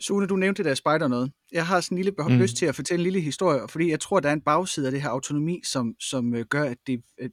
Sune, 0.00 0.26
du 0.26 0.36
nævnte 0.36 0.62
det 0.62 0.68
der 0.68 0.74
spider 0.74 1.08
noget. 1.08 1.32
Jeg 1.52 1.66
har 1.66 1.80
sådan 1.80 1.98
en 1.98 2.04
lille 2.04 2.14
mm. 2.28 2.38
lyst 2.38 2.56
til 2.56 2.66
at 2.66 2.74
fortælle 2.74 3.00
en 3.00 3.02
lille 3.02 3.20
historie, 3.20 3.68
fordi 3.68 3.90
jeg 3.90 4.00
tror, 4.00 4.20
der 4.20 4.28
er 4.28 4.32
en 4.32 4.40
bagside 4.40 4.86
af 4.86 4.92
det 4.92 5.02
her 5.02 5.08
autonomi, 5.08 5.60
som, 5.64 5.94
som 6.00 6.34
øh, 6.34 6.44
gør, 6.44 6.64
at, 6.64 6.78
det, 6.86 7.02
at 7.18 7.30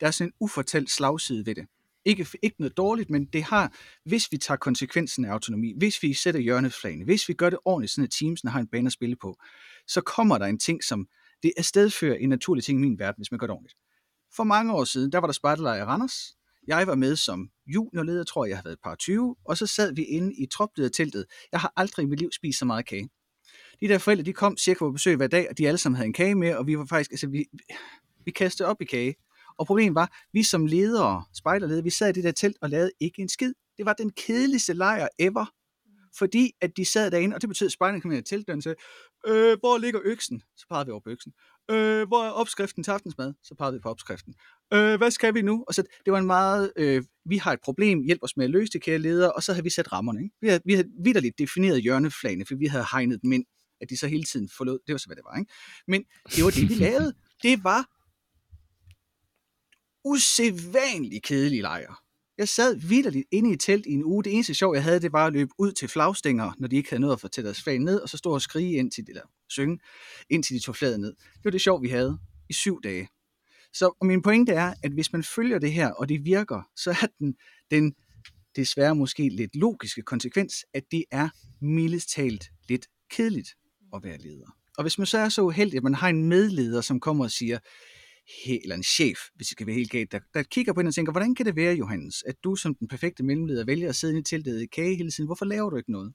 der 0.00 0.06
er 0.06 0.10
sådan 0.10 0.28
en 0.28 0.32
ufortalt 0.40 0.90
slagside 0.90 1.46
ved 1.46 1.54
det. 1.54 1.66
Ikke, 2.04 2.26
ikke 2.42 2.56
noget 2.58 2.76
dårligt, 2.76 3.10
men 3.10 3.24
det 3.24 3.42
har, 3.42 3.74
hvis 4.04 4.32
vi 4.32 4.36
tager 4.38 4.58
konsekvensen 4.58 5.24
af 5.24 5.30
autonomi, 5.30 5.74
hvis 5.78 6.02
vi 6.02 6.12
sætter 6.12 6.40
hjørneflagene, 6.40 7.04
hvis 7.04 7.28
vi 7.28 7.34
gør 7.34 7.50
det 7.50 7.58
ordentligt, 7.64 7.92
sådan 7.92 8.04
at 8.04 8.10
teamsene 8.10 8.50
har 8.50 8.60
en 8.60 8.66
bane 8.66 8.86
at 8.86 8.92
spille 8.92 9.16
på, 9.16 9.36
så 9.86 10.00
kommer 10.00 10.38
der 10.38 10.46
en 10.46 10.58
ting, 10.58 10.84
som 10.84 11.06
det 11.42 11.52
er 11.56 11.62
stedfører 11.62 12.14
en 12.14 12.28
naturlig 12.28 12.64
ting 12.64 12.78
i 12.78 12.80
min 12.80 12.98
verden, 12.98 13.20
hvis 13.20 13.30
man 13.30 13.38
gør 13.38 13.46
det 13.46 13.54
ordentligt. 13.54 13.76
For 14.36 14.44
mange 14.44 14.72
år 14.74 14.84
siden, 14.84 15.12
der 15.12 15.18
var 15.18 15.26
der 15.26 15.32
spejderlejr 15.32 15.82
i 15.82 15.84
Randers. 15.84 16.36
Jeg 16.66 16.86
var 16.86 16.94
med 16.94 17.16
som 17.16 17.50
juniorleder, 17.66 18.24
tror 18.24 18.44
jeg, 18.44 18.50
jeg 18.50 18.58
har 18.58 18.62
været 18.62 18.72
et 18.72 18.82
par 18.84 18.94
20, 18.94 19.36
og 19.44 19.56
så 19.56 19.66
sad 19.66 19.94
vi 19.94 20.04
inde 20.04 20.34
i 20.34 20.46
troplederteltet. 20.46 21.26
Jeg 21.52 21.60
har 21.60 21.72
aldrig 21.76 22.02
i 22.02 22.06
mit 22.06 22.20
liv 22.20 22.32
spist 22.32 22.58
så 22.58 22.64
meget 22.64 22.86
kage. 22.86 23.08
De 23.80 23.88
der 23.88 23.98
forældre, 23.98 24.24
de 24.24 24.32
kom 24.32 24.56
cirka 24.56 24.78
på 24.78 24.92
besøg 24.92 25.16
hver 25.16 25.26
dag, 25.26 25.46
og 25.50 25.58
de 25.58 25.68
alle 25.68 25.78
sammen 25.78 25.96
havde 25.96 26.06
en 26.06 26.12
kage 26.12 26.34
med, 26.34 26.54
og 26.54 26.66
vi 26.66 26.78
var 26.78 26.84
faktisk, 26.84 27.10
altså 27.10 27.28
vi, 27.28 27.44
vi 28.24 28.30
kastede 28.30 28.68
op 28.68 28.82
i 28.82 28.84
kage. 28.84 29.14
Og 29.60 29.66
problemet 29.66 29.94
var, 29.94 30.18
vi 30.32 30.42
som 30.42 30.66
ledere, 30.66 31.24
spejderledere, 31.34 31.84
vi 31.84 31.90
sad 31.90 32.08
i 32.08 32.12
det 32.12 32.24
der 32.24 32.32
telt 32.32 32.56
og 32.62 32.70
lavede 32.70 32.90
ikke 33.00 33.22
en 33.22 33.28
skid. 33.28 33.52
Det 33.76 33.86
var 33.86 33.92
den 33.92 34.10
kedeligste 34.10 34.72
lejr 34.72 35.08
ever. 35.18 35.46
Fordi 36.18 36.52
at 36.60 36.76
de 36.76 36.84
sad 36.84 37.10
derinde, 37.10 37.36
og 37.36 37.40
det 37.40 37.48
betød, 37.48 37.66
at 37.66 37.72
spejderne 37.72 38.00
kom 38.00 38.10
ind 38.10 38.26
i 38.26 38.30
teltdøren 38.30 38.58
og 38.58 38.62
sagde, 38.62 38.76
øh, 39.26 39.58
hvor 39.60 39.78
ligger 39.78 40.00
øksen? 40.04 40.42
Så 40.56 40.66
pegede 40.68 40.86
vi 40.86 40.90
over 40.90 41.00
på 41.00 41.10
øksen. 41.10 41.32
Øh, 41.70 42.08
hvor 42.08 42.24
er 42.24 42.30
opskriften 42.30 42.84
til 42.84 42.90
aftensmad? 42.90 43.34
Så 43.42 43.54
pegede 43.54 43.72
vi 43.72 43.78
på 43.78 43.88
opskriften. 43.88 44.34
Øh, 44.72 44.96
hvad 44.96 45.10
skal 45.10 45.34
vi 45.34 45.42
nu? 45.42 45.64
Og 45.68 45.74
så 45.74 45.82
det 46.04 46.12
var 46.12 46.18
en 46.18 46.26
meget, 46.26 46.72
øh, 46.76 47.04
vi 47.24 47.36
har 47.36 47.52
et 47.52 47.60
problem, 47.64 48.02
hjælp 48.02 48.20
os 48.22 48.36
med 48.36 48.44
at 48.44 48.50
løse 48.50 48.72
det, 48.72 48.82
kære 48.82 48.98
ledere, 48.98 49.32
og 49.32 49.42
så 49.42 49.52
havde 49.52 49.64
vi 49.64 49.70
sat 49.70 49.92
rammerne. 49.92 50.22
Ikke? 50.22 50.36
Vi 50.40 50.48
havde, 50.48 50.60
vi 50.64 50.74
havde 50.74 50.88
vidderligt 51.04 51.38
defineret 51.38 51.82
hjørneflagene, 51.82 52.44
for 52.46 52.54
vi 52.54 52.66
havde 52.66 52.84
hegnet 52.92 53.22
dem 53.22 53.32
ind, 53.32 53.44
at 53.80 53.90
de 53.90 53.96
så 53.96 54.06
hele 54.06 54.24
tiden 54.24 54.48
forlod. 54.56 54.78
Det 54.86 54.92
var 54.92 54.98
så, 54.98 55.06
hvad 55.06 55.16
det 55.16 55.24
var. 55.24 55.38
Ikke? 55.38 55.52
Men 55.88 56.04
det 56.36 56.44
var 56.44 56.50
det, 56.50 56.68
vi 56.68 56.74
lavede. 56.74 57.14
Det 57.42 57.64
var 57.64 57.99
usædvanlig 60.04 61.22
kedelig 61.22 61.60
lejr. 61.60 62.02
Jeg 62.38 62.48
sad 62.48 62.76
vidderligt 62.76 63.26
inde 63.30 63.50
i 63.50 63.52
et 63.52 63.60
telt 63.60 63.86
i 63.86 63.90
en 63.90 64.04
uge. 64.04 64.24
Det 64.24 64.34
eneste 64.34 64.54
sjov, 64.54 64.74
jeg 64.74 64.82
havde, 64.82 65.00
det 65.00 65.12
var 65.12 65.26
at 65.26 65.32
løbe 65.32 65.50
ud 65.58 65.72
til 65.72 65.88
flagstænger, 65.88 66.52
når 66.58 66.68
de 66.68 66.76
ikke 66.76 66.90
havde 66.90 67.00
noget 67.00 67.12
at 67.12 67.20
få 67.20 67.28
til 67.28 67.44
deres 67.44 67.62
flag 67.62 67.78
ned, 67.78 68.00
og 68.00 68.08
så 68.08 68.16
stå 68.16 68.34
og 68.34 68.42
skrige 68.42 68.72
ind 68.72 68.90
til 68.90 69.06
det 69.06 69.14
der 69.14 69.22
synge, 69.48 69.78
indtil 70.30 70.56
de 70.56 70.60
tog 70.60 70.76
flaget 70.76 71.00
ned. 71.00 71.14
Det 71.16 71.44
var 71.44 71.50
det 71.50 71.60
sjov, 71.60 71.82
vi 71.82 71.88
havde 71.88 72.18
i 72.48 72.52
syv 72.52 72.82
dage. 72.82 73.08
Så 73.72 73.96
og 74.00 74.06
min 74.06 74.22
pointe 74.22 74.52
er, 74.52 74.74
at 74.82 74.92
hvis 74.92 75.12
man 75.12 75.22
følger 75.22 75.58
det 75.58 75.72
her, 75.72 75.90
og 75.90 76.08
det 76.08 76.24
virker, 76.24 76.62
så 76.76 76.90
er 76.90 77.06
den, 77.18 77.34
den 77.70 77.94
desværre 78.56 78.94
måske 78.94 79.28
lidt 79.28 79.56
logiske 79.56 80.02
konsekvens, 80.02 80.54
at 80.74 80.82
det 80.90 81.04
er 81.10 81.28
mildest 81.60 82.10
talt 82.10 82.50
lidt 82.68 82.86
kedeligt 83.10 83.48
at 83.94 84.04
være 84.04 84.18
leder. 84.18 84.56
Og 84.78 84.84
hvis 84.84 84.98
man 84.98 85.06
så 85.06 85.18
er 85.18 85.28
så 85.28 85.42
uheldig, 85.42 85.76
at 85.76 85.82
man 85.82 85.94
har 85.94 86.08
en 86.08 86.28
medleder, 86.28 86.80
som 86.80 87.00
kommer 87.00 87.24
og 87.24 87.30
siger, 87.30 87.58
eller 88.62 88.76
en 88.76 88.82
chef, 88.82 89.18
hvis 89.34 89.46
det 89.46 89.52
skal 89.52 89.66
være 89.66 89.76
helt 89.76 89.90
galt, 89.90 90.12
der, 90.12 90.20
der 90.34 90.42
kigger 90.42 90.72
på 90.72 90.80
hende 90.80 90.88
og 90.88 90.94
tænker, 90.94 91.12
hvordan 91.12 91.34
kan 91.34 91.46
det 91.46 91.56
være, 91.56 91.74
Johannes, 91.74 92.22
at 92.26 92.34
du 92.44 92.56
som 92.56 92.74
den 92.74 92.88
perfekte 92.88 93.22
mellemleder 93.22 93.64
vælger 93.64 93.88
at 93.88 93.96
sidde 93.96 94.18
i 94.18 94.22
teltet 94.22 94.62
i 94.62 94.66
kage 94.66 94.96
hele 94.96 95.10
tiden? 95.10 95.26
Hvorfor 95.26 95.44
laver 95.44 95.70
du 95.70 95.76
ikke 95.76 95.92
noget? 95.92 96.12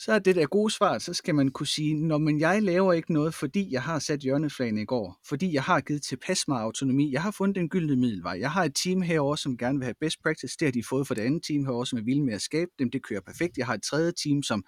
Så 0.00 0.12
er 0.12 0.18
det 0.18 0.36
der 0.36 0.46
gode 0.46 0.70
svar, 0.70 0.98
så 0.98 1.14
skal 1.14 1.34
man 1.34 1.48
kunne 1.48 1.66
sige, 1.66 1.94
når 1.94 2.18
men 2.18 2.40
jeg 2.40 2.62
laver 2.62 2.92
ikke 2.92 3.12
noget, 3.12 3.34
fordi 3.34 3.72
jeg 3.72 3.82
har 3.82 3.98
sat 3.98 4.20
hjørneflagene 4.20 4.82
i 4.82 4.84
går, 4.84 5.20
fordi 5.28 5.52
jeg 5.52 5.62
har 5.62 5.80
givet 5.80 6.02
tilpas 6.02 6.48
meget 6.48 6.62
autonomi, 6.62 7.12
jeg 7.12 7.22
har 7.22 7.30
fundet 7.30 7.56
den 7.56 7.68
gyldne 7.68 7.96
middelvej, 7.96 8.36
jeg 8.40 8.50
har 8.50 8.64
et 8.64 8.74
team 8.74 9.02
herovre, 9.02 9.38
som 9.38 9.58
gerne 9.58 9.78
vil 9.78 9.84
have 9.84 9.94
best 10.00 10.22
practice, 10.22 10.56
det 10.60 10.66
har 10.66 10.72
de 10.72 10.82
fået 10.88 11.06
fra 11.06 11.14
det 11.14 11.22
andet 11.22 11.42
team 11.42 11.64
herovre, 11.64 11.86
som 11.86 11.98
er 11.98 12.02
vilde 12.02 12.24
med 12.24 12.34
at 12.34 12.42
skabe 12.42 12.70
dem, 12.78 12.90
det 12.90 13.02
kører 13.02 13.20
perfekt, 13.20 13.58
jeg 13.58 13.66
har 13.66 13.74
et 13.74 13.82
tredje 13.82 14.12
team, 14.24 14.42
som 14.42 14.64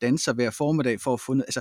danser 0.00 0.32
hver 0.32 0.50
formiddag 0.50 1.00
for 1.00 1.14
at 1.14 1.20
finde, 1.20 1.44
altså 1.44 1.60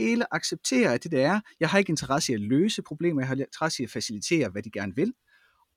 hele 0.00 0.34
acceptere, 0.34 0.94
at 0.94 1.02
det 1.02 1.12
der 1.12 1.26
er. 1.26 1.40
Jeg 1.60 1.68
har 1.68 1.78
ikke 1.78 1.90
interesse 1.90 2.32
i 2.32 2.34
at 2.34 2.40
løse 2.40 2.82
problemer, 2.82 3.20
jeg 3.20 3.28
har 3.28 3.34
interesse 3.34 3.82
i 3.82 3.84
at 3.84 3.90
facilitere, 3.90 4.48
hvad 4.48 4.62
de 4.62 4.70
gerne 4.70 4.96
vil. 4.96 5.12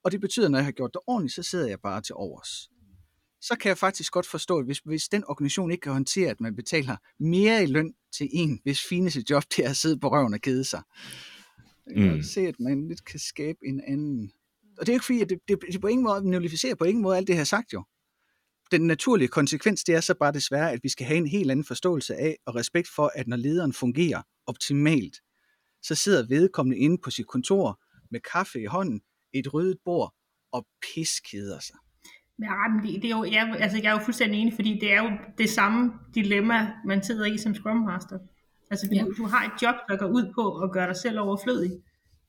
Og 0.03 0.11
det 0.11 0.21
betyder, 0.21 0.45
at 0.45 0.51
når 0.51 0.57
jeg 0.57 0.65
har 0.65 0.71
gjort 0.71 0.91
det 0.93 1.01
ordentligt, 1.07 1.35
så 1.35 1.43
sidder 1.43 1.67
jeg 1.67 1.79
bare 1.79 2.01
til 2.01 2.15
overs. 2.15 2.69
Så 3.41 3.55
kan 3.61 3.69
jeg 3.69 3.77
faktisk 3.77 4.11
godt 4.11 4.25
forstå, 4.27 4.59
at 4.59 4.65
hvis, 4.65 4.79
hvis 4.79 5.03
den 5.03 5.23
organisation 5.27 5.71
ikke 5.71 5.81
kan 5.81 5.91
håndtere, 5.91 6.29
at 6.29 6.41
man 6.41 6.55
betaler 6.55 6.95
mere 7.19 7.63
i 7.63 7.65
løn 7.65 7.93
til 8.17 8.29
en, 8.31 8.59
hvis 8.63 8.81
fineste 8.89 9.23
job 9.29 9.43
det 9.55 9.65
er 9.65 9.69
at 9.69 9.77
sidde 9.77 9.99
på 9.99 10.07
røven 10.07 10.33
og 10.33 10.41
kede 10.41 10.63
sig. 10.63 10.81
Jeg 11.87 11.95
kan 11.95 12.15
mm. 12.15 12.23
se, 12.23 12.41
at 12.41 12.59
man 12.59 12.87
lidt 12.87 13.05
kan 13.05 13.19
skabe 13.19 13.57
en 13.65 13.81
anden... 13.87 14.31
Og 14.79 14.85
det 14.85 14.89
er 14.89 14.93
ikke 14.93 15.05
fordi, 15.05 15.21
at 15.21 15.29
det, 15.29 15.39
det, 15.47 15.59
det 15.71 15.81
på 15.81 15.87
ingen 15.87 16.03
måde 16.03 16.29
nullificerer 16.29 16.75
på 16.75 16.83
ingen 16.83 17.03
måde 17.03 17.17
alt 17.17 17.27
det 17.27 17.35
her 17.35 17.43
sagt 17.43 17.73
jo 17.73 17.83
den 18.71 18.87
naturlige 18.87 19.27
konsekvens, 19.27 19.83
det 19.83 19.95
er 19.95 20.01
så 20.01 20.13
bare 20.13 20.31
desværre, 20.31 20.71
at 20.71 20.79
vi 20.83 20.89
skal 20.89 21.05
have 21.05 21.17
en 21.17 21.27
helt 21.27 21.51
anden 21.51 21.65
forståelse 21.65 22.15
af 22.15 22.37
og 22.45 22.55
respekt 22.55 22.87
for, 22.95 23.11
at 23.15 23.27
når 23.27 23.37
lederen 23.37 23.73
fungerer 23.73 24.21
optimalt, 24.47 25.15
så 25.83 25.95
sidder 25.95 26.27
vedkommende 26.27 26.77
inde 26.77 26.97
på 27.03 27.11
sit 27.11 27.27
kontor 27.27 27.81
med 28.11 28.19
kaffe 28.33 28.61
i 28.61 28.65
hånden, 28.65 29.01
et 29.33 29.53
ryddet 29.53 29.77
bord 29.85 30.13
og 30.51 30.67
piskeder 30.81 31.59
sig. 31.59 31.75
Ja, 32.41 32.67
men 32.73 32.85
det, 32.85 33.01
det 33.01 33.11
er 33.11 33.17
jo, 33.17 33.23
jeg, 33.23 33.55
altså 33.59 33.77
jeg 33.77 33.85
er 33.89 33.91
jo 33.91 33.99
fuldstændig 34.05 34.39
enig, 34.39 34.53
fordi 34.53 34.79
det 34.81 34.93
er 34.93 35.03
jo 35.03 35.09
det 35.37 35.49
samme 35.49 35.93
dilemma, 36.15 36.71
man 36.85 37.03
sidder 37.03 37.25
i 37.25 37.37
som 37.37 37.55
Scrum 37.55 37.77
Master. 37.77 38.19
Altså 38.71 38.87
du, 38.87 38.95
Ja. 38.95 39.05
du 39.17 39.25
har 39.25 39.45
et 39.45 39.61
job, 39.61 39.75
der 39.89 39.97
går 39.97 40.07
ud 40.07 40.31
på 40.35 40.57
at 40.57 40.71
gøre 40.71 40.87
dig 40.87 40.95
selv 40.95 41.19
overflødig. 41.19 41.71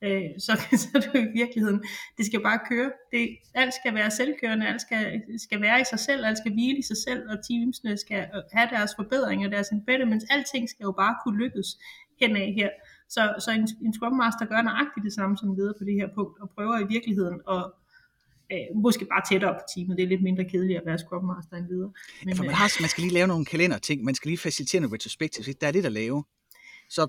Øh, 0.05 0.29
så, 0.45 0.51
så 0.81 0.87
er 0.95 0.99
du 0.99 1.17
i 1.17 1.31
virkeligheden, 1.41 1.83
det 2.17 2.25
skal 2.25 2.41
bare 2.49 2.59
køre. 2.69 2.91
Det, 3.11 3.37
alt 3.53 3.73
skal 3.73 3.95
være 3.95 4.11
selvkørende, 4.11 4.67
alt 4.67 4.81
skal, 4.81 5.21
skal 5.37 5.61
være 5.61 5.81
i 5.81 5.83
sig 5.91 5.99
selv, 5.99 6.25
alt 6.25 6.37
skal 6.37 6.53
hvile 6.53 6.77
i 6.79 6.81
sig 6.91 6.97
selv, 7.07 7.21
og 7.31 7.37
teamsene 7.47 7.97
skal 7.97 8.21
have 8.53 8.69
deres 8.75 8.91
forbedringer, 8.99 9.49
deres 9.49 9.69
impediments. 9.71 10.25
Alting 10.29 10.69
skal 10.69 10.83
jo 10.83 10.91
bare 10.91 11.15
kunne 11.23 11.37
lykkes 11.43 11.69
henad 12.21 12.53
her. 12.59 12.69
Så, 13.09 13.21
så 13.45 13.51
en, 13.51 13.67
en 13.85 13.93
Scrum 13.93 14.15
Master 14.21 14.45
gør 14.45 14.61
nøjagtigt 14.61 15.03
det 15.03 15.13
samme 15.13 15.37
som 15.37 15.55
leder 15.55 15.73
på 15.79 15.83
det 15.83 15.93
her 15.93 16.07
punkt, 16.17 16.35
og 16.41 16.49
prøver 16.55 16.79
i 16.79 16.87
virkeligheden 16.95 17.37
at 17.55 17.63
øh, 18.53 18.67
måske 18.85 19.05
bare 19.13 19.23
tættere 19.29 19.53
på 19.59 19.63
teamet. 19.73 19.97
Det 19.97 20.03
er 20.03 20.07
lidt 20.07 20.23
mindre 20.23 20.45
kedeligt 20.51 20.79
at 20.79 20.85
være 20.85 20.97
Scrum 20.97 21.25
Master 21.31 21.55
end 21.57 21.67
leder. 21.73 21.89
Men, 21.89 22.29
Ja, 22.29 22.33
for 22.33 22.43
man, 22.43 22.51
øh, 22.51 22.57
har, 22.57 22.81
man 22.83 22.89
skal 22.89 23.01
lige 23.01 23.13
lave 23.13 23.27
nogle 23.27 23.45
kalenderting, 23.45 24.03
man 24.03 24.15
skal 24.15 24.29
lige 24.29 24.41
facilitere 24.47 24.81
nogle 24.81 24.95
retrospectives, 24.95 25.47
ikke? 25.47 25.59
der 25.61 25.67
er 25.67 25.71
lidt 25.71 25.85
at 25.85 25.91
lave. 25.91 26.23
Så 26.89 27.03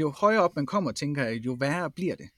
jo 0.00 0.10
højere 0.20 0.42
op 0.42 0.56
man 0.56 0.66
kommer, 0.66 0.92
tænker 0.92 1.24
jeg, 1.24 1.46
jo 1.46 1.56
værre 1.60 1.90
bliver 1.90 2.14
det. 2.16 2.28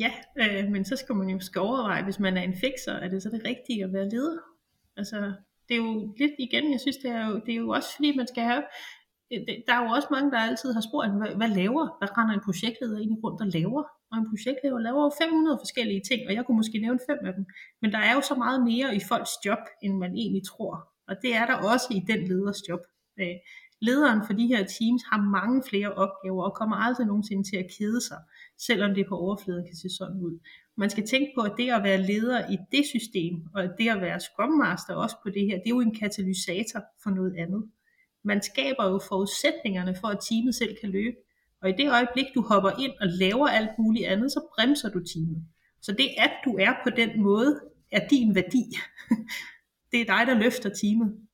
Ja, 0.00 0.12
øh, 0.42 0.70
men 0.70 0.84
så 0.84 0.96
skal 0.96 1.14
man 1.14 1.28
jo 1.28 1.40
skal 1.40 1.60
overveje, 1.60 2.04
hvis 2.04 2.18
man 2.18 2.36
er 2.36 2.42
en 2.42 2.54
fixer, 2.64 2.92
er 2.92 3.08
det 3.08 3.22
så 3.22 3.28
det 3.30 3.42
rigtige 3.44 3.84
at 3.84 3.92
være 3.92 4.08
leder? 4.08 4.38
Altså, 4.96 5.16
det 5.68 5.74
er 5.76 5.82
jo 5.86 6.14
lidt 6.18 6.32
igen, 6.38 6.72
jeg 6.72 6.80
synes, 6.80 6.96
det 6.96 7.10
er 7.10 7.26
jo, 7.28 7.34
det 7.46 7.52
er 7.54 7.60
jo 7.64 7.68
også 7.68 7.88
fordi, 7.96 8.16
man 8.16 8.26
skal 8.26 8.42
have, 8.42 8.62
øh, 9.32 9.40
det- 9.46 9.64
der 9.66 9.74
er 9.74 9.82
jo 9.84 9.90
også 9.96 10.08
mange, 10.10 10.30
der 10.30 10.38
altid 10.38 10.72
har 10.72 10.84
spurgt, 10.88 11.10
hvad, 11.20 11.32
hvad 11.40 11.48
laver, 11.62 11.84
hvad 11.98 12.10
render 12.18 12.34
en 12.34 12.44
projektleder 12.48 12.96
egentlig 12.98 13.24
rundt 13.24 13.40
og 13.44 13.48
laver? 13.58 13.82
Og 14.10 14.16
en 14.18 14.28
projektleder 14.32 14.78
laver 14.86 15.02
jo 15.08 15.10
500 15.22 15.58
forskellige 15.64 16.02
ting, 16.10 16.20
og 16.28 16.32
jeg 16.36 16.42
kunne 16.44 16.56
måske 16.62 16.78
nævne 16.86 17.00
fem 17.10 17.18
af 17.28 17.32
dem. 17.36 17.44
Men 17.82 17.88
der 17.94 17.98
er 18.08 18.12
jo 18.18 18.20
så 18.30 18.34
meget 18.44 18.60
mere 18.70 18.88
i 18.98 19.00
folks 19.10 19.32
job, 19.46 19.62
end 19.84 19.94
man 20.04 20.12
egentlig 20.22 20.42
tror. 20.52 20.74
Og 21.08 21.14
det 21.22 21.30
er 21.40 21.46
der 21.50 21.56
også 21.72 21.86
i 21.98 22.00
den 22.10 22.20
leders 22.30 22.60
job. 22.68 22.82
Øh, 23.20 23.36
lederen 23.80 24.26
for 24.26 24.32
de 24.32 24.46
her 24.46 24.64
teams 24.78 25.02
har 25.10 25.20
mange 25.22 25.62
flere 25.68 25.92
opgaver 25.92 26.42
og 26.44 26.54
kommer 26.54 26.76
aldrig 26.76 27.06
nogensinde 27.06 27.44
til 27.50 27.56
at 27.56 27.70
kede 27.78 28.00
sig, 28.00 28.18
selvom 28.58 28.94
det 28.94 29.06
på 29.08 29.16
overfladen 29.16 29.66
kan 29.66 29.76
se 29.76 29.88
sådan 29.98 30.20
ud. 30.20 30.38
Man 30.76 30.90
skal 30.90 31.06
tænke 31.06 31.32
på, 31.36 31.42
at 31.42 31.52
det 31.58 31.70
at 31.70 31.82
være 31.82 32.02
leder 32.02 32.50
i 32.50 32.56
det 32.72 32.84
system, 32.86 33.34
og 33.54 33.62
det 33.78 33.88
at 33.88 34.00
være 34.00 34.20
Scrum 34.20 34.52
Master 34.52 34.94
også 34.94 35.16
på 35.22 35.30
det 35.30 35.42
her, 35.46 35.56
det 35.56 35.66
er 35.66 35.76
jo 35.78 35.80
en 35.80 35.94
katalysator 35.94 36.80
for 37.02 37.10
noget 37.10 37.34
andet. 37.38 37.62
Man 38.24 38.42
skaber 38.42 38.84
jo 38.90 39.00
forudsætningerne 39.08 39.96
for, 40.00 40.08
at 40.08 40.18
teamet 40.28 40.54
selv 40.54 40.76
kan 40.80 40.90
løbe. 40.90 41.16
Og 41.62 41.68
i 41.68 41.72
det 41.72 41.90
øjeblik, 41.90 42.26
du 42.34 42.42
hopper 42.42 42.70
ind 42.84 42.92
og 43.00 43.06
laver 43.06 43.48
alt 43.48 43.70
muligt 43.78 44.06
andet, 44.06 44.32
så 44.32 44.40
bremser 44.54 44.88
du 44.88 45.00
teamet. 45.04 45.44
Så 45.80 45.92
det, 45.92 46.08
at 46.18 46.30
du 46.44 46.56
er 46.60 46.72
på 46.84 46.90
den 46.90 47.22
måde, 47.22 47.60
er 47.92 48.08
din 48.08 48.34
værdi. 48.34 48.64
det 49.92 50.00
er 50.00 50.04
dig, 50.04 50.26
der 50.26 50.34
løfter 50.34 50.70
teamet. 50.70 51.25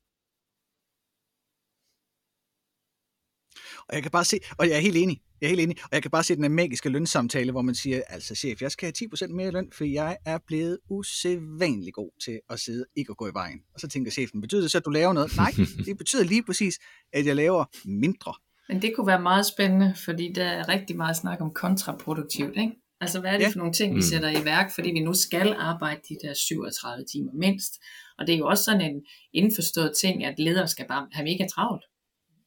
Og 3.93 3.97
jeg 3.97 4.03
kan 4.03 4.11
bare 4.11 4.25
se, 4.25 4.39
og 4.59 4.69
jeg 4.69 4.77
er 4.77 4.81
helt 4.81 4.97
enig, 4.97 5.21
jeg 5.41 5.47
er 5.47 5.49
helt 5.49 5.61
enig, 5.61 5.77
og 5.85 5.89
jeg 5.93 6.03
kan 6.03 6.11
bare 6.11 6.23
se 6.23 6.35
den 6.37 6.45
her 6.45 6.49
magiske 6.51 6.89
lønsamtale, 6.89 7.51
hvor 7.53 7.63
man 7.63 7.75
siger, 7.75 8.03
altså 8.09 8.35
chef, 8.35 8.63
jeg 8.63 8.71
skal 8.71 8.93
have 9.01 9.09
10% 9.29 9.35
mere 9.35 9.49
i 9.49 9.51
løn, 9.51 9.69
for 9.77 9.85
jeg 9.85 10.17
er 10.27 10.39
blevet 10.47 10.79
usædvanlig 10.91 11.93
god 11.93 12.11
til 12.25 12.41
at 12.51 12.61
sidde, 12.61 12.85
ikke 12.97 13.11
at 13.11 13.17
gå 13.17 13.29
i 13.29 13.35
vejen. 13.35 13.59
Og 13.75 13.81
så 13.81 13.89
tænker 13.89 14.11
chefen, 14.11 14.41
betyder 14.41 14.61
det 14.61 14.71
så, 14.71 14.79
at 14.79 14.85
du 14.85 14.91
laver 14.91 15.13
noget? 15.13 15.37
Nej, 15.37 15.53
det 15.87 15.99
betyder 15.99 16.25
lige 16.25 16.43
præcis, 16.45 16.79
at 17.13 17.27
jeg 17.27 17.37
laver 17.37 17.65
mindre. 17.85 18.35
Men 18.69 18.83
det 18.83 18.93
kunne 18.97 19.07
være 19.07 19.23
meget 19.23 19.47
spændende, 19.47 19.95
fordi 20.05 20.33
der 20.35 20.45
er 20.45 20.69
rigtig 20.69 20.97
meget 20.97 21.17
snak 21.17 21.41
om 21.41 21.51
kontraproduktivt, 21.55 22.57
ikke? 22.57 22.73
Altså 23.01 23.21
hvad 23.21 23.31
er 23.31 23.37
det 23.39 23.45
Ja. 23.45 23.49
for 23.49 23.59
nogle 23.59 23.73
ting, 23.73 23.91
vi 23.95 23.97
Mm. 23.97 24.03
sætter 24.03 24.31
i 24.41 24.45
værk, 24.45 24.71
fordi 24.75 24.91
vi 24.91 25.01
nu 25.01 25.15
skal 25.15 25.55
arbejde 25.59 26.01
de 26.09 26.17
der 26.23 26.35
37 26.35 27.05
timer 27.13 27.33
mindst. 27.45 27.73
Og 28.19 28.27
det 28.27 28.33
er 28.35 28.39
jo 28.39 28.47
også 28.47 28.65
sådan 28.65 28.81
en 28.81 29.03
indforstået 29.33 29.93
ting, 30.01 30.25
at 30.25 30.35
ledere 30.39 30.69
skal 30.69 30.87
bare 30.89 31.09
have 31.13 31.25
mega 31.25 31.47
travlt. 31.55 31.85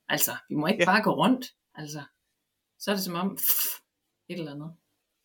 Altså, 0.09 0.31
vi 0.49 0.55
må 0.55 0.67
ikke 0.67 0.79
Ja. 0.83 0.85
bare 0.85 1.03
gå 1.03 1.11
rundt. 1.15 1.45
Altså, 1.75 2.01
så 2.79 2.91
er 2.91 2.95
det 2.95 3.03
som 3.03 3.15
om, 3.15 3.35
pff, 3.35 3.79
et 4.29 4.39
eller 4.39 4.51
andet. 4.53 4.71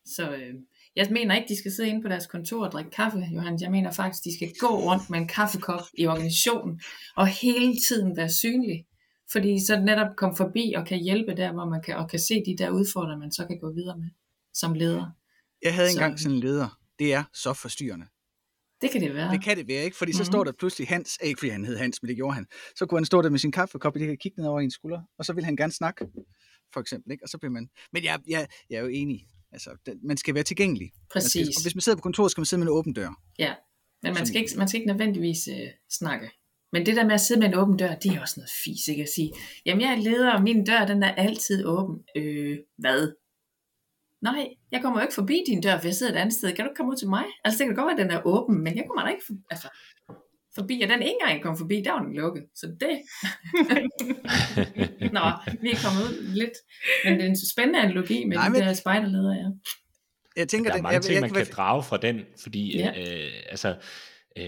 Så 0.05 0.31
øh, 0.31 0.53
jeg 0.95 1.07
mener 1.11 1.35
ikke, 1.35 1.47
de 1.47 1.57
skal 1.57 1.71
sidde 1.71 1.89
inde 1.89 2.01
på 2.01 2.07
deres 2.07 2.27
kontor 2.27 2.65
og 2.65 2.71
drikke 2.71 2.91
kaffe, 2.91 3.17
Johan. 3.19 3.61
Jeg 3.61 3.71
mener 3.71 3.91
faktisk, 3.91 4.23
de 4.23 4.35
skal 4.37 4.53
gå 4.59 4.67
rundt 4.79 5.09
med 5.09 5.19
en 5.19 5.27
kaffekop 5.27 5.81
i 5.93 6.07
organisationen, 6.07 6.81
og 7.15 7.27
hele 7.27 7.75
tiden 7.87 8.17
være 8.17 8.29
synlig. 8.29 8.85
Fordi 9.31 9.65
så 9.65 9.79
netop 9.79 10.15
komme 10.17 10.35
forbi 10.35 10.73
og 10.77 10.85
kan 10.87 10.99
hjælpe 10.99 11.35
der, 11.37 11.51
hvor 11.51 11.65
man 11.65 11.81
kan, 11.81 11.95
og 11.97 12.09
kan 12.09 12.19
se 12.19 12.43
de 12.45 12.57
der 12.57 12.69
udfordringer, 12.69 13.17
man 13.17 13.31
så 13.31 13.47
kan 13.47 13.59
gå 13.59 13.71
videre 13.73 13.97
med 13.97 14.09
som 14.53 14.73
leder. 14.73 15.11
Jeg 15.63 15.75
havde 15.75 15.89
Så- 15.91 15.97
engang 15.97 16.19
sådan 16.19 16.35
en 16.35 16.39
leder. 16.43 16.79
Det 16.99 17.13
er 17.13 17.23
så 17.33 17.53
forstyrrende. 17.53 18.05
Det 18.81 18.91
kan 18.91 19.01
det 19.01 19.13
være. 19.15 19.31
Det 19.31 19.43
kan 19.43 19.57
det 19.57 19.67
være, 19.67 19.83
ikke? 19.83 19.97
Fordi 19.97 20.11
så 20.13 20.19
Mhm. 20.23 20.25
står 20.25 20.43
der 20.43 20.51
pludselig 20.59 20.87
Hans, 20.87 21.17
ikke 21.23 21.39
fordi 21.39 21.49
han 21.49 21.65
hed 21.65 21.77
Hans, 21.77 22.01
men 22.01 22.09
det 22.09 22.15
gjorde 22.15 22.33
han. 22.33 22.45
Så 22.75 22.85
kunne 22.85 22.97
han 22.99 23.05
stå 23.05 23.21
der 23.21 23.29
med 23.29 23.39
sin 23.39 23.51
kaffekop, 23.51 23.93
og 23.93 23.99
det 23.99 24.07
kan 24.07 24.17
kigge 24.17 24.41
ned 24.41 24.47
over 24.49 24.59
en 24.59 24.71
skulder, 24.71 25.01
og 25.19 25.25
så 25.25 25.33
vil 25.33 25.43
han 25.45 25.55
gerne 25.55 25.71
snakke, 25.73 26.05
for 26.73 26.79
eksempel, 26.79 27.11
ikke? 27.11 27.23
Og 27.23 27.29
så 27.29 27.37
bliver 27.37 27.51
man... 27.51 27.69
Men 27.93 28.03
jeg, 28.03 28.19
jeg, 28.27 28.47
jeg 28.69 28.77
er 28.77 28.81
jo 28.81 28.87
enig. 28.87 29.27
Altså, 29.51 29.69
man 30.03 30.17
skal 30.17 30.35
være 30.35 30.43
tilgængelig. 30.43 30.91
Man 31.15 31.21
skal, 31.21 31.39
Præcis. 31.39 31.57
og 31.57 31.61
hvis 31.63 31.75
man 31.75 31.81
sidder 31.81 31.95
på 31.95 32.01
kontoret, 32.01 32.31
skal 32.31 32.41
man 32.41 32.45
sidde 32.45 32.59
med 32.59 32.67
en 32.67 32.73
åben 32.77 32.93
dør. 32.93 33.21
Ja, 33.39 33.53
men 34.03 34.13
man 34.13 34.25
skal 34.25 34.41
ikke, 34.41 34.53
man 34.57 34.67
skal 34.67 34.79
ikke 34.81 34.87
nødvendigvis 34.91 35.47
øh, 35.47 35.67
snakke. 35.91 36.29
Men 36.73 36.85
det 36.85 36.95
der 36.95 37.05
med 37.05 37.13
at 37.13 37.21
sidde 37.21 37.39
med 37.39 37.47
en 37.47 37.55
åben 37.55 37.77
dør, 37.77 37.95
det 37.95 38.11
er 38.11 38.21
også 38.21 38.33
noget 38.37 38.49
fis, 38.65 38.87
ikke? 38.87 39.03
At 39.03 39.09
sige, 39.15 39.31
jamen 39.65 39.81
jeg 39.81 39.91
er 39.91 39.95
leder, 39.95 40.31
og 40.33 40.43
min 40.43 40.65
dør, 40.65 40.85
den 40.85 41.03
er 41.03 41.13
altid 41.15 41.65
åben. 41.65 42.03
Øh, 42.17 42.57
hvad? 42.77 43.11
Nej, 44.21 44.47
jeg 44.71 44.81
kommer 44.81 44.99
jo 44.99 45.01
ikke 45.01 45.13
forbi 45.13 45.43
din 45.47 45.61
dør, 45.61 45.77
for 45.79 45.87
jeg 45.87 45.95
sidder 45.95 46.13
et 46.13 46.17
andet 46.17 46.33
sted. 46.33 46.53
Kan 46.53 46.65
du 46.65 46.69
ikke 46.71 46.77
komme 46.77 46.91
ud 46.91 46.97
til 46.97 47.09
mig? 47.09 47.23
Altså 47.43 47.57
det 47.57 47.67
kan 47.67 47.75
godt 47.75 47.85
være, 47.87 47.99
at 47.99 48.09
den 48.09 48.17
er 48.17 48.21
åben, 48.27 48.63
men 48.63 48.75
jeg 48.77 48.83
kommer 48.87 49.03
da 49.05 49.09
ikke 49.11 49.23
for, 49.27 49.33
altså, 49.49 49.67
forbi. 50.55 50.81
Og 50.83 50.89
den 50.89 51.01
ene 51.01 51.15
gang, 51.21 51.33
jeg 51.35 51.41
kom 51.43 51.57
forbi, 51.57 51.81
der 51.85 51.91
var 51.91 52.01
den 52.03 52.13
lukket. 52.15 52.43
Så 52.55 52.65
det... 52.81 52.95
Nå, 55.17 55.25
vi 55.61 55.69
er 55.71 55.79
kommet 55.85 56.01
ud 56.07 56.33
lidt. 56.35 56.55
Men 57.03 57.13
det 57.13 57.21
er 57.23 57.29
en 57.29 57.37
spændende 57.51 57.79
analogi 57.81 58.25
med 58.25 58.37
Nej, 58.37 58.47
Nej, 58.49 58.55
de 58.55 58.59
men- 58.59 58.67
der 58.67 58.73
spejderledere, 58.73 59.33
ja. 59.33 59.47
Jeg 60.35 60.47
tænker, 60.47 60.69
Der 60.69 60.73
er 60.73 60.77
den, 60.77 60.83
mange 60.83 60.93
jeg, 60.93 61.01
ting, 61.01 61.13
jeg, 61.13 61.21
man 61.21 61.29
kan 61.29 61.35
kan 61.35 61.45
være- 61.47 61.55
drage 61.55 61.83
fra 61.83 61.97
den, 61.97 62.21
fordi 62.41 62.77
Ja. 62.77 62.89
øh, 62.89 63.31
altså, 63.49 63.75
øh, 64.37 64.43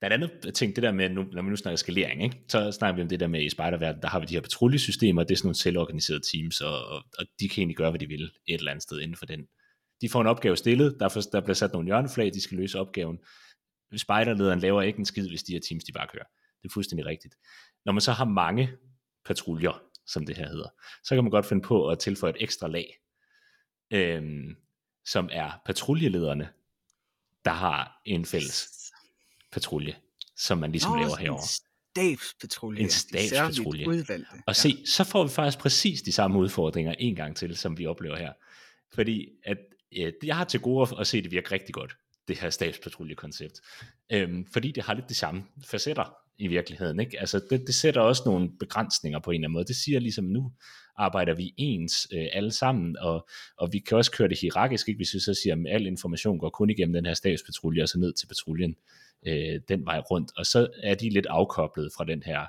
der 0.00 0.08
er 0.08 0.14
en 0.14 0.22
anden 0.22 0.30
øh, 0.46 0.52
ting, 0.52 0.76
det 0.76 0.82
der 0.82 0.92
med, 0.92 1.08
nu, 1.08 1.22
når 1.22 1.42
vi 1.42 1.50
nu 1.50 1.56
snakker 1.56 1.76
skalering, 1.76 2.22
ikke? 2.24 2.40
så 2.48 2.72
snakker 2.72 2.96
vi 2.96 3.02
om 3.02 3.08
det 3.08 3.20
der 3.20 3.26
med 3.26 3.44
i 3.44 3.50
spejderverdenen, 3.50 4.02
der 4.02 4.08
har 4.08 4.20
vi 4.20 4.26
de 4.26 4.34
her 4.34 4.40
patruljesystemer, 4.40 5.24
det 5.24 5.30
er 5.30 5.36
sådan 5.36 5.46
nogle 5.46 5.54
selvorganiserede 5.54 6.22
teams, 6.32 6.60
og, 6.60 6.86
og, 6.86 7.04
og 7.18 7.26
de 7.40 7.48
kan 7.48 7.60
egentlig 7.60 7.76
gøre, 7.76 7.90
hvad 7.90 8.00
de 8.00 8.06
vil 8.06 8.22
et 8.22 8.58
eller 8.58 8.70
andet 8.70 8.82
sted 8.82 9.00
inden 9.00 9.16
for 9.16 9.26
den. 9.26 9.46
De 10.00 10.08
får 10.08 10.20
en 10.20 10.26
opgave 10.26 10.56
stillet, 10.56 10.96
der, 11.00 11.08
for, 11.08 11.20
der 11.20 11.40
bliver 11.40 11.54
sat 11.54 11.72
nogle 11.72 11.86
hjørneflag, 11.86 12.34
de 12.34 12.40
skal 12.40 12.58
løse 12.58 12.78
opgaven. 12.78 13.18
Spejderlederen 13.96 14.60
laver 14.60 14.82
ikke 14.82 14.98
en 14.98 15.04
skid, 15.04 15.28
hvis 15.28 15.42
de 15.42 15.52
her 15.52 15.60
teams 15.68 15.84
de 15.84 15.92
bare 15.92 16.06
kører. 16.12 16.24
Det 16.62 16.68
er 16.68 16.72
fuldstændig 16.72 17.06
rigtigt. 17.06 17.34
Når 17.84 17.92
man 17.92 18.00
så 18.00 18.12
har 18.12 18.24
mange 18.24 18.70
patruljer, 19.24 19.82
som 20.06 20.26
det 20.26 20.36
her 20.36 20.48
hedder, 20.48 20.68
så 21.04 21.14
kan 21.14 21.24
man 21.24 21.30
godt 21.30 21.46
finde 21.46 21.62
på 21.62 21.88
at 21.88 21.98
tilføje 21.98 22.32
et 22.32 22.42
ekstra 22.42 22.68
lag, 22.68 22.94
øhm, 23.92 24.56
som 25.06 25.28
er 25.32 25.62
patruljelederne, 25.66 26.48
der 27.44 27.50
har 27.50 28.00
en 28.04 28.24
fælles 28.24 28.68
patrulje, 29.56 29.94
som 30.36 30.58
man 30.58 30.72
ligesom 30.72 30.92
Nå, 30.92 30.98
laver 30.98 31.16
herover. 31.16 31.40
En 31.40 31.48
stabspatrulje. 31.48 32.80
En 32.80 32.86
ja. 32.86 32.92
Stabspatrulje. 32.92 33.88
Udvalgte. 33.88 34.26
Og 34.46 34.56
se, 34.56 34.86
så 34.86 35.04
får 35.04 35.24
vi 35.24 35.30
faktisk 35.30 35.58
præcis 35.58 36.02
de 36.02 36.12
samme 36.12 36.38
udfordringer 36.38 36.94
en 36.98 37.14
gang 37.14 37.36
til, 37.36 37.56
som 37.56 37.78
vi 37.78 37.86
oplever 37.86 38.16
her. 38.16 38.32
Fordi 38.94 39.28
at, 39.44 39.58
øh, 39.96 40.12
jeg 40.24 40.36
har 40.36 40.44
til 40.44 40.60
gode 40.60 40.88
at 41.00 41.06
se, 41.06 41.18
at 41.18 41.24
det 41.24 41.32
virker 41.32 41.52
rigtig 41.52 41.74
godt, 41.74 41.96
det 42.28 42.38
her 42.38 42.50
stabspatruljekoncept. 42.50 43.60
Øhm, 44.12 44.46
fordi 44.52 44.72
det 44.72 44.82
har 44.82 44.94
lidt 44.94 45.08
de 45.08 45.14
samme 45.14 45.44
facetter 45.64 46.16
i 46.38 46.46
virkeligheden. 46.46 47.00
Ikke? 47.00 47.20
Altså 47.20 47.40
det, 47.50 47.66
det 47.66 47.74
sætter 47.74 48.00
også 48.00 48.22
nogle 48.26 48.50
begrænsninger 48.60 49.18
på 49.18 49.30
en 49.30 49.34
eller 49.34 49.46
anden 49.46 49.52
måde. 49.52 49.64
Det 49.64 49.76
siger 49.76 50.00
ligesom, 50.00 50.24
nu 50.24 50.52
arbejder 50.96 51.34
vi 51.34 51.54
ens 51.56 52.08
øh, 52.12 52.26
alle 52.32 52.52
sammen, 52.52 52.96
og, 52.98 53.28
og 53.58 53.72
vi 53.72 53.78
kan 53.78 53.96
også 53.96 54.10
køre 54.10 54.28
det 54.28 54.40
hierarkisk, 54.40 54.88
ikke? 54.88 54.98
hvis 54.98 55.14
vi 55.14 55.20
så 55.20 55.34
siger, 55.42 55.54
at 55.54 55.74
al 55.74 55.86
information 55.86 56.38
går 56.38 56.50
kun 56.50 56.70
igennem 56.70 56.92
den 56.92 57.06
her 57.06 57.14
stabspatrulje, 57.14 57.82
og 57.82 57.88
så 57.88 57.98
ned 57.98 58.12
til 58.12 58.26
patruljen 58.26 58.76
øh, 59.26 59.60
den 59.68 59.86
vej 59.86 59.98
rundt, 59.98 60.32
og 60.36 60.46
så 60.46 60.68
er 60.82 60.94
de 60.94 61.10
lidt 61.10 61.26
afkoblet 61.26 61.90
fra 61.96 62.04
den 62.04 62.22
her 62.22 62.46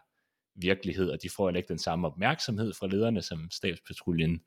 virkelighed, 0.55 1.09
og 1.09 1.17
de 1.23 1.29
får 1.29 1.47
heller 1.47 1.57
ikke 1.57 1.69
den 1.69 1.79
samme 1.79 2.07
opmærksomhed 2.07 2.73
fra 2.73 2.87
lederne, 2.87 3.21
som 3.21 3.51
stabspatruljen 3.51 4.41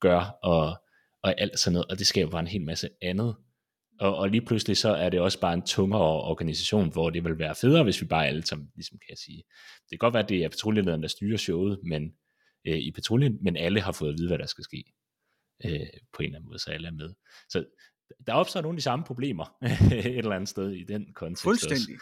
gør, 0.00 0.38
og, 0.42 0.82
og 1.22 1.40
alt 1.40 1.58
sådan 1.58 1.72
noget, 1.72 1.86
og 1.90 1.98
det 1.98 2.06
skaber 2.06 2.30
bare 2.30 2.40
en 2.40 2.46
hel 2.46 2.62
masse 2.62 2.88
andet. 3.02 3.36
Og, 4.00 4.16
og 4.16 4.28
lige 4.28 4.46
pludselig 4.46 4.76
så 4.76 4.88
er 4.88 5.08
det 5.08 5.20
også 5.20 5.40
bare 5.40 5.54
en 5.54 5.62
tungere 5.66 6.22
organisation, 6.22 6.92
hvor 6.92 7.10
det 7.10 7.24
vil 7.24 7.38
være 7.38 7.54
federe, 7.54 7.84
hvis 7.84 8.00
vi 8.00 8.06
bare 8.06 8.26
alle 8.26 8.46
sammen, 8.46 8.70
ligesom 8.74 8.98
kan 8.98 9.10
jeg 9.10 9.18
sige, 9.18 9.42
det 9.80 9.90
kan 9.90 9.98
godt 9.98 10.14
være, 10.14 10.22
at 10.22 10.28
det 10.28 10.44
er 10.44 10.48
patruljelederen, 10.48 11.02
der 11.02 11.08
styrer 11.08 11.36
showet, 11.36 11.80
men 11.84 12.12
øh, 12.66 12.78
i 12.78 12.90
patruljen, 12.90 13.38
men 13.42 13.56
alle 13.56 13.80
har 13.80 13.92
fået 13.92 14.12
at 14.12 14.18
vide, 14.18 14.28
hvad 14.28 14.38
der 14.38 14.46
skal 14.46 14.64
ske, 14.64 14.84
øh, 15.64 15.86
på 16.12 16.22
en 16.22 16.24
eller 16.24 16.38
anden 16.38 16.48
måde, 16.48 16.58
så 16.58 16.70
alle 16.70 16.88
er 16.88 16.92
med. 16.92 17.14
Så 17.48 17.64
der 18.26 18.32
opstår 18.32 18.60
nogle 18.60 18.76
af 18.76 18.78
de 18.78 18.82
samme 18.82 19.04
problemer, 19.04 19.56
et 19.92 20.18
eller 20.18 20.32
andet 20.32 20.48
sted 20.48 20.70
i 20.70 20.84
den 20.84 21.12
kontekst 21.14 21.46
også. 21.46 21.66
Fuldstændig. 21.68 21.98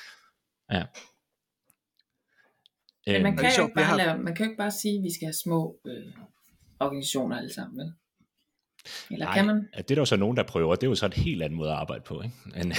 Men 0.69 0.83
Øhm, 3.09 3.23
man 3.23 3.33
og 3.33 3.39
kan, 3.39 3.51
jo 3.59 3.63
ikke 3.63 3.75
bare 3.75 3.97
lave, 3.97 4.19
man 4.19 4.35
kan 4.35 4.47
jo 4.47 4.51
ikke 4.51 4.59
bare 4.59 4.71
sige, 4.71 4.99
at 4.99 5.03
vi 5.03 5.15
skal 5.15 5.27
have 5.27 5.35
små 5.45 5.81
øh, 5.87 6.13
organisationer 6.81 7.37
alle 7.37 7.55
sammen. 7.55 7.79
Vel? 7.79 7.93
Eller 9.11 9.27
Nej, 9.27 9.35
kan 9.35 9.47
man? 9.47 9.57
det 9.57 9.91
er 9.91 9.95
der 9.95 10.01
jo 10.01 10.05
så 10.05 10.17
nogen, 10.17 10.37
der 10.37 10.43
prøver. 10.43 10.75
Det 10.75 10.83
er 10.83 10.91
jo 10.91 10.95
så 10.95 11.07
en 11.07 11.13
helt 11.13 11.43
anden 11.43 11.57
måde 11.57 11.71
at 11.71 11.77
arbejde 11.77 12.05
på. 12.07 12.23
Ikke? 12.23 12.37
Men, 12.45 12.73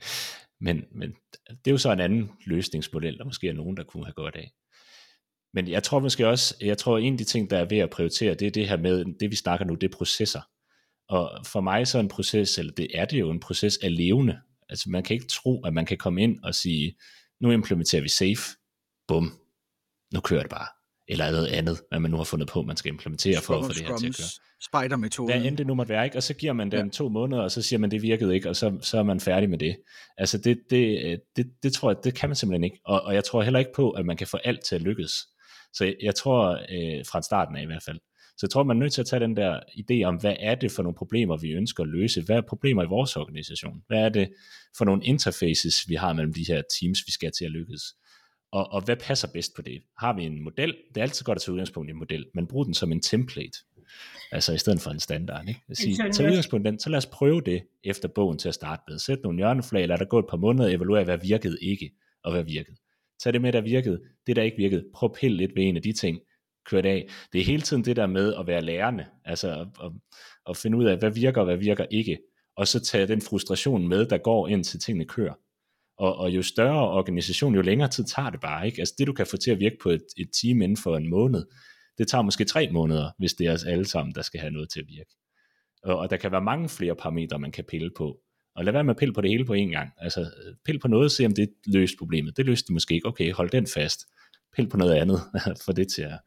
men, 0.66 0.84
men 0.92 1.14
det 1.48 1.66
er 1.66 1.70
jo 1.70 1.78
så 1.78 1.92
en 1.92 2.00
anden 2.00 2.30
løsningsmodel, 2.46 3.18
der 3.18 3.24
måske 3.24 3.48
er 3.48 3.52
nogen, 3.52 3.76
der 3.76 3.84
kunne 3.84 4.04
have 4.04 4.12
godt 4.12 4.36
af. 4.36 4.52
Men 5.54 5.68
jeg 5.68 5.82
tror 5.82 5.98
måske 5.98 6.28
også, 6.28 6.54
jeg 6.60 6.78
tror 6.78 6.98
en 6.98 7.12
af 7.12 7.18
de 7.18 7.24
ting, 7.24 7.50
der 7.50 7.58
er 7.58 7.64
ved 7.64 7.78
at 7.78 7.90
prioritere, 7.90 8.34
det 8.34 8.46
er 8.46 8.50
det 8.50 8.68
her 8.68 8.76
med, 8.76 9.04
det 9.20 9.30
vi 9.30 9.36
snakker 9.36 9.66
nu, 9.66 9.74
det 9.74 9.92
er 9.92 9.96
processer. 9.96 10.40
Og 11.08 11.46
for 11.46 11.60
mig 11.60 11.86
så 11.86 11.98
er 11.98 12.02
en 12.02 12.08
proces, 12.08 12.58
eller 12.58 12.72
det 12.72 12.88
er 12.94 13.04
det 13.04 13.20
jo 13.20 13.30
en 13.30 13.40
proces 13.40 13.76
af 13.76 13.96
levende. 13.96 14.38
Altså 14.68 14.90
man 14.90 15.02
kan 15.02 15.14
ikke 15.14 15.26
tro, 15.26 15.62
at 15.64 15.74
man 15.74 15.86
kan 15.86 15.98
komme 15.98 16.22
ind 16.22 16.38
og 16.44 16.54
sige, 16.54 16.96
nu 17.40 17.50
implementerer 17.50 18.02
vi 18.02 18.08
safe, 18.08 18.56
bum, 19.08 19.38
nu 20.14 20.20
kører 20.20 20.40
det 20.40 20.50
bare. 20.50 20.66
Eller 21.08 21.30
noget 21.30 21.46
andet, 21.46 21.80
hvad 21.88 22.00
man 22.00 22.10
nu 22.10 22.16
har 22.16 22.24
fundet 22.24 22.48
på, 22.48 22.62
man 22.62 22.76
skal 22.76 22.92
implementere 22.92 23.40
for 23.40 23.58
at 23.58 23.64
få 23.64 23.72
det 23.72 23.86
her 23.86 23.96
til 23.96 24.08
at 24.08 24.16
køre. 24.16 24.26
Spider-metoden. 24.62 25.32
Hvad 25.32 25.46
end 25.46 25.56
det 25.56 25.66
nu 25.66 25.74
måtte 25.74 25.90
være, 25.90 26.04
ikke? 26.04 26.16
og 26.16 26.22
så 26.22 26.34
giver 26.34 26.52
man 26.52 26.70
den 26.70 26.86
ja. 26.86 26.90
to 26.92 27.08
måneder, 27.08 27.42
og 27.42 27.50
så 27.50 27.62
siger 27.62 27.78
man, 27.80 27.90
det 27.90 28.02
virkede 28.02 28.34
ikke, 28.34 28.48
og 28.48 28.56
så, 28.56 28.78
så 28.82 28.98
er 28.98 29.02
man 29.02 29.20
færdig 29.20 29.50
med 29.50 29.58
det. 29.58 29.76
Altså 30.16 30.38
det, 30.38 30.58
det, 30.70 31.20
det, 31.36 31.46
det 31.62 31.72
tror 31.72 31.90
jeg, 31.90 32.04
det 32.04 32.14
kan 32.14 32.28
man 32.28 32.36
simpelthen 32.36 32.64
ikke. 32.64 32.80
Og, 32.84 33.02
og 33.02 33.14
jeg 33.14 33.24
tror 33.24 33.42
heller 33.42 33.58
ikke 33.58 33.72
på, 33.76 33.90
at 33.90 34.06
man 34.06 34.16
kan 34.16 34.26
få 34.26 34.36
alt 34.36 34.64
til 34.64 34.74
at 34.74 34.82
lykkes. 34.82 35.12
Så 35.72 35.84
jeg, 35.84 35.94
jeg 36.02 36.14
tror, 36.14 36.50
øh, 36.50 37.04
fra 37.06 37.22
starten 37.22 37.56
af 37.56 37.62
i 37.62 37.66
hvert 37.66 37.82
fald, 37.82 37.98
så 38.38 38.46
jeg 38.46 38.50
tror, 38.50 38.62
man 38.62 38.76
er 38.76 38.80
nødt 38.80 38.92
til 38.92 39.00
at 39.00 39.06
tage 39.06 39.20
den 39.20 39.36
der 39.36 39.60
idé 39.60 40.02
om, 40.04 40.16
hvad 40.16 40.36
er 40.40 40.54
det 40.54 40.72
for 40.72 40.82
nogle 40.82 40.96
problemer, 40.96 41.36
vi 41.36 41.50
ønsker 41.50 41.82
at 41.82 41.88
løse? 41.88 42.22
Hvad 42.22 42.36
er 42.36 42.40
problemer 42.40 42.82
i 42.82 42.86
vores 42.86 43.16
organisation? 43.16 43.82
Hvad 43.86 43.98
er 43.98 44.08
det 44.08 44.28
for 44.78 44.84
nogle 44.84 45.04
interfaces, 45.04 45.88
vi 45.88 45.94
har 45.94 46.12
mellem 46.12 46.34
de 46.34 46.44
her 46.48 46.62
teams, 46.80 46.98
vi 47.06 47.12
skal 47.12 47.32
til 47.38 47.44
at 47.44 47.50
lykkes? 47.50 47.82
Og, 48.52 48.72
og 48.72 48.84
hvad 48.84 48.96
passer 48.96 49.28
bedst 49.28 49.52
på 49.56 49.62
det? 49.62 49.82
Har 49.98 50.16
vi 50.16 50.22
en 50.24 50.42
model? 50.42 50.76
Det 50.88 50.96
er 50.96 51.02
altid 51.02 51.24
godt 51.24 51.36
at 51.36 51.42
tage 51.42 51.52
udgangspunkt 51.52 51.88
i 51.88 51.92
en 51.92 51.98
model, 51.98 52.26
men 52.34 52.46
brug 52.46 52.66
den 52.66 52.74
som 52.74 52.92
en 52.92 53.00
template. 53.00 53.58
Altså 54.32 54.52
i 54.52 54.58
stedet 54.58 54.80
for 54.80 54.90
en 54.90 55.00
standard. 55.00 55.48
Ikke? 55.48 55.60
Sige, 55.72 56.12
tag 56.12 56.26
udgangspunkt 56.26 56.66
i 56.66 56.70
den, 56.70 56.78
så 56.78 56.90
lad 56.90 56.98
os 56.98 57.06
prøve 57.06 57.40
det 57.40 57.62
efter 57.84 58.08
bogen 58.08 58.38
til 58.38 58.48
at 58.48 58.54
starte 58.54 58.82
med. 58.88 58.98
Sæt 58.98 59.18
nogle 59.22 59.38
hjørneflag, 59.38 59.88
lad 59.88 59.98
der 59.98 60.04
gå 60.04 60.18
et 60.18 60.26
par 60.30 60.36
måneder, 60.36 60.68
evaluere, 60.68 61.04
hvad 61.04 61.18
virkede 61.18 61.58
ikke, 61.62 61.90
og 62.24 62.32
hvad 62.32 62.44
virkede. 62.44 62.76
Tag 63.22 63.32
det 63.32 63.42
med, 63.42 63.52
der 63.52 63.60
virkede. 63.60 64.00
Det, 64.26 64.36
der 64.36 64.42
ikke 64.42 64.56
virkede, 64.56 64.84
prøv 64.94 65.14
pille 65.14 65.36
lidt 65.36 65.56
ved 65.56 65.62
en 65.62 65.76
af 65.76 65.82
de 65.82 65.92
ting, 65.92 66.20
kørt 66.68 66.84
det 66.84 66.90
af. 66.90 67.08
Det 67.32 67.40
er 67.40 67.44
hele 67.44 67.62
tiden 67.62 67.84
det 67.84 67.96
der 67.96 68.06
med 68.06 68.34
at 68.34 68.46
være 68.46 68.62
lærende, 68.62 69.06
altså 69.24 69.48
at, 69.50 69.66
at, 69.84 69.92
at 70.48 70.56
finde 70.56 70.78
ud 70.78 70.84
af, 70.84 70.98
hvad 70.98 71.10
virker 71.10 71.40
og 71.40 71.44
hvad 71.44 71.56
virker 71.56 71.86
ikke, 71.90 72.18
og 72.56 72.68
så 72.68 72.80
tage 72.80 73.06
den 73.06 73.20
frustration 73.20 73.88
med, 73.88 74.06
der 74.06 74.18
går 74.18 74.48
ind 74.48 74.64
til 74.64 74.80
tingene 74.80 75.04
kører. 75.04 75.34
Og, 75.98 76.16
og 76.16 76.30
jo 76.30 76.42
større 76.42 76.90
organisation, 76.90 77.54
jo 77.54 77.60
længere 77.62 77.88
tid 77.88 78.04
tager 78.04 78.30
det 78.30 78.40
bare. 78.40 78.66
Ikke? 78.66 78.80
Altså 78.80 78.94
det, 78.98 79.06
du 79.06 79.12
kan 79.12 79.26
få 79.26 79.36
til 79.36 79.50
at 79.50 79.60
virke 79.60 79.76
på 79.82 79.90
et, 79.90 80.04
et 80.16 80.28
team 80.42 80.62
inden 80.62 80.76
for 80.76 80.96
en 80.96 81.10
måned, 81.10 81.44
det 81.98 82.08
tager 82.08 82.22
måske 82.22 82.44
tre 82.44 82.70
måneder, 82.72 83.10
hvis 83.18 83.34
det 83.34 83.46
er 83.46 83.52
os 83.52 83.64
alle 83.64 83.86
sammen, 83.86 84.14
der 84.14 84.22
skal 84.22 84.40
have 84.40 84.52
noget 84.52 84.70
til 84.70 84.80
at 84.80 84.86
virke. 84.88 85.10
Og, 85.82 85.98
og 85.98 86.10
der 86.10 86.16
kan 86.16 86.32
være 86.32 86.40
mange 86.40 86.68
flere 86.68 86.96
parametre, 86.96 87.38
man 87.38 87.52
kan 87.52 87.64
pille 87.68 87.90
på. 87.96 88.18
Og 88.54 88.64
lad 88.64 88.72
være 88.72 88.84
med 88.84 88.94
at 88.94 88.98
pille 88.98 89.14
på 89.14 89.20
det 89.20 89.30
hele 89.30 89.44
på 89.44 89.54
én 89.54 89.70
gang. 89.70 89.90
Altså 89.98 90.30
pille 90.64 90.78
på 90.78 90.88
noget, 90.88 91.12
se 91.12 91.26
om 91.26 91.34
det 91.34 91.48
løser 91.66 91.96
problemet. 91.98 92.36
Det 92.36 92.46
løste 92.46 92.66
det 92.66 92.74
måske 92.74 92.94
ikke. 92.94 93.06
Okay, 93.06 93.32
hold 93.32 93.50
den 93.50 93.66
fast. 93.66 94.00
Pille 94.56 94.70
på 94.70 94.76
noget 94.76 94.94
andet, 94.94 95.20
for 95.64 95.72
det 95.72 95.88
til 95.88 96.02
at... 96.02 96.18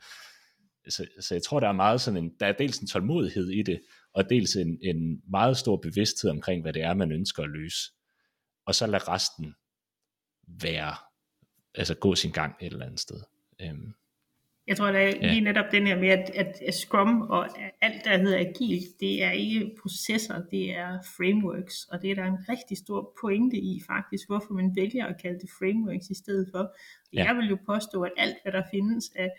Så, 0.89 1.07
så 1.19 1.35
jeg 1.35 1.43
tror, 1.43 1.59
der 1.59 1.67
er 1.67 1.71
meget 1.73 2.01
sådan 2.01 2.23
en, 2.23 2.31
der 2.39 2.45
er 2.45 2.51
dels 2.51 2.77
en 2.77 2.87
tålmodighed 2.87 3.49
i 3.49 3.63
det, 3.63 3.81
og 4.13 4.29
dels 4.29 4.55
en, 4.55 4.79
en 4.83 5.21
meget 5.29 5.57
stor 5.57 5.77
bevidsthed 5.77 6.31
omkring, 6.31 6.61
hvad 6.61 6.73
det 6.73 6.81
er, 6.81 6.93
man 6.93 7.11
ønsker 7.11 7.43
at 7.43 7.49
løse. 7.49 7.91
Og 8.65 8.75
så 8.75 8.87
lad 8.87 9.07
resten 9.07 9.55
være, 10.47 10.95
altså 11.75 11.95
gå 11.95 12.15
sin 12.15 12.31
gang 12.31 12.55
et 12.61 12.73
eller 12.73 12.85
andet 12.85 12.99
sted. 12.99 13.21
Øhm, 13.61 13.93
jeg 14.67 14.77
tror, 14.77 14.91
der 14.91 14.99
er 14.99 15.13
ja. 15.21 15.27
lige 15.33 15.41
netop 15.41 15.65
den 15.71 15.87
her 15.87 15.99
med, 15.99 16.09
at, 16.09 16.29
at 16.67 16.73
Scrum 16.73 17.21
og 17.21 17.47
alt, 17.81 18.05
der 18.05 18.17
hedder 18.17 18.39
agil, 18.39 18.83
det 18.99 19.23
er 19.23 19.31
ikke 19.31 19.75
processer, 19.81 20.41
det 20.51 20.71
er 20.71 20.99
frameworks. 21.17 21.83
Og 21.91 22.01
det 22.01 22.11
er 22.11 22.15
der 22.15 22.25
en 22.25 22.49
rigtig 22.49 22.77
stor 22.77 23.13
pointe 23.21 23.57
i 23.57 23.81
faktisk, 23.87 24.27
hvorfor 24.27 24.53
man 24.53 24.75
vælger 24.75 25.05
at 25.05 25.21
kalde 25.21 25.39
det 25.39 25.49
frameworks 25.59 26.09
i 26.09 26.15
stedet 26.15 26.47
for. 26.51 26.75
Ja. 27.13 27.23
Jeg 27.23 27.35
vil 27.35 27.49
jo 27.49 27.57
påstå, 27.65 28.01
at 28.01 28.11
alt, 28.17 28.37
hvad 28.43 28.51
der 28.51 28.63
findes 28.71 29.11
af, 29.15 29.29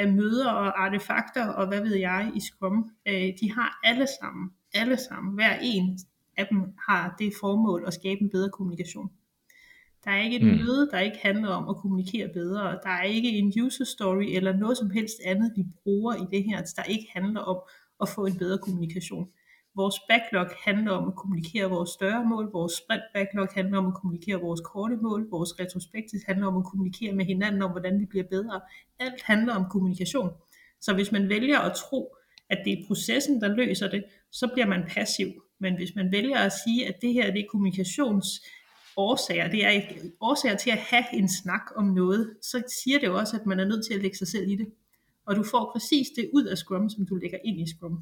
af 0.00 0.12
møder 0.12 0.50
og 0.50 0.84
artefakter 0.84 1.46
og 1.46 1.68
hvad 1.68 1.80
ved 1.80 1.96
jeg 1.96 2.32
i 2.34 2.40
Scrum, 2.40 2.90
øh, 3.08 3.28
de 3.40 3.52
har 3.52 3.80
alle 3.84 4.06
sammen, 4.20 4.50
alle 4.74 4.96
sammen, 4.96 5.34
hver 5.34 5.58
en 5.62 5.98
af 6.36 6.46
dem 6.50 6.58
har 6.88 7.14
det 7.18 7.32
formål 7.40 7.84
at 7.86 7.94
skabe 7.94 8.20
en 8.20 8.30
bedre 8.30 8.50
kommunikation. 8.50 9.10
Der 10.04 10.10
er 10.10 10.22
ikke 10.22 10.36
et 10.36 10.46
mm. 10.46 10.58
møde, 10.58 10.88
der 10.92 10.98
ikke 10.98 11.18
handler 11.22 11.48
om 11.48 11.68
at 11.68 11.76
kommunikere 11.76 12.28
bedre. 12.28 12.78
Der 12.82 12.90
er 12.90 13.02
ikke 13.02 13.28
en 13.28 13.52
user 13.62 13.84
story 13.84 14.24
eller 14.36 14.56
noget 14.56 14.78
som 14.78 14.90
helst 14.90 15.16
andet, 15.24 15.52
vi 15.56 15.64
bruger 15.82 16.14
i 16.14 16.36
det 16.36 16.44
her, 16.44 16.62
der 16.76 16.82
ikke 16.82 17.06
handler 17.12 17.40
om 17.40 17.58
at 18.00 18.08
få 18.08 18.26
en 18.26 18.38
bedre 18.38 18.58
kommunikation. 18.58 19.28
Vores 19.76 19.94
backlog 20.08 20.46
handler 20.64 20.92
om 20.92 21.08
at 21.08 21.16
kommunikere 21.16 21.70
vores 21.70 21.90
større 21.90 22.24
mål, 22.24 22.52
vores 22.52 22.72
sprint 22.72 23.02
backlog 23.14 23.48
handler 23.54 23.78
om 23.78 23.86
at 23.86 23.94
kommunikere 23.94 24.40
vores 24.40 24.60
korte 24.60 24.96
mål, 24.96 25.30
vores 25.30 25.60
retrospektiv 25.60 26.18
handler 26.26 26.46
om 26.46 26.56
at 26.56 26.64
kommunikere 26.64 27.12
med 27.12 27.24
hinanden 27.24 27.62
om, 27.62 27.70
hvordan 27.70 28.00
vi 28.00 28.04
bliver 28.04 28.24
bedre. 28.30 28.60
Alt 28.98 29.22
handler 29.22 29.54
om 29.54 29.64
kommunikation. 29.70 30.30
Så 30.80 30.94
hvis 30.94 31.12
man 31.12 31.28
vælger 31.28 31.58
at 31.58 31.76
tro, 31.76 32.16
at 32.50 32.58
det 32.64 32.72
er 32.72 32.86
processen, 32.86 33.40
der 33.40 33.48
løser 33.48 33.88
det, 33.90 34.04
så 34.30 34.50
bliver 34.52 34.66
man 34.66 34.84
passiv. 34.88 35.28
Men 35.58 35.76
hvis 35.76 35.94
man 35.96 36.12
vælger 36.12 36.38
at 36.38 36.52
sige, 36.64 36.88
at 36.88 36.94
det 37.02 37.12
her 37.12 37.32
det 37.32 37.40
er 37.40 37.50
kommunikations 37.50 38.26
årsager, 38.96 39.50
det 39.50 39.66
er 39.66 39.82
årsager 40.20 40.56
til 40.56 40.70
at 40.70 40.78
have 40.78 41.04
en 41.12 41.28
snak 41.28 41.62
om 41.76 41.84
noget, 41.84 42.36
så 42.42 42.62
siger 42.82 42.98
det 42.98 43.06
jo 43.06 43.18
også, 43.18 43.36
at 43.36 43.46
man 43.46 43.60
er 43.60 43.64
nødt 43.64 43.86
til 43.86 43.94
at 43.94 44.02
lægge 44.02 44.16
sig 44.16 44.28
selv 44.28 44.50
i 44.50 44.56
det. 44.56 44.68
Og 45.26 45.36
du 45.36 45.42
får 45.42 45.70
præcis 45.72 46.08
det 46.16 46.30
ud 46.34 46.44
af 46.44 46.58
Scrum, 46.58 46.88
som 46.88 47.06
du 47.06 47.14
lægger 47.14 47.38
ind 47.44 47.60
i 47.60 47.66
Scrum. 47.76 47.98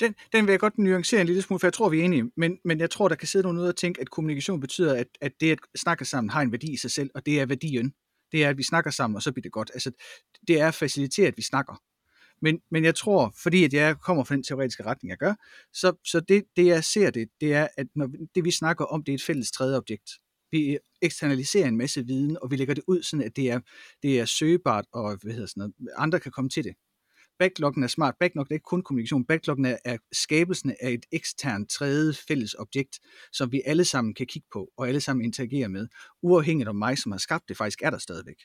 Den, 0.00 0.14
den 0.32 0.46
vil 0.46 0.52
jeg 0.52 0.60
godt 0.60 0.78
nuancere 0.78 1.20
en 1.20 1.26
lille 1.26 1.42
smule, 1.42 1.60
for 1.60 1.66
jeg 1.66 1.72
tror, 1.72 1.88
vi 1.88 2.00
er 2.00 2.04
enige. 2.04 2.30
Men, 2.36 2.58
men 2.64 2.80
jeg 2.80 2.90
tror, 2.90 3.08
der 3.08 3.14
kan 3.14 3.28
sidde 3.28 3.42
nogen 3.42 3.58
ud 3.58 3.66
og 3.66 3.76
tænke, 3.76 4.00
at 4.00 4.10
kommunikation 4.10 4.60
betyder, 4.60 4.94
at, 4.94 5.06
at 5.20 5.32
det 5.40 5.52
at 5.52 5.58
snakke 5.76 6.04
sammen 6.04 6.30
har 6.30 6.42
en 6.42 6.52
værdi 6.52 6.72
i 6.72 6.76
sig 6.76 6.90
selv, 6.90 7.10
og 7.14 7.26
det 7.26 7.40
er 7.40 7.46
værdien. 7.46 7.94
Det 8.32 8.44
er, 8.44 8.48
at 8.48 8.58
vi 8.58 8.62
snakker 8.62 8.90
sammen, 8.90 9.16
og 9.16 9.22
så 9.22 9.32
bliver 9.32 9.42
det 9.42 9.52
godt. 9.52 9.70
Altså, 9.74 9.90
det 10.48 10.60
er 10.60 10.68
at 10.68 10.74
facilitere, 10.74 11.26
at 11.26 11.36
vi 11.36 11.42
snakker. 11.42 11.82
Men, 12.42 12.60
men 12.70 12.84
jeg 12.84 12.94
tror, 12.94 13.34
fordi 13.42 13.64
at 13.64 13.72
jeg 13.72 13.96
kommer 14.00 14.24
fra 14.24 14.34
den 14.34 14.42
teoretiske 14.42 14.84
retning, 14.84 15.10
jeg 15.10 15.18
gør, 15.18 15.34
så, 15.72 15.92
så 16.04 16.20
det, 16.20 16.44
det 16.56 16.66
jeg 16.66 16.84
ser 16.84 17.10
det, 17.10 17.28
det 17.40 17.54
er, 17.54 17.68
at 17.76 17.86
når 17.94 18.08
det 18.34 18.44
vi 18.44 18.50
snakker 18.50 18.84
om, 18.84 19.04
det 19.04 19.12
er 19.12 19.14
et 19.14 19.22
fælles 19.22 19.50
tredje 19.50 19.76
objekt. 19.76 20.10
Vi 20.50 20.78
eksternaliserer 21.02 21.68
en 21.68 21.76
masse 21.76 22.06
viden, 22.06 22.38
og 22.42 22.50
vi 22.50 22.56
lægger 22.56 22.74
det 22.74 22.84
ud, 22.86 23.02
sådan 23.02 23.26
at 23.26 23.36
det 23.36 23.50
er, 23.50 23.60
det 24.02 24.20
er 24.20 24.24
søgebart, 24.24 24.84
og 24.92 25.18
hvad 25.22 25.32
hedder 25.32 25.46
sådan 25.46 25.60
noget, 25.60 25.74
andre 25.96 26.20
kan 26.20 26.32
komme 26.32 26.50
til 26.50 26.64
det. 26.64 26.74
Backloggen 27.38 27.82
er 27.82 27.86
smart. 27.86 28.14
Backloggen 28.20 28.52
er 28.52 28.54
ikke 28.54 28.64
kun 28.64 28.82
kommunikation. 28.82 29.24
Backloggen 29.24 29.64
er, 29.64 29.76
er 29.84 29.96
skabelsen 30.12 30.74
af 30.80 30.90
et 30.90 31.06
eksternt 31.12 31.70
tredje 31.70 32.14
fælles 32.28 32.54
objekt, 32.54 32.98
som 33.32 33.52
vi 33.52 33.62
alle 33.66 33.84
sammen 33.84 34.14
kan 34.14 34.26
kigge 34.26 34.48
på, 34.52 34.72
og 34.76 34.88
alle 34.88 35.00
sammen 35.00 35.24
interagere 35.24 35.68
med, 35.68 35.88
uafhængigt 36.22 36.68
af 36.68 36.74
mig, 36.74 36.98
som 36.98 37.12
har 37.12 37.18
skabt 37.18 37.48
det, 37.48 37.56
faktisk 37.56 37.82
er 37.82 37.90
der 37.90 37.98
stadigvæk. 37.98 38.38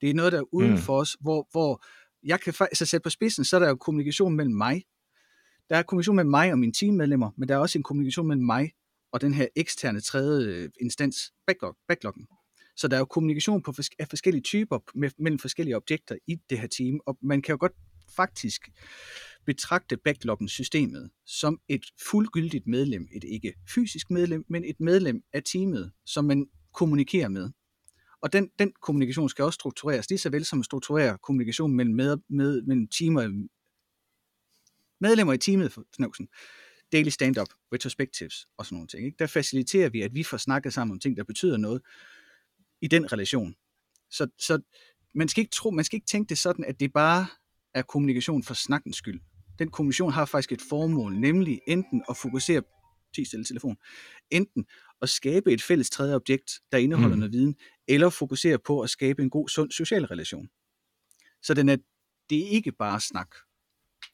Det 0.00 0.10
er 0.10 0.14
noget, 0.14 0.32
der 0.32 0.38
er 0.38 0.54
uden 0.54 0.70
mm. 0.70 0.78
for 0.78 0.98
os, 0.98 1.16
hvor, 1.20 1.48
hvor 1.50 1.84
jeg 2.22 2.40
kan 2.40 2.54
faktisk 2.54 2.90
sætte 2.90 3.04
på 3.04 3.10
spidsen, 3.10 3.44
så 3.44 3.56
er 3.56 3.60
der 3.60 3.68
jo 3.68 3.76
kommunikation 3.76 4.36
mellem 4.36 4.54
mig. 4.54 4.82
Der 5.70 5.76
er 5.76 5.82
kommunikation 5.82 6.16
mellem 6.16 6.30
mig 6.30 6.52
og 6.52 6.58
mine 6.58 6.72
teammedlemmer, 6.72 7.30
men 7.36 7.48
der 7.48 7.54
er 7.54 7.58
også 7.58 7.78
en 7.78 7.82
kommunikation 7.82 8.28
mellem 8.28 8.46
mig 8.46 8.72
og 9.12 9.20
den 9.20 9.34
her 9.34 9.46
eksterne 9.56 10.00
tredje 10.00 10.46
øh, 10.46 10.70
instans, 10.80 11.16
backlog, 11.46 11.76
backloggen. 11.88 12.26
Så 12.76 12.88
der 12.88 12.96
er 12.96 12.98
jo 12.98 13.04
kommunikation 13.04 13.62
på 13.62 13.74
af 13.98 14.08
forskellige 14.08 14.42
typer 14.42 14.78
med, 14.94 15.10
mellem 15.18 15.38
forskellige 15.38 15.76
objekter 15.76 16.16
i 16.26 16.36
det 16.50 16.58
her 16.58 16.66
team, 16.66 17.00
og 17.06 17.18
man 17.22 17.42
kan 17.42 17.52
jo 17.52 17.56
godt 17.60 17.72
faktisk 18.16 18.68
betragte 19.46 19.96
backloggen 19.96 20.48
systemet 20.48 21.10
som 21.26 21.60
et 21.68 21.84
fuldgyldigt 22.10 22.66
medlem, 22.66 23.08
et 23.12 23.24
ikke 23.24 23.54
fysisk 23.74 24.10
medlem, 24.10 24.44
men 24.48 24.64
et 24.64 24.80
medlem 24.80 25.22
af 25.32 25.42
teamet, 25.42 25.92
som 26.06 26.24
man 26.24 26.46
kommunikerer 26.72 27.28
med. 27.28 27.50
Og 28.22 28.32
den, 28.32 28.50
den 28.58 28.72
kommunikation 28.82 29.28
skal 29.28 29.44
også 29.44 29.54
struktureres, 29.54 30.10
lige 30.10 30.18
så 30.18 30.30
vel 30.30 30.44
som 30.44 30.58
at 30.58 30.64
strukturere 30.64 31.18
kommunikation 31.18 31.72
mellem, 31.72 31.94
med, 31.94 32.16
med, 32.28 32.62
mellem 32.62 32.88
teamer, 32.88 33.48
medlemmer 35.00 35.32
i 35.32 35.38
teamet 35.38 35.72
for 35.72 35.84
Snowsen, 35.96 36.28
daily 36.92 37.08
stand-up, 37.08 37.48
retrospectives 37.72 38.46
og 38.56 38.66
sådan 38.66 38.76
nogle 38.76 38.88
ting. 38.88 39.06
Ikke? 39.06 39.16
Der 39.18 39.26
faciliterer 39.26 39.88
vi, 39.88 40.02
at 40.02 40.14
vi 40.14 40.22
får 40.22 40.36
snakket 40.36 40.72
sammen 40.72 40.94
om 40.94 41.00
ting, 41.00 41.16
der 41.16 41.24
betyder 41.24 41.56
noget 41.56 41.82
i 42.80 42.88
den 42.88 43.12
relation. 43.12 43.54
Så, 44.10 44.28
så 44.38 44.60
man, 45.14 45.28
skal 45.28 45.40
ikke 45.40 45.54
tro, 45.54 45.70
man 45.70 45.84
skal 45.84 45.96
ikke 45.96 46.06
tænke 46.06 46.28
det 46.28 46.38
sådan, 46.38 46.64
at 46.64 46.80
det 46.80 46.92
bare 46.92 47.26
er 47.74 47.82
kommunikation 47.82 48.42
for 48.42 48.54
snakkens 48.54 48.96
skyld. 48.96 49.20
Den 49.58 49.70
kommunikation 49.70 50.12
har 50.12 50.24
faktisk 50.24 50.52
et 50.52 50.62
formål, 50.68 51.14
nemlig 51.14 51.60
enten 51.66 52.04
at 52.08 52.16
fokusere 52.16 52.62
10 53.14 53.24
stille 53.24 53.44
telefon, 53.44 53.76
enten 54.30 54.66
at 55.02 55.08
skabe 55.08 55.52
et 55.52 55.62
fælles 55.62 55.90
tredje 55.90 56.14
objekt, 56.14 56.50
der 56.72 56.78
indeholder 56.78 57.16
mm. 57.16 57.20
noget 57.20 57.32
viden, 57.32 57.56
eller 57.88 58.10
fokusere 58.10 58.58
på 58.58 58.80
at 58.80 58.90
skabe 58.90 59.22
en 59.22 59.30
god, 59.30 59.48
sund 59.48 59.70
social 59.70 60.04
relation. 60.04 60.48
Så 61.42 61.54
den 61.54 61.68
er, 61.68 61.76
det 62.30 62.38
er 62.38 62.48
ikke 62.48 62.72
bare 62.72 63.00
snak, 63.00 63.28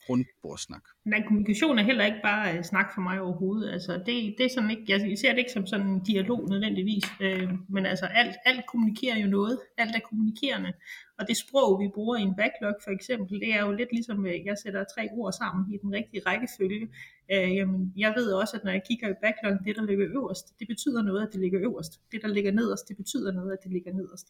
rundbordsnak. 0.09 0.83
Men 1.05 1.23
kommunikation 1.23 1.79
er 1.79 1.83
heller 1.83 2.05
ikke 2.05 2.21
bare 2.23 2.57
uh, 2.57 2.63
snak 2.63 2.87
for 2.93 3.01
mig 3.01 3.21
overhovedet. 3.21 3.71
Altså, 3.73 3.93
det, 4.05 4.35
det 4.37 4.45
er 4.45 4.49
sådan 4.55 4.71
ikke, 4.71 4.85
jeg 4.87 5.17
ser 5.17 5.31
det 5.31 5.37
ikke 5.37 5.51
som 5.51 5.67
sådan 5.67 5.87
en 5.87 6.03
dialog 6.03 6.49
nødvendigvis, 6.49 7.05
øh, 7.21 7.49
men 7.69 7.85
altså 7.85 8.05
alt, 8.05 8.35
alt 8.45 8.65
kommunikerer 8.65 9.17
jo 9.17 9.27
noget. 9.27 9.59
Alt 9.77 9.95
er 9.95 9.99
kommunikerende. 10.09 10.73
Og 11.19 11.27
det 11.27 11.37
sprog, 11.37 11.79
vi 11.79 11.87
bruger 11.95 12.17
i 12.17 12.21
en 12.21 12.35
backlog 12.35 12.75
for 12.83 12.91
eksempel, 12.91 13.39
det 13.39 13.53
er 13.53 13.61
jo 13.65 13.71
lidt 13.71 13.91
ligesom, 13.91 14.25
at 14.25 14.41
jeg 14.45 14.57
sætter 14.57 14.83
tre 14.95 15.03
ord 15.11 15.33
sammen 15.33 15.73
i 15.73 15.77
den 15.83 15.93
rigtige 15.93 16.21
rækkefølge. 16.25 16.87
Øh, 17.31 17.55
jamen, 17.55 17.93
jeg 17.97 18.13
ved 18.17 18.31
også, 18.31 18.57
at 18.57 18.63
når 18.63 18.71
jeg 18.71 18.83
kigger 18.87 19.09
i 19.09 19.13
backlog, 19.23 19.65
det 19.65 19.75
der 19.75 19.85
ligger 19.85 20.07
øverst, 20.17 20.59
det 20.59 20.67
betyder 20.67 21.01
noget, 21.01 21.27
at 21.27 21.33
det 21.33 21.39
ligger 21.41 21.59
øverst. 21.61 21.93
Det 22.11 22.21
der 22.21 22.27
ligger 22.27 22.51
nederst, 22.51 22.87
det 22.87 22.97
betyder 22.97 23.31
noget, 23.31 23.51
at 23.51 23.63
det 23.63 23.71
ligger 23.71 23.93
nederst. 23.93 24.27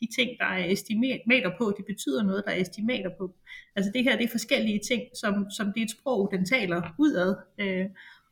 De 0.00 0.06
ting, 0.16 0.30
der 0.38 0.44
er 0.44 0.64
estimater 0.72 1.52
på, 1.58 1.74
det 1.76 1.84
betyder 1.86 2.22
noget, 2.22 2.42
der 2.46 2.52
er 2.52 2.60
estimater 2.60 3.10
på. 3.18 3.34
Altså 3.76 3.90
det 3.94 4.04
her, 4.04 4.16
det 4.16 4.24
er 4.24 4.36
forskellige 4.38 4.80
ting, 4.90 5.02
som, 5.14 5.50
som 5.50 5.66
det 5.72 5.80
er 5.80 5.84
et 5.84 5.90
sprog, 5.90 6.28
den 6.32 6.44
taler 6.44 6.94
udad. 6.98 7.36
Øh, 7.60 7.86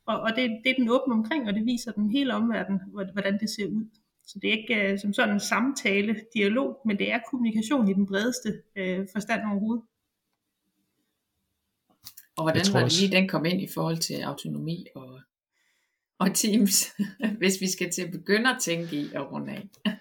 og, 0.06 0.20
og 0.20 0.30
det, 0.36 0.44
det 0.64 0.70
er 0.70 0.74
den 0.78 0.88
åben 0.88 1.12
omkring, 1.12 1.48
og 1.48 1.54
det 1.54 1.66
viser 1.66 1.92
den 1.92 2.10
hele 2.10 2.34
omverden, 2.34 2.80
hvordan 3.12 3.40
det 3.40 3.50
ser 3.50 3.66
ud. 3.66 3.86
Så 4.26 4.38
det 4.42 4.48
er 4.48 4.58
ikke 4.58 4.92
uh, 4.92 4.98
som 4.98 5.12
sådan 5.12 5.34
en 5.34 5.40
samtale, 5.40 6.16
dialog, 6.34 6.80
men 6.86 6.98
det 6.98 7.12
er 7.12 7.18
kommunikation 7.30 7.88
i 7.88 7.92
den 7.92 8.06
bredeste 8.06 8.48
uh, 8.80 9.06
forstand 9.12 9.40
overhovedet. 9.50 9.84
Og 12.38 12.44
hvordan 12.44 12.66
var 12.72 12.82
det 12.82 13.00
lige, 13.00 13.16
den 13.16 13.28
kom 13.28 13.44
ind 13.44 13.60
i 13.62 13.68
forhold 13.74 13.98
til 13.98 14.14
autonomi 14.14 14.86
og, 14.94 15.20
og 16.20 16.34
teams, 16.34 16.86
hvis 17.40 17.60
vi 17.60 17.70
skal 17.70 17.92
til 17.92 18.02
at 18.02 18.10
begynde 18.10 18.50
at 18.50 18.56
tænke 18.60 18.96
i 18.96 19.14
og 19.14 19.32
runde 19.32 19.52
af? 19.52 19.62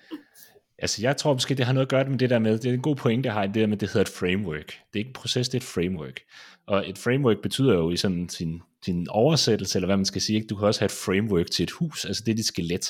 Altså, 0.79 1.01
jeg 1.01 1.17
tror 1.17 1.33
måske, 1.33 1.55
det 1.55 1.65
har 1.65 1.73
noget 1.73 1.85
at 1.85 1.89
gøre 1.89 2.09
med 2.09 2.17
det 2.17 2.29
der 2.29 2.39
med, 2.39 2.59
det 2.59 2.69
er 2.69 2.73
en 2.73 2.81
god 2.81 2.95
point, 2.95 3.23
det 3.23 3.31
har 3.31 3.45
det 3.45 3.55
der 3.55 3.67
med, 3.67 3.77
det 3.77 3.89
hedder 3.89 4.01
et 4.01 4.09
framework. 4.09 4.67
Det 4.67 4.93
er 4.93 4.97
ikke 4.97 5.07
en 5.07 5.13
proces, 5.13 5.49
det 5.49 5.57
er 5.57 5.59
et 5.59 5.67
framework. 5.67 6.19
Og 6.67 6.89
et 6.89 6.97
framework 6.97 7.37
betyder 7.43 7.73
jo 7.73 7.91
i 7.91 7.97
sådan 7.97 8.29
sin, 8.29 8.61
sin 8.85 9.07
oversættelse, 9.09 9.77
eller 9.77 9.87
hvad 9.87 9.97
man 9.97 10.05
skal 10.05 10.21
sige, 10.21 10.35
ikke? 10.35 10.47
du 10.47 10.55
kan 10.55 10.67
også 10.67 10.79
have 10.79 10.85
et 10.85 10.91
framework 11.05 11.51
til 11.51 11.63
et 11.63 11.71
hus, 11.71 12.05
altså 12.05 12.23
det 12.25 12.31
er 12.31 12.35
dit 12.35 12.45
skelet. 12.45 12.85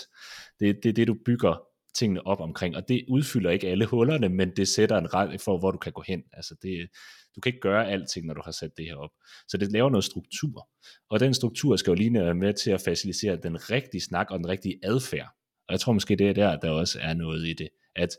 Det 0.59 0.69
er 0.69 0.73
det, 0.83 0.95
det, 0.95 1.07
du 1.07 1.15
bygger 1.25 1.61
tingene 1.95 2.27
op 2.27 2.39
omkring, 2.39 2.75
og 2.75 2.83
det 2.87 3.05
udfylder 3.09 3.49
ikke 3.49 3.67
alle 3.67 3.85
hullerne, 3.85 4.29
men 4.29 4.51
det 4.55 4.67
sætter 4.67 4.97
en 4.97 5.13
ret 5.13 5.41
for, 5.41 5.59
hvor 5.59 5.71
du 5.71 5.77
kan 5.77 5.91
gå 5.91 6.03
hen. 6.07 6.23
Altså 6.33 6.55
det, 6.61 6.87
du 7.37 7.41
kan 7.41 7.49
ikke 7.49 7.59
gøre 7.59 7.89
alting, 7.89 8.25
når 8.25 8.33
du 8.33 8.41
har 8.45 8.51
sat 8.51 8.77
det 8.77 8.85
her 8.85 8.95
op. 8.95 9.11
Så 9.47 9.57
det 9.57 9.71
laver 9.71 9.89
noget 9.89 10.03
struktur, 10.03 10.69
og 11.09 11.19
den 11.19 11.33
struktur 11.33 11.75
skal 11.75 11.91
jo 11.91 11.95
lige 11.95 12.13
være 12.13 12.35
med 12.35 12.53
til 12.53 12.71
at 12.71 12.81
facilitere 12.81 13.35
den 13.35 13.71
rigtige 13.71 14.01
snak 14.01 14.31
og 14.31 14.39
den 14.39 14.47
rigtige 14.47 14.79
adfærd. 14.83 15.29
Og 15.67 15.71
jeg 15.71 15.79
tror 15.79 15.93
måske, 15.93 16.15
det 16.15 16.29
er 16.29 16.33
der, 16.33 16.55
der 16.55 16.69
også 16.69 16.99
er 17.01 17.13
noget 17.13 17.47
i 17.47 17.53
det, 17.53 17.69
at 17.95 18.09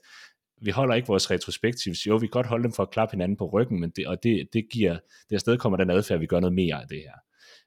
vi 0.63 0.71
holder 0.71 0.95
ikke 0.95 1.09
vores 1.09 1.31
retrospektivs. 1.31 2.07
jo, 2.07 2.17
vi 2.17 2.27
kan 2.27 2.31
godt 2.31 2.47
holde 2.47 2.63
dem 2.63 2.73
for 2.73 2.83
at 2.83 2.91
klappe 2.91 3.13
hinanden 3.13 3.37
på 3.37 3.51
ryggen, 3.51 3.81
men 3.81 3.91
det, 3.91 4.07
og 4.07 4.23
det, 4.23 4.49
det 4.53 4.69
giver, 4.71 4.99
det 5.29 5.35
afsted 5.35 5.59
kommer 5.59 5.77
den 5.77 5.91
adfærd, 5.91 6.17
at 6.17 6.21
vi 6.21 6.27
gør 6.27 6.41
noget 6.41 6.55
mere 6.55 6.83
af 6.83 6.89
det 6.89 6.99
her. 6.99 7.15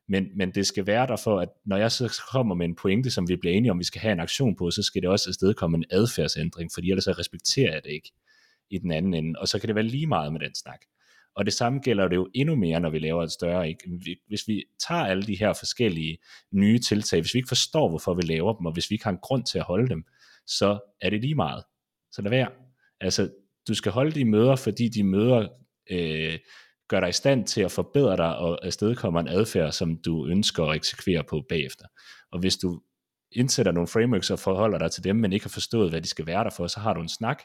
Men, 0.07 0.27
men 0.35 0.51
det 0.51 0.67
skal 0.67 0.87
være 0.87 1.07
der 1.07 1.15
for, 1.15 1.39
at 1.39 1.49
når 1.65 1.77
jeg 1.77 1.91
så 1.91 2.21
kommer 2.31 2.55
med 2.55 2.65
en 2.65 2.75
pointe, 2.75 3.11
som 3.11 3.29
vi 3.29 3.35
bliver 3.35 3.55
enige 3.55 3.71
om, 3.71 3.79
vi 3.79 3.83
skal 3.83 4.01
have 4.01 4.11
en 4.11 4.19
aktion 4.19 4.55
på, 4.55 4.71
så 4.71 4.83
skal 4.83 5.01
det 5.01 5.09
også 5.09 5.29
afsted 5.29 5.53
komme 5.53 5.77
en 5.77 5.85
adfærdsændring, 5.91 6.71
fordi 6.73 6.89
ellers 6.89 7.03
så 7.03 7.11
respekterer 7.11 7.73
jeg 7.73 7.83
det 7.83 7.91
ikke 7.91 8.11
i 8.69 8.77
den 8.77 8.91
anden 8.91 9.13
ende, 9.13 9.39
og 9.39 9.47
så 9.47 9.59
kan 9.59 9.67
det 9.67 9.75
være 9.75 9.83
lige 9.83 10.07
meget 10.07 10.33
med 10.33 10.39
den 10.39 10.55
snak. 10.55 10.81
Og 11.35 11.45
det 11.45 11.53
samme 11.53 11.79
gælder 11.79 12.07
det 12.07 12.15
jo 12.15 12.29
endnu 12.35 12.55
mere, 12.55 12.79
når 12.79 12.89
vi 12.89 12.99
laver 12.99 13.23
et 13.23 13.31
større. 13.31 13.69
Ikke? 13.69 13.89
Hvis 14.27 14.47
vi 14.47 14.63
tager 14.87 15.05
alle 15.05 15.23
de 15.23 15.35
her 15.35 15.53
forskellige 15.53 16.17
nye 16.51 16.79
tiltag, 16.79 17.21
hvis 17.21 17.33
vi 17.33 17.39
ikke 17.39 17.47
forstår, 17.47 17.89
hvorfor 17.89 18.13
vi 18.13 18.21
laver 18.21 18.53
dem, 18.53 18.65
og 18.65 18.73
hvis 18.73 18.89
vi 18.89 18.93
ikke 18.93 19.05
har 19.05 19.11
en 19.11 19.17
grund 19.21 19.43
til 19.43 19.57
at 19.57 19.63
holde 19.63 19.89
dem, 19.89 20.05
så 20.47 20.79
er 21.01 21.09
det 21.09 21.21
lige 21.21 21.35
meget. 21.35 21.63
Så 22.11 22.21
lad 22.21 22.29
være. 22.29 22.47
Altså, 23.01 23.29
du 23.67 23.73
skal 23.73 23.91
holde 23.91 24.11
de 24.11 24.25
møder, 24.25 24.55
fordi 24.55 24.89
de 24.89 25.03
møder 25.03 25.47
øh, 25.91 26.39
gør 26.87 26.99
dig 26.99 27.09
i 27.09 27.11
stand 27.11 27.47
til 27.47 27.61
at 27.61 27.71
forbedre 27.71 28.17
dig 28.17 28.37
og 28.37 28.65
afstedkommer 28.65 29.19
en 29.19 29.27
adfærd, 29.27 29.71
som 29.71 29.97
du 29.97 30.27
ønsker 30.27 30.63
at 30.65 30.75
eksekvere 30.75 31.23
på 31.23 31.45
bagefter. 31.49 31.85
Og 32.31 32.39
hvis 32.39 32.57
du 32.57 32.81
indsætter 33.31 33.71
nogle 33.71 33.87
frameworks 33.87 34.31
og 34.31 34.39
forholder 34.39 34.77
dig 34.77 34.91
til 34.91 35.03
dem, 35.03 35.15
men 35.15 35.33
ikke 35.33 35.45
har 35.45 35.49
forstået, 35.49 35.89
hvad 35.89 36.01
de 36.01 36.07
skal 36.07 36.25
være 36.25 36.43
der 36.43 36.49
for, 36.49 36.67
så 36.67 36.79
har 36.79 36.93
du 36.93 37.01
en 37.01 37.09
snak, 37.09 37.43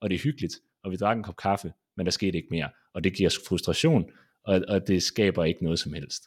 og 0.00 0.10
det 0.10 0.16
er 0.16 0.22
hyggeligt, 0.22 0.54
og 0.84 0.90
vi 0.90 0.96
drak 0.96 1.16
en 1.16 1.22
kop 1.22 1.36
kaffe, 1.36 1.72
men 1.98 2.06
der 2.06 2.10
skete 2.12 2.38
ikke 2.38 2.48
mere, 2.50 2.68
og 2.94 3.04
det 3.04 3.16
giver 3.16 3.38
frustration, 3.48 4.10
og, 4.44 4.62
og 4.68 4.88
det 4.88 5.02
skaber 5.02 5.44
ikke 5.44 5.64
noget 5.64 5.78
som 5.78 5.92
helst. 5.92 6.22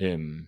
Øhm, 0.00 0.46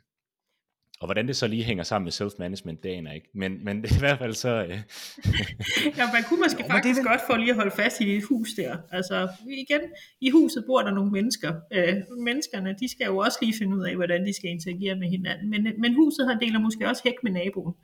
og 1.01 1.07
hvordan 1.07 1.29
det 1.29 1.37
så 1.37 1.47
lige 1.47 1.65
hænger 1.65 1.85
sammen 1.85 2.05
med 2.05 2.13
self-management, 2.13 2.83
det 2.83 2.89
aner 2.89 3.13
ikke. 3.13 3.29
Men, 3.35 3.65
men 3.65 3.83
det 3.83 3.91
er 3.91 3.97
i 3.97 3.99
hvert 3.99 4.19
fald 4.19 4.35
så... 4.35 4.49
Øh... 4.49 4.69
ja, 5.99 6.05
man 6.13 6.23
kunne 6.29 6.41
måske 6.41 6.63
jo, 6.63 6.69
faktisk 6.69 6.99
det... 7.01 7.07
godt 7.07 7.21
få 7.31 7.37
lige 7.37 7.51
at 7.51 7.57
holde 7.57 7.71
fast 7.71 8.01
i 8.01 8.05
dit 8.05 8.25
hus 8.25 8.49
der. 8.57 8.77
Altså 8.91 9.29
igen, 9.47 9.81
i 10.21 10.31
huset 10.31 10.65
bor 10.67 10.83
der 10.83 10.91
nogle 10.91 11.11
mennesker. 11.11 11.53
Øh, 11.73 11.95
menneskerne, 12.19 12.77
de 12.81 12.89
skal 12.91 13.05
jo 13.07 13.17
også 13.17 13.39
lige 13.43 13.59
finde 13.59 13.77
ud 13.77 13.85
af, 13.85 13.95
hvordan 13.97 14.27
de 14.27 14.33
skal 14.33 14.51
interagere 14.51 14.97
med 14.97 15.09
hinanden. 15.09 15.51
Men, 15.51 15.63
men 15.79 15.95
huset 15.95 16.27
har 16.27 16.39
deler 16.39 16.59
måske 16.59 16.89
også 16.89 17.03
hæk 17.05 17.19
med 17.23 17.33
naboen 17.33 17.75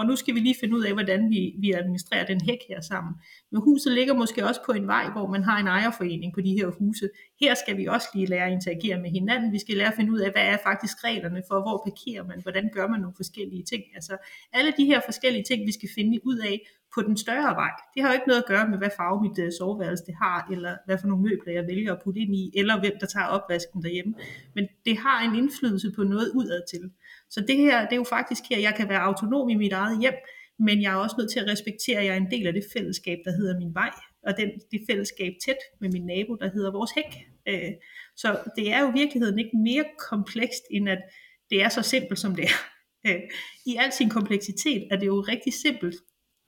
og 0.00 0.06
nu 0.06 0.16
skal 0.16 0.34
vi 0.34 0.40
lige 0.40 0.56
finde 0.60 0.76
ud 0.76 0.84
af, 0.84 0.92
hvordan 0.92 1.30
vi, 1.30 1.54
vi 1.58 1.72
administrerer 1.72 2.26
den 2.26 2.40
hæk 2.40 2.58
her 2.68 2.80
sammen. 2.80 3.14
Men 3.50 3.62
huset 3.62 3.92
ligger 3.92 4.14
måske 4.14 4.46
også 4.46 4.60
på 4.66 4.72
en 4.72 4.86
vej, 4.86 5.10
hvor 5.10 5.26
man 5.26 5.42
har 5.44 5.58
en 5.58 5.66
ejerforening 5.66 6.34
på 6.34 6.40
de 6.40 6.52
her 6.58 6.66
huse. 6.78 7.08
Her 7.40 7.54
skal 7.54 7.76
vi 7.76 7.86
også 7.86 8.08
lige 8.14 8.26
lære 8.26 8.46
at 8.46 8.52
interagere 8.52 9.00
med 9.00 9.10
hinanden. 9.10 9.52
Vi 9.52 9.58
skal 9.58 9.76
lære 9.76 9.88
at 9.88 9.94
finde 9.96 10.12
ud 10.12 10.18
af, 10.18 10.30
hvad 10.32 10.42
er 10.42 10.56
faktisk 10.64 11.04
reglerne 11.04 11.42
for, 11.48 11.60
hvor 11.60 11.82
parkerer 11.86 12.24
man, 12.24 12.42
hvordan 12.42 12.70
gør 12.72 12.86
man 12.88 13.00
nogle 13.00 13.16
forskellige 13.16 13.64
ting. 13.64 13.82
Altså 13.94 14.16
alle 14.52 14.72
de 14.76 14.84
her 14.84 15.00
forskellige 15.04 15.44
ting, 15.44 15.66
vi 15.66 15.72
skal 15.72 15.88
finde 15.96 16.18
ud 16.24 16.38
af 16.38 16.56
på 16.94 17.02
den 17.02 17.16
større 17.16 17.54
vej. 17.54 17.72
Det 17.94 18.02
har 18.02 18.08
jo 18.08 18.14
ikke 18.14 18.28
noget 18.28 18.42
at 18.42 18.48
gøre 18.48 18.68
med, 18.68 18.78
hvad 18.78 18.90
farve 18.96 19.22
mit 19.22 19.38
uh, 19.38 19.50
soveværelse 19.58 20.04
det 20.06 20.14
har, 20.22 20.48
eller 20.52 20.76
hvad 20.86 20.98
for 20.98 21.08
nogle 21.08 21.24
møbler 21.28 21.52
jeg 21.52 21.66
vælger 21.66 21.92
at 21.92 22.02
putte 22.04 22.20
ind 22.20 22.34
i, 22.36 22.52
eller 22.54 22.80
hvem 22.80 22.92
der 23.00 23.06
tager 23.06 23.26
opvasken 23.26 23.82
derhjemme. 23.82 24.14
Men 24.54 24.68
det 24.86 24.98
har 24.98 25.18
en 25.28 25.34
indflydelse 25.40 25.92
på 25.96 26.02
noget 26.02 26.28
udad 26.34 26.62
til. 26.70 26.90
Så 27.30 27.40
det 27.48 27.56
her, 27.56 27.84
det 27.84 27.92
er 27.92 27.96
jo 27.96 28.04
faktisk 28.04 28.42
her, 28.50 28.58
jeg 28.58 28.74
kan 28.74 28.88
være 28.88 29.00
autonom 29.00 29.48
i 29.48 29.54
mit 29.54 29.72
eget 29.72 30.00
hjem, 30.00 30.14
men 30.58 30.82
jeg 30.82 30.92
er 30.92 30.96
også 30.96 31.16
nødt 31.18 31.30
til 31.32 31.40
at 31.40 31.46
respektere, 31.46 31.98
at 31.98 32.04
jeg 32.04 32.12
er 32.12 32.16
en 32.16 32.30
del 32.30 32.46
af 32.46 32.52
det 32.52 32.64
fællesskab, 32.76 33.18
der 33.24 33.32
hedder 33.32 33.58
min 33.58 33.74
vej, 33.74 33.90
og 34.26 34.36
den, 34.36 34.50
det 34.70 34.80
fællesskab 34.90 35.32
tæt 35.46 35.60
med 35.80 35.90
min 35.90 36.06
nabo, 36.06 36.34
der 36.34 36.50
hedder 36.50 36.72
vores 36.72 36.90
hæk. 36.90 37.12
Øh, 37.48 37.72
så 38.16 38.38
det 38.56 38.72
er 38.72 38.80
jo 38.80 38.88
i 38.90 38.92
virkeligheden 38.92 39.38
ikke 39.38 39.56
mere 39.56 39.84
komplekst, 40.10 40.64
end 40.70 40.88
at 40.88 41.02
det 41.50 41.62
er 41.62 41.68
så 41.68 41.82
simpelt, 41.82 42.18
som 42.18 42.34
det 42.36 42.44
er. 42.44 42.58
Øh, 43.06 43.20
I 43.66 43.76
al 43.76 43.92
sin 43.92 44.10
kompleksitet 44.10 44.88
er 44.90 44.96
det 44.96 45.06
jo 45.06 45.20
rigtig 45.20 45.52
simpelt, 45.52 45.96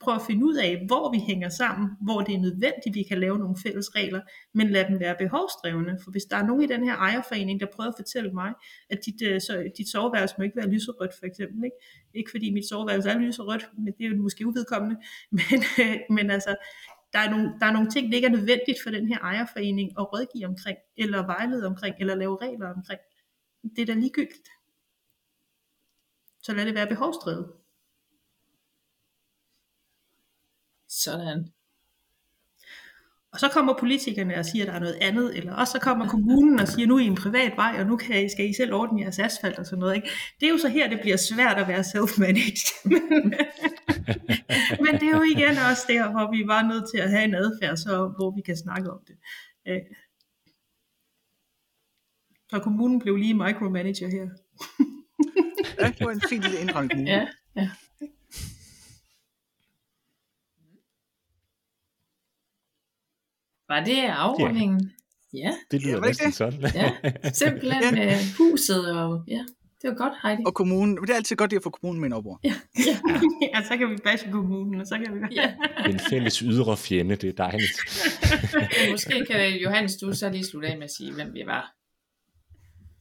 prøve 0.03 0.15
at 0.15 0.21
finde 0.27 0.45
ud 0.45 0.55
af, 0.55 0.83
hvor 0.87 1.11
vi 1.11 1.19
hænger 1.19 1.49
sammen, 1.49 1.89
hvor 2.01 2.21
det 2.21 2.35
er 2.35 2.39
nødvendigt, 2.39 2.95
vi 2.95 3.03
kan 3.03 3.19
lave 3.19 3.37
nogle 3.39 3.55
fælles 3.63 3.95
regler, 3.95 4.21
men 4.53 4.69
lad 4.69 4.85
dem 4.89 4.99
være 4.99 5.15
behovsdrevne. 5.19 5.99
For 6.03 6.11
hvis 6.11 6.25
der 6.25 6.37
er 6.37 6.45
nogen 6.45 6.63
i 6.63 6.67
den 6.67 6.83
her 6.83 6.95
ejerforening, 6.95 7.59
der 7.59 7.65
prøver 7.75 7.89
at 7.89 7.95
fortælle 7.97 8.31
mig, 8.33 8.53
at 8.89 8.99
dit, 9.05 9.21
øh, 9.21 9.41
så, 9.41 9.71
dit 9.77 9.89
soveværelse 9.89 10.35
må 10.37 10.43
ikke 10.43 10.57
være 10.57 10.69
lyserødt 10.69 11.13
for 11.19 11.25
eksempel, 11.25 11.63
ikke, 11.63 11.77
ikke 12.13 12.31
fordi 12.31 12.51
mit 12.51 12.69
soveværelse 12.69 13.09
er 13.09 13.19
lyserødt, 13.19 13.69
men 13.77 13.93
det 13.97 14.05
er 14.05 14.09
jo 14.09 14.21
måske 14.21 14.47
uvedkommende, 14.47 14.95
men, 15.39 15.59
øh, 15.79 15.97
men 16.09 16.31
altså, 16.31 16.55
der 17.13 17.19
er, 17.19 17.29
nogle, 17.29 17.53
der 17.59 17.65
er 17.65 17.71
nogle 17.71 17.89
ting, 17.89 18.09
der 18.09 18.15
ikke 18.15 18.27
er 18.27 18.31
nødvendigt 18.31 18.77
for 18.83 18.89
den 18.89 19.07
her 19.07 19.19
ejerforening 19.19 19.91
at 19.99 20.13
rådgive 20.13 20.45
omkring, 20.45 20.77
eller 20.97 21.25
vejlede 21.25 21.67
omkring, 21.67 21.95
eller 21.99 22.15
lave 22.15 22.37
regler 22.41 22.73
omkring. 22.73 22.99
Det 23.75 23.81
er 23.81 23.85
da 23.85 23.93
ligegyldigt. 23.93 24.49
Så 26.43 26.53
lad 26.53 26.65
det 26.65 26.75
være 26.75 26.87
behovsdrevet. 26.87 27.62
Sådan. 31.01 31.53
Og 33.33 33.39
så 33.39 33.49
kommer 33.49 33.73
politikerne 33.79 34.37
og 34.37 34.45
siger, 34.45 34.63
at 34.63 34.67
der 34.67 34.73
er 34.73 34.79
noget 34.79 34.97
andet, 35.01 35.37
eller 35.37 35.53
også 35.53 35.71
så 35.71 35.79
kommer 35.79 36.07
kommunen 36.07 36.59
og 36.59 36.67
siger, 36.67 36.87
nu 36.87 36.95
er 36.95 36.99
I 36.99 37.05
en 37.05 37.15
privat 37.15 37.53
vej, 37.55 37.75
og 37.79 37.85
nu 37.85 37.97
kan 37.97 38.25
I, 38.25 38.29
skal 38.29 38.49
I 38.49 38.53
selv 38.53 38.73
ordne 38.73 39.01
jeres 39.01 39.19
asfalt 39.19 39.59
og 39.59 39.65
sådan 39.65 39.79
noget. 39.79 39.95
Ikke? 39.95 40.09
Det 40.39 40.45
er 40.45 40.49
jo 40.49 40.57
så 40.57 40.69
her, 40.69 40.89
det 40.89 40.99
bliver 41.01 41.17
svært 41.17 41.57
at 41.57 41.67
være 41.67 41.79
self-managed. 41.79 42.83
Men 44.83 44.93
det 44.99 45.03
er 45.03 45.17
jo 45.17 45.23
igen 45.35 45.57
også 45.71 45.85
der, 45.87 46.11
hvor 46.11 46.31
vi 46.31 46.47
var 46.47 46.61
nødt 46.61 46.85
til 46.93 46.97
at 46.97 47.09
have 47.09 47.23
en 47.23 47.35
adfærd, 47.35 47.77
så, 47.77 48.13
hvor 48.17 48.35
vi 48.35 48.41
kan 48.41 48.57
snakke 48.57 48.91
om 48.91 48.99
det. 49.07 49.15
Øh. 49.67 49.81
Så 52.49 52.59
kommunen 52.59 52.99
blev 52.99 53.15
lige 53.15 53.33
micromanager 53.33 54.07
her. 54.07 54.21
ja, 55.79 55.87
det 55.87 56.05
var 56.05 56.11
en 56.11 56.21
fin 56.29 56.41
lille 56.41 56.59
indrømning. 56.59 57.07
Ja, 57.07 57.27
ja. 57.55 57.69
Var 63.73 63.83
det 63.83 64.01
afrundingen? 64.07 64.91
Ja. 65.33 65.39
ja. 65.39 65.53
Det 65.71 65.81
lyder 65.81 65.95
ja, 65.95 66.07
næsten 66.07 66.27
det? 66.27 66.35
sådan. 66.35 66.59
ja, 66.75 66.91
simpelthen 67.33 67.95
ja. 67.95 68.19
huset 68.37 68.91
og 68.91 69.23
ja. 69.27 69.45
Det 69.81 69.89
var 69.89 69.95
godt, 69.95 70.13
Heidi. 70.23 70.43
Og 70.45 70.53
kommunen. 70.53 70.97
Det 70.97 71.09
er 71.09 71.15
altid 71.15 71.35
godt 71.35 71.53
at 71.53 71.63
få 71.63 71.69
kommunen 71.69 72.01
med 72.01 72.17
op 72.17 72.25
Ja. 72.43 72.53
ja. 72.87 72.99
ja, 73.53 73.63
så 73.63 73.77
kan 73.77 73.89
vi 73.89 73.97
bashe 74.03 74.31
kommunen, 74.31 74.81
og 74.81 74.87
så 74.87 74.97
kan 74.97 75.15
vi... 75.15 75.35
ja. 75.35 75.53
En 75.89 75.99
fælles 75.99 76.37
ydre 76.39 76.77
fjende, 76.77 77.15
det 77.15 77.29
er 77.29 77.33
dejligt. 77.33 77.77
Måske 78.91 79.25
kan 79.31 79.57
Johannes, 79.57 79.95
du 79.95 80.13
så 80.13 80.29
lige 80.29 80.45
slutte 80.45 80.67
af 80.67 80.77
med 80.77 80.83
at 80.83 80.91
sige, 80.91 81.13
hvem 81.13 81.33
vi 81.33 81.43
var. 81.45 81.73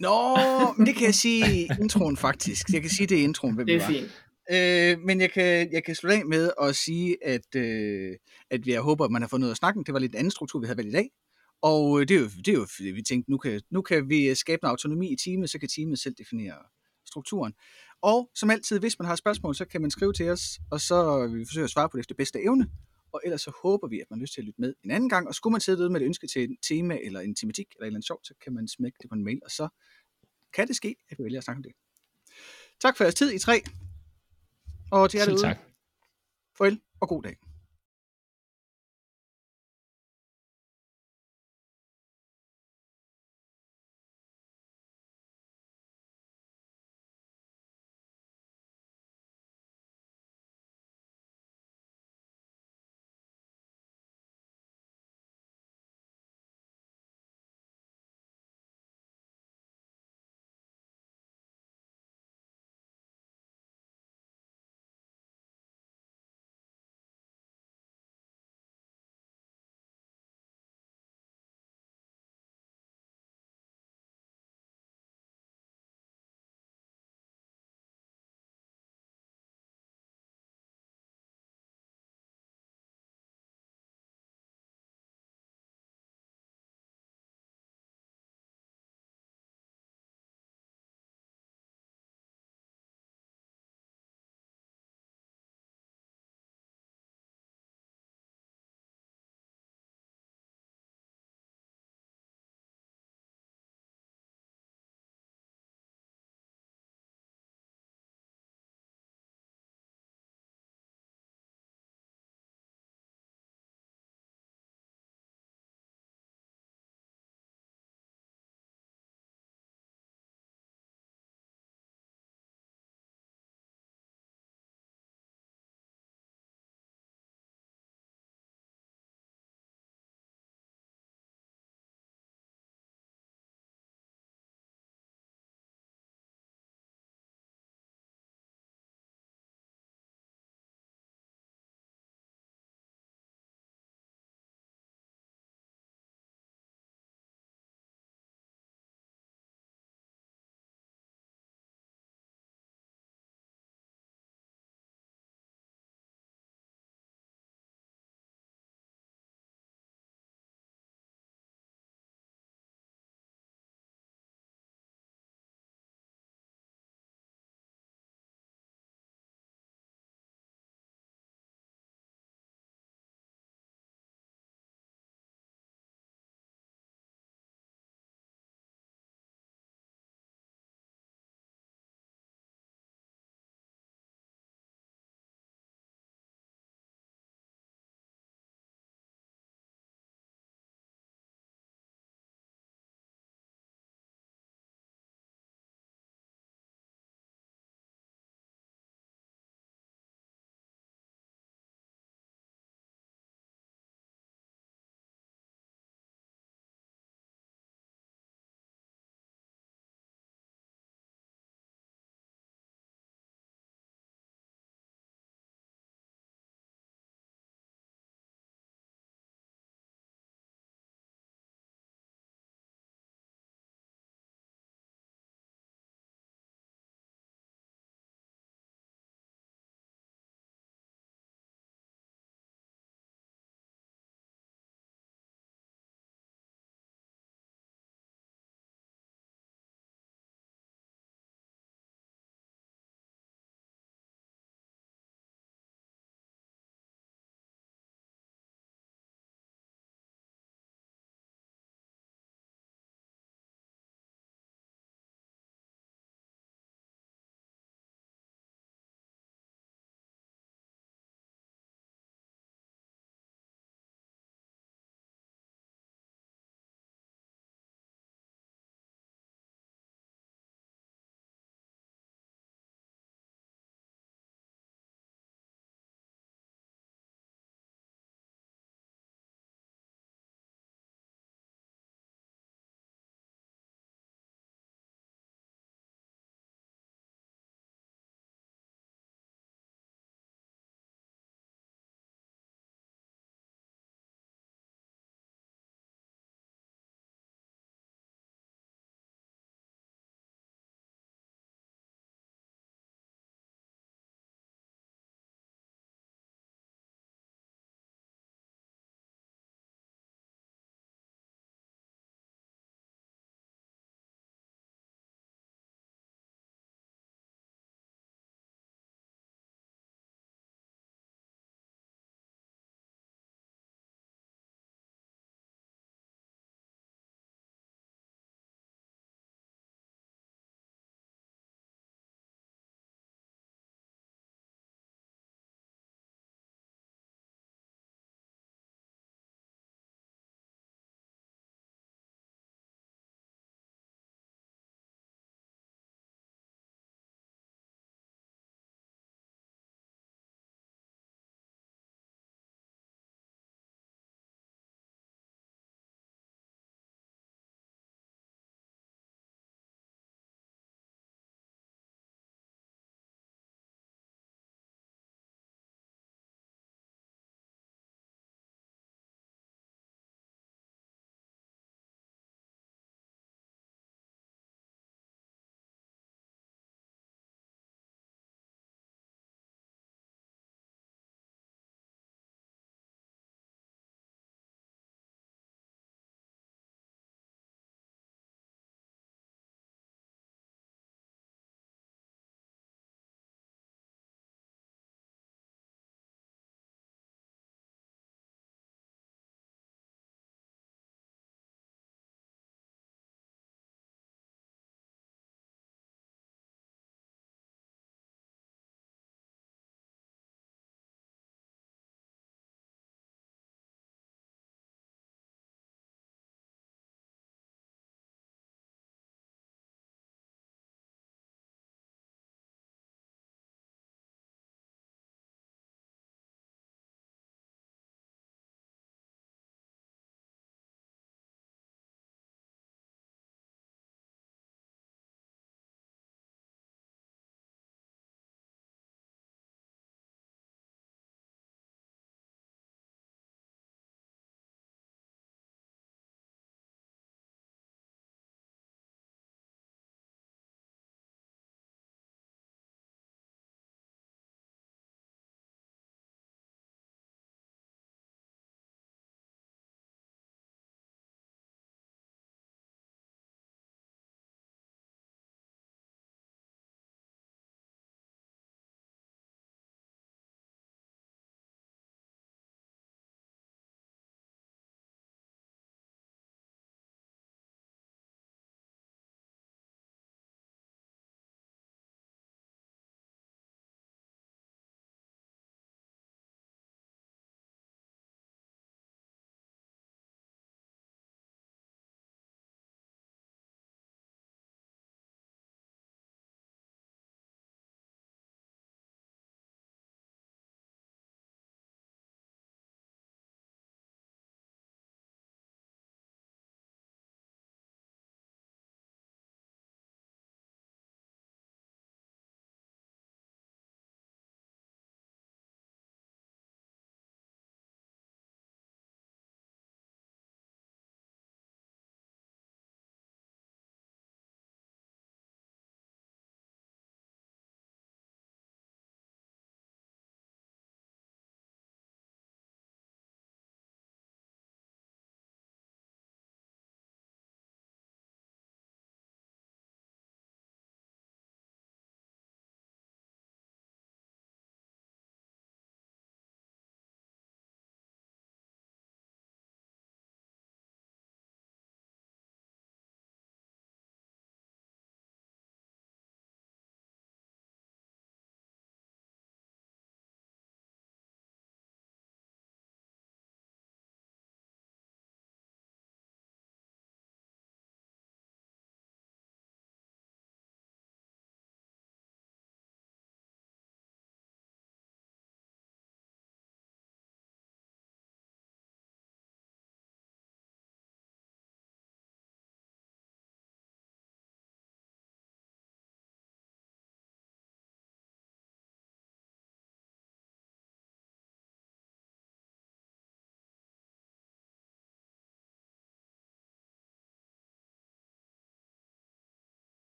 Nå, 0.00 0.36
men 0.76 0.86
det 0.86 0.94
kan 0.94 1.06
jeg 1.06 1.14
sige 1.14 1.62
i 1.62 1.68
introen 1.80 2.16
faktisk. 2.16 2.66
Jeg 2.72 2.80
kan 2.80 2.90
sige 2.90 3.06
det 3.06 3.16
i 3.16 3.22
introen, 3.22 3.54
hvem 3.54 3.66
det 3.66 3.74
er 3.74 3.78
vi 3.78 3.94
var. 3.94 4.00
fint. 4.00 4.21
Øh, 4.50 4.98
men 4.98 5.20
jeg 5.20 5.30
kan, 5.30 5.72
jeg 5.72 5.84
kan 5.84 5.94
slutte 5.94 6.16
af 6.16 6.26
med 6.26 6.50
at 6.60 6.76
sige, 6.76 7.26
at, 7.26 7.54
øh, 7.56 8.16
at 8.50 8.66
jeg 8.66 8.80
håber, 8.80 9.04
at 9.04 9.10
man 9.10 9.22
har 9.22 9.28
fået 9.28 9.40
noget 9.40 9.50
af 9.50 9.56
snakken. 9.56 9.84
Det 9.84 9.94
var 9.94 10.00
lidt 10.00 10.12
en 10.12 10.18
anden 10.18 10.30
struktur, 10.30 10.60
vi 10.60 10.66
havde 10.66 10.76
valgt 10.76 10.90
i 10.90 10.92
dag. 10.92 11.10
Og 11.62 12.00
øh, 12.00 12.08
det 12.08 12.16
er 12.16 12.20
jo, 12.20 12.26
det 12.26 12.48
er 12.48 12.52
jo 12.52 12.66
fordi 12.76 12.88
vi 12.88 13.02
tænkte, 13.02 13.30
nu 13.30 13.38
kan, 13.38 13.60
nu 13.70 13.82
kan 13.82 14.08
vi 14.08 14.28
øh, 14.28 14.36
skabe 14.36 14.62
noget 14.62 14.70
autonomi 14.70 15.12
i 15.12 15.16
teamet, 15.16 15.50
så 15.50 15.58
kan 15.58 15.68
teamet 15.68 15.98
selv 15.98 16.14
definere 16.18 16.56
strukturen. 17.06 17.54
Og 18.02 18.30
som 18.34 18.50
altid, 18.50 18.78
hvis 18.78 18.98
man 18.98 19.06
har 19.06 19.16
spørgsmål, 19.16 19.54
så 19.54 19.64
kan 19.64 19.80
man 19.80 19.90
skrive 19.90 20.12
til 20.12 20.30
os, 20.30 20.60
og 20.70 20.80
så 20.80 21.26
vil 21.26 21.40
vi 21.40 21.44
forsøge 21.44 21.64
at 21.64 21.70
svare 21.70 21.88
på 21.88 21.96
det 21.96 22.00
efter 22.00 22.14
bedste 22.14 22.42
evne. 22.42 22.70
Og 23.12 23.20
ellers 23.24 23.42
så 23.42 23.52
håber 23.62 23.88
vi, 23.88 24.00
at 24.00 24.06
man 24.10 24.18
har 24.18 24.22
lyst 24.22 24.34
til 24.34 24.40
at 24.40 24.44
lytte 24.44 24.60
med 24.60 24.74
en 24.84 24.90
anden 24.90 25.08
gang. 25.08 25.28
Og 25.28 25.34
skulle 25.34 25.52
man 25.52 25.60
sidde 25.60 25.78
derude 25.78 25.92
med 25.92 26.00
et 26.00 26.04
ønske 26.04 26.26
til 26.26 26.44
et 26.44 26.56
tema, 26.68 26.98
eller 27.04 27.20
en 27.20 27.34
tematik, 27.34 27.66
eller 27.70 27.84
et 27.84 27.86
eller 27.86 27.96
andet 27.96 28.06
sjovt, 28.06 28.26
så 28.26 28.34
kan 28.44 28.52
man 28.52 28.68
smække 28.68 28.98
det 29.02 29.10
på 29.10 29.14
en 29.14 29.24
mail, 29.24 29.40
og 29.44 29.50
så 29.50 29.68
kan 30.54 30.68
det 30.68 30.76
ske, 30.76 30.96
at 31.10 31.18
vi 31.18 31.24
vælger 31.24 31.38
at 31.38 31.44
snakke 31.44 31.58
om 31.58 31.62
det. 31.62 31.72
Tak 32.80 32.96
for 32.96 33.04
jeres 33.04 33.14
tid 33.14 33.32
i 33.32 33.38
tre. 33.38 33.62
Og 34.92 35.10
til 35.10 35.18
jer 35.18 35.24
derude. 35.24 35.56
Farvel 36.56 36.80
og 37.00 37.08
god 37.08 37.22
dag. 37.22 37.36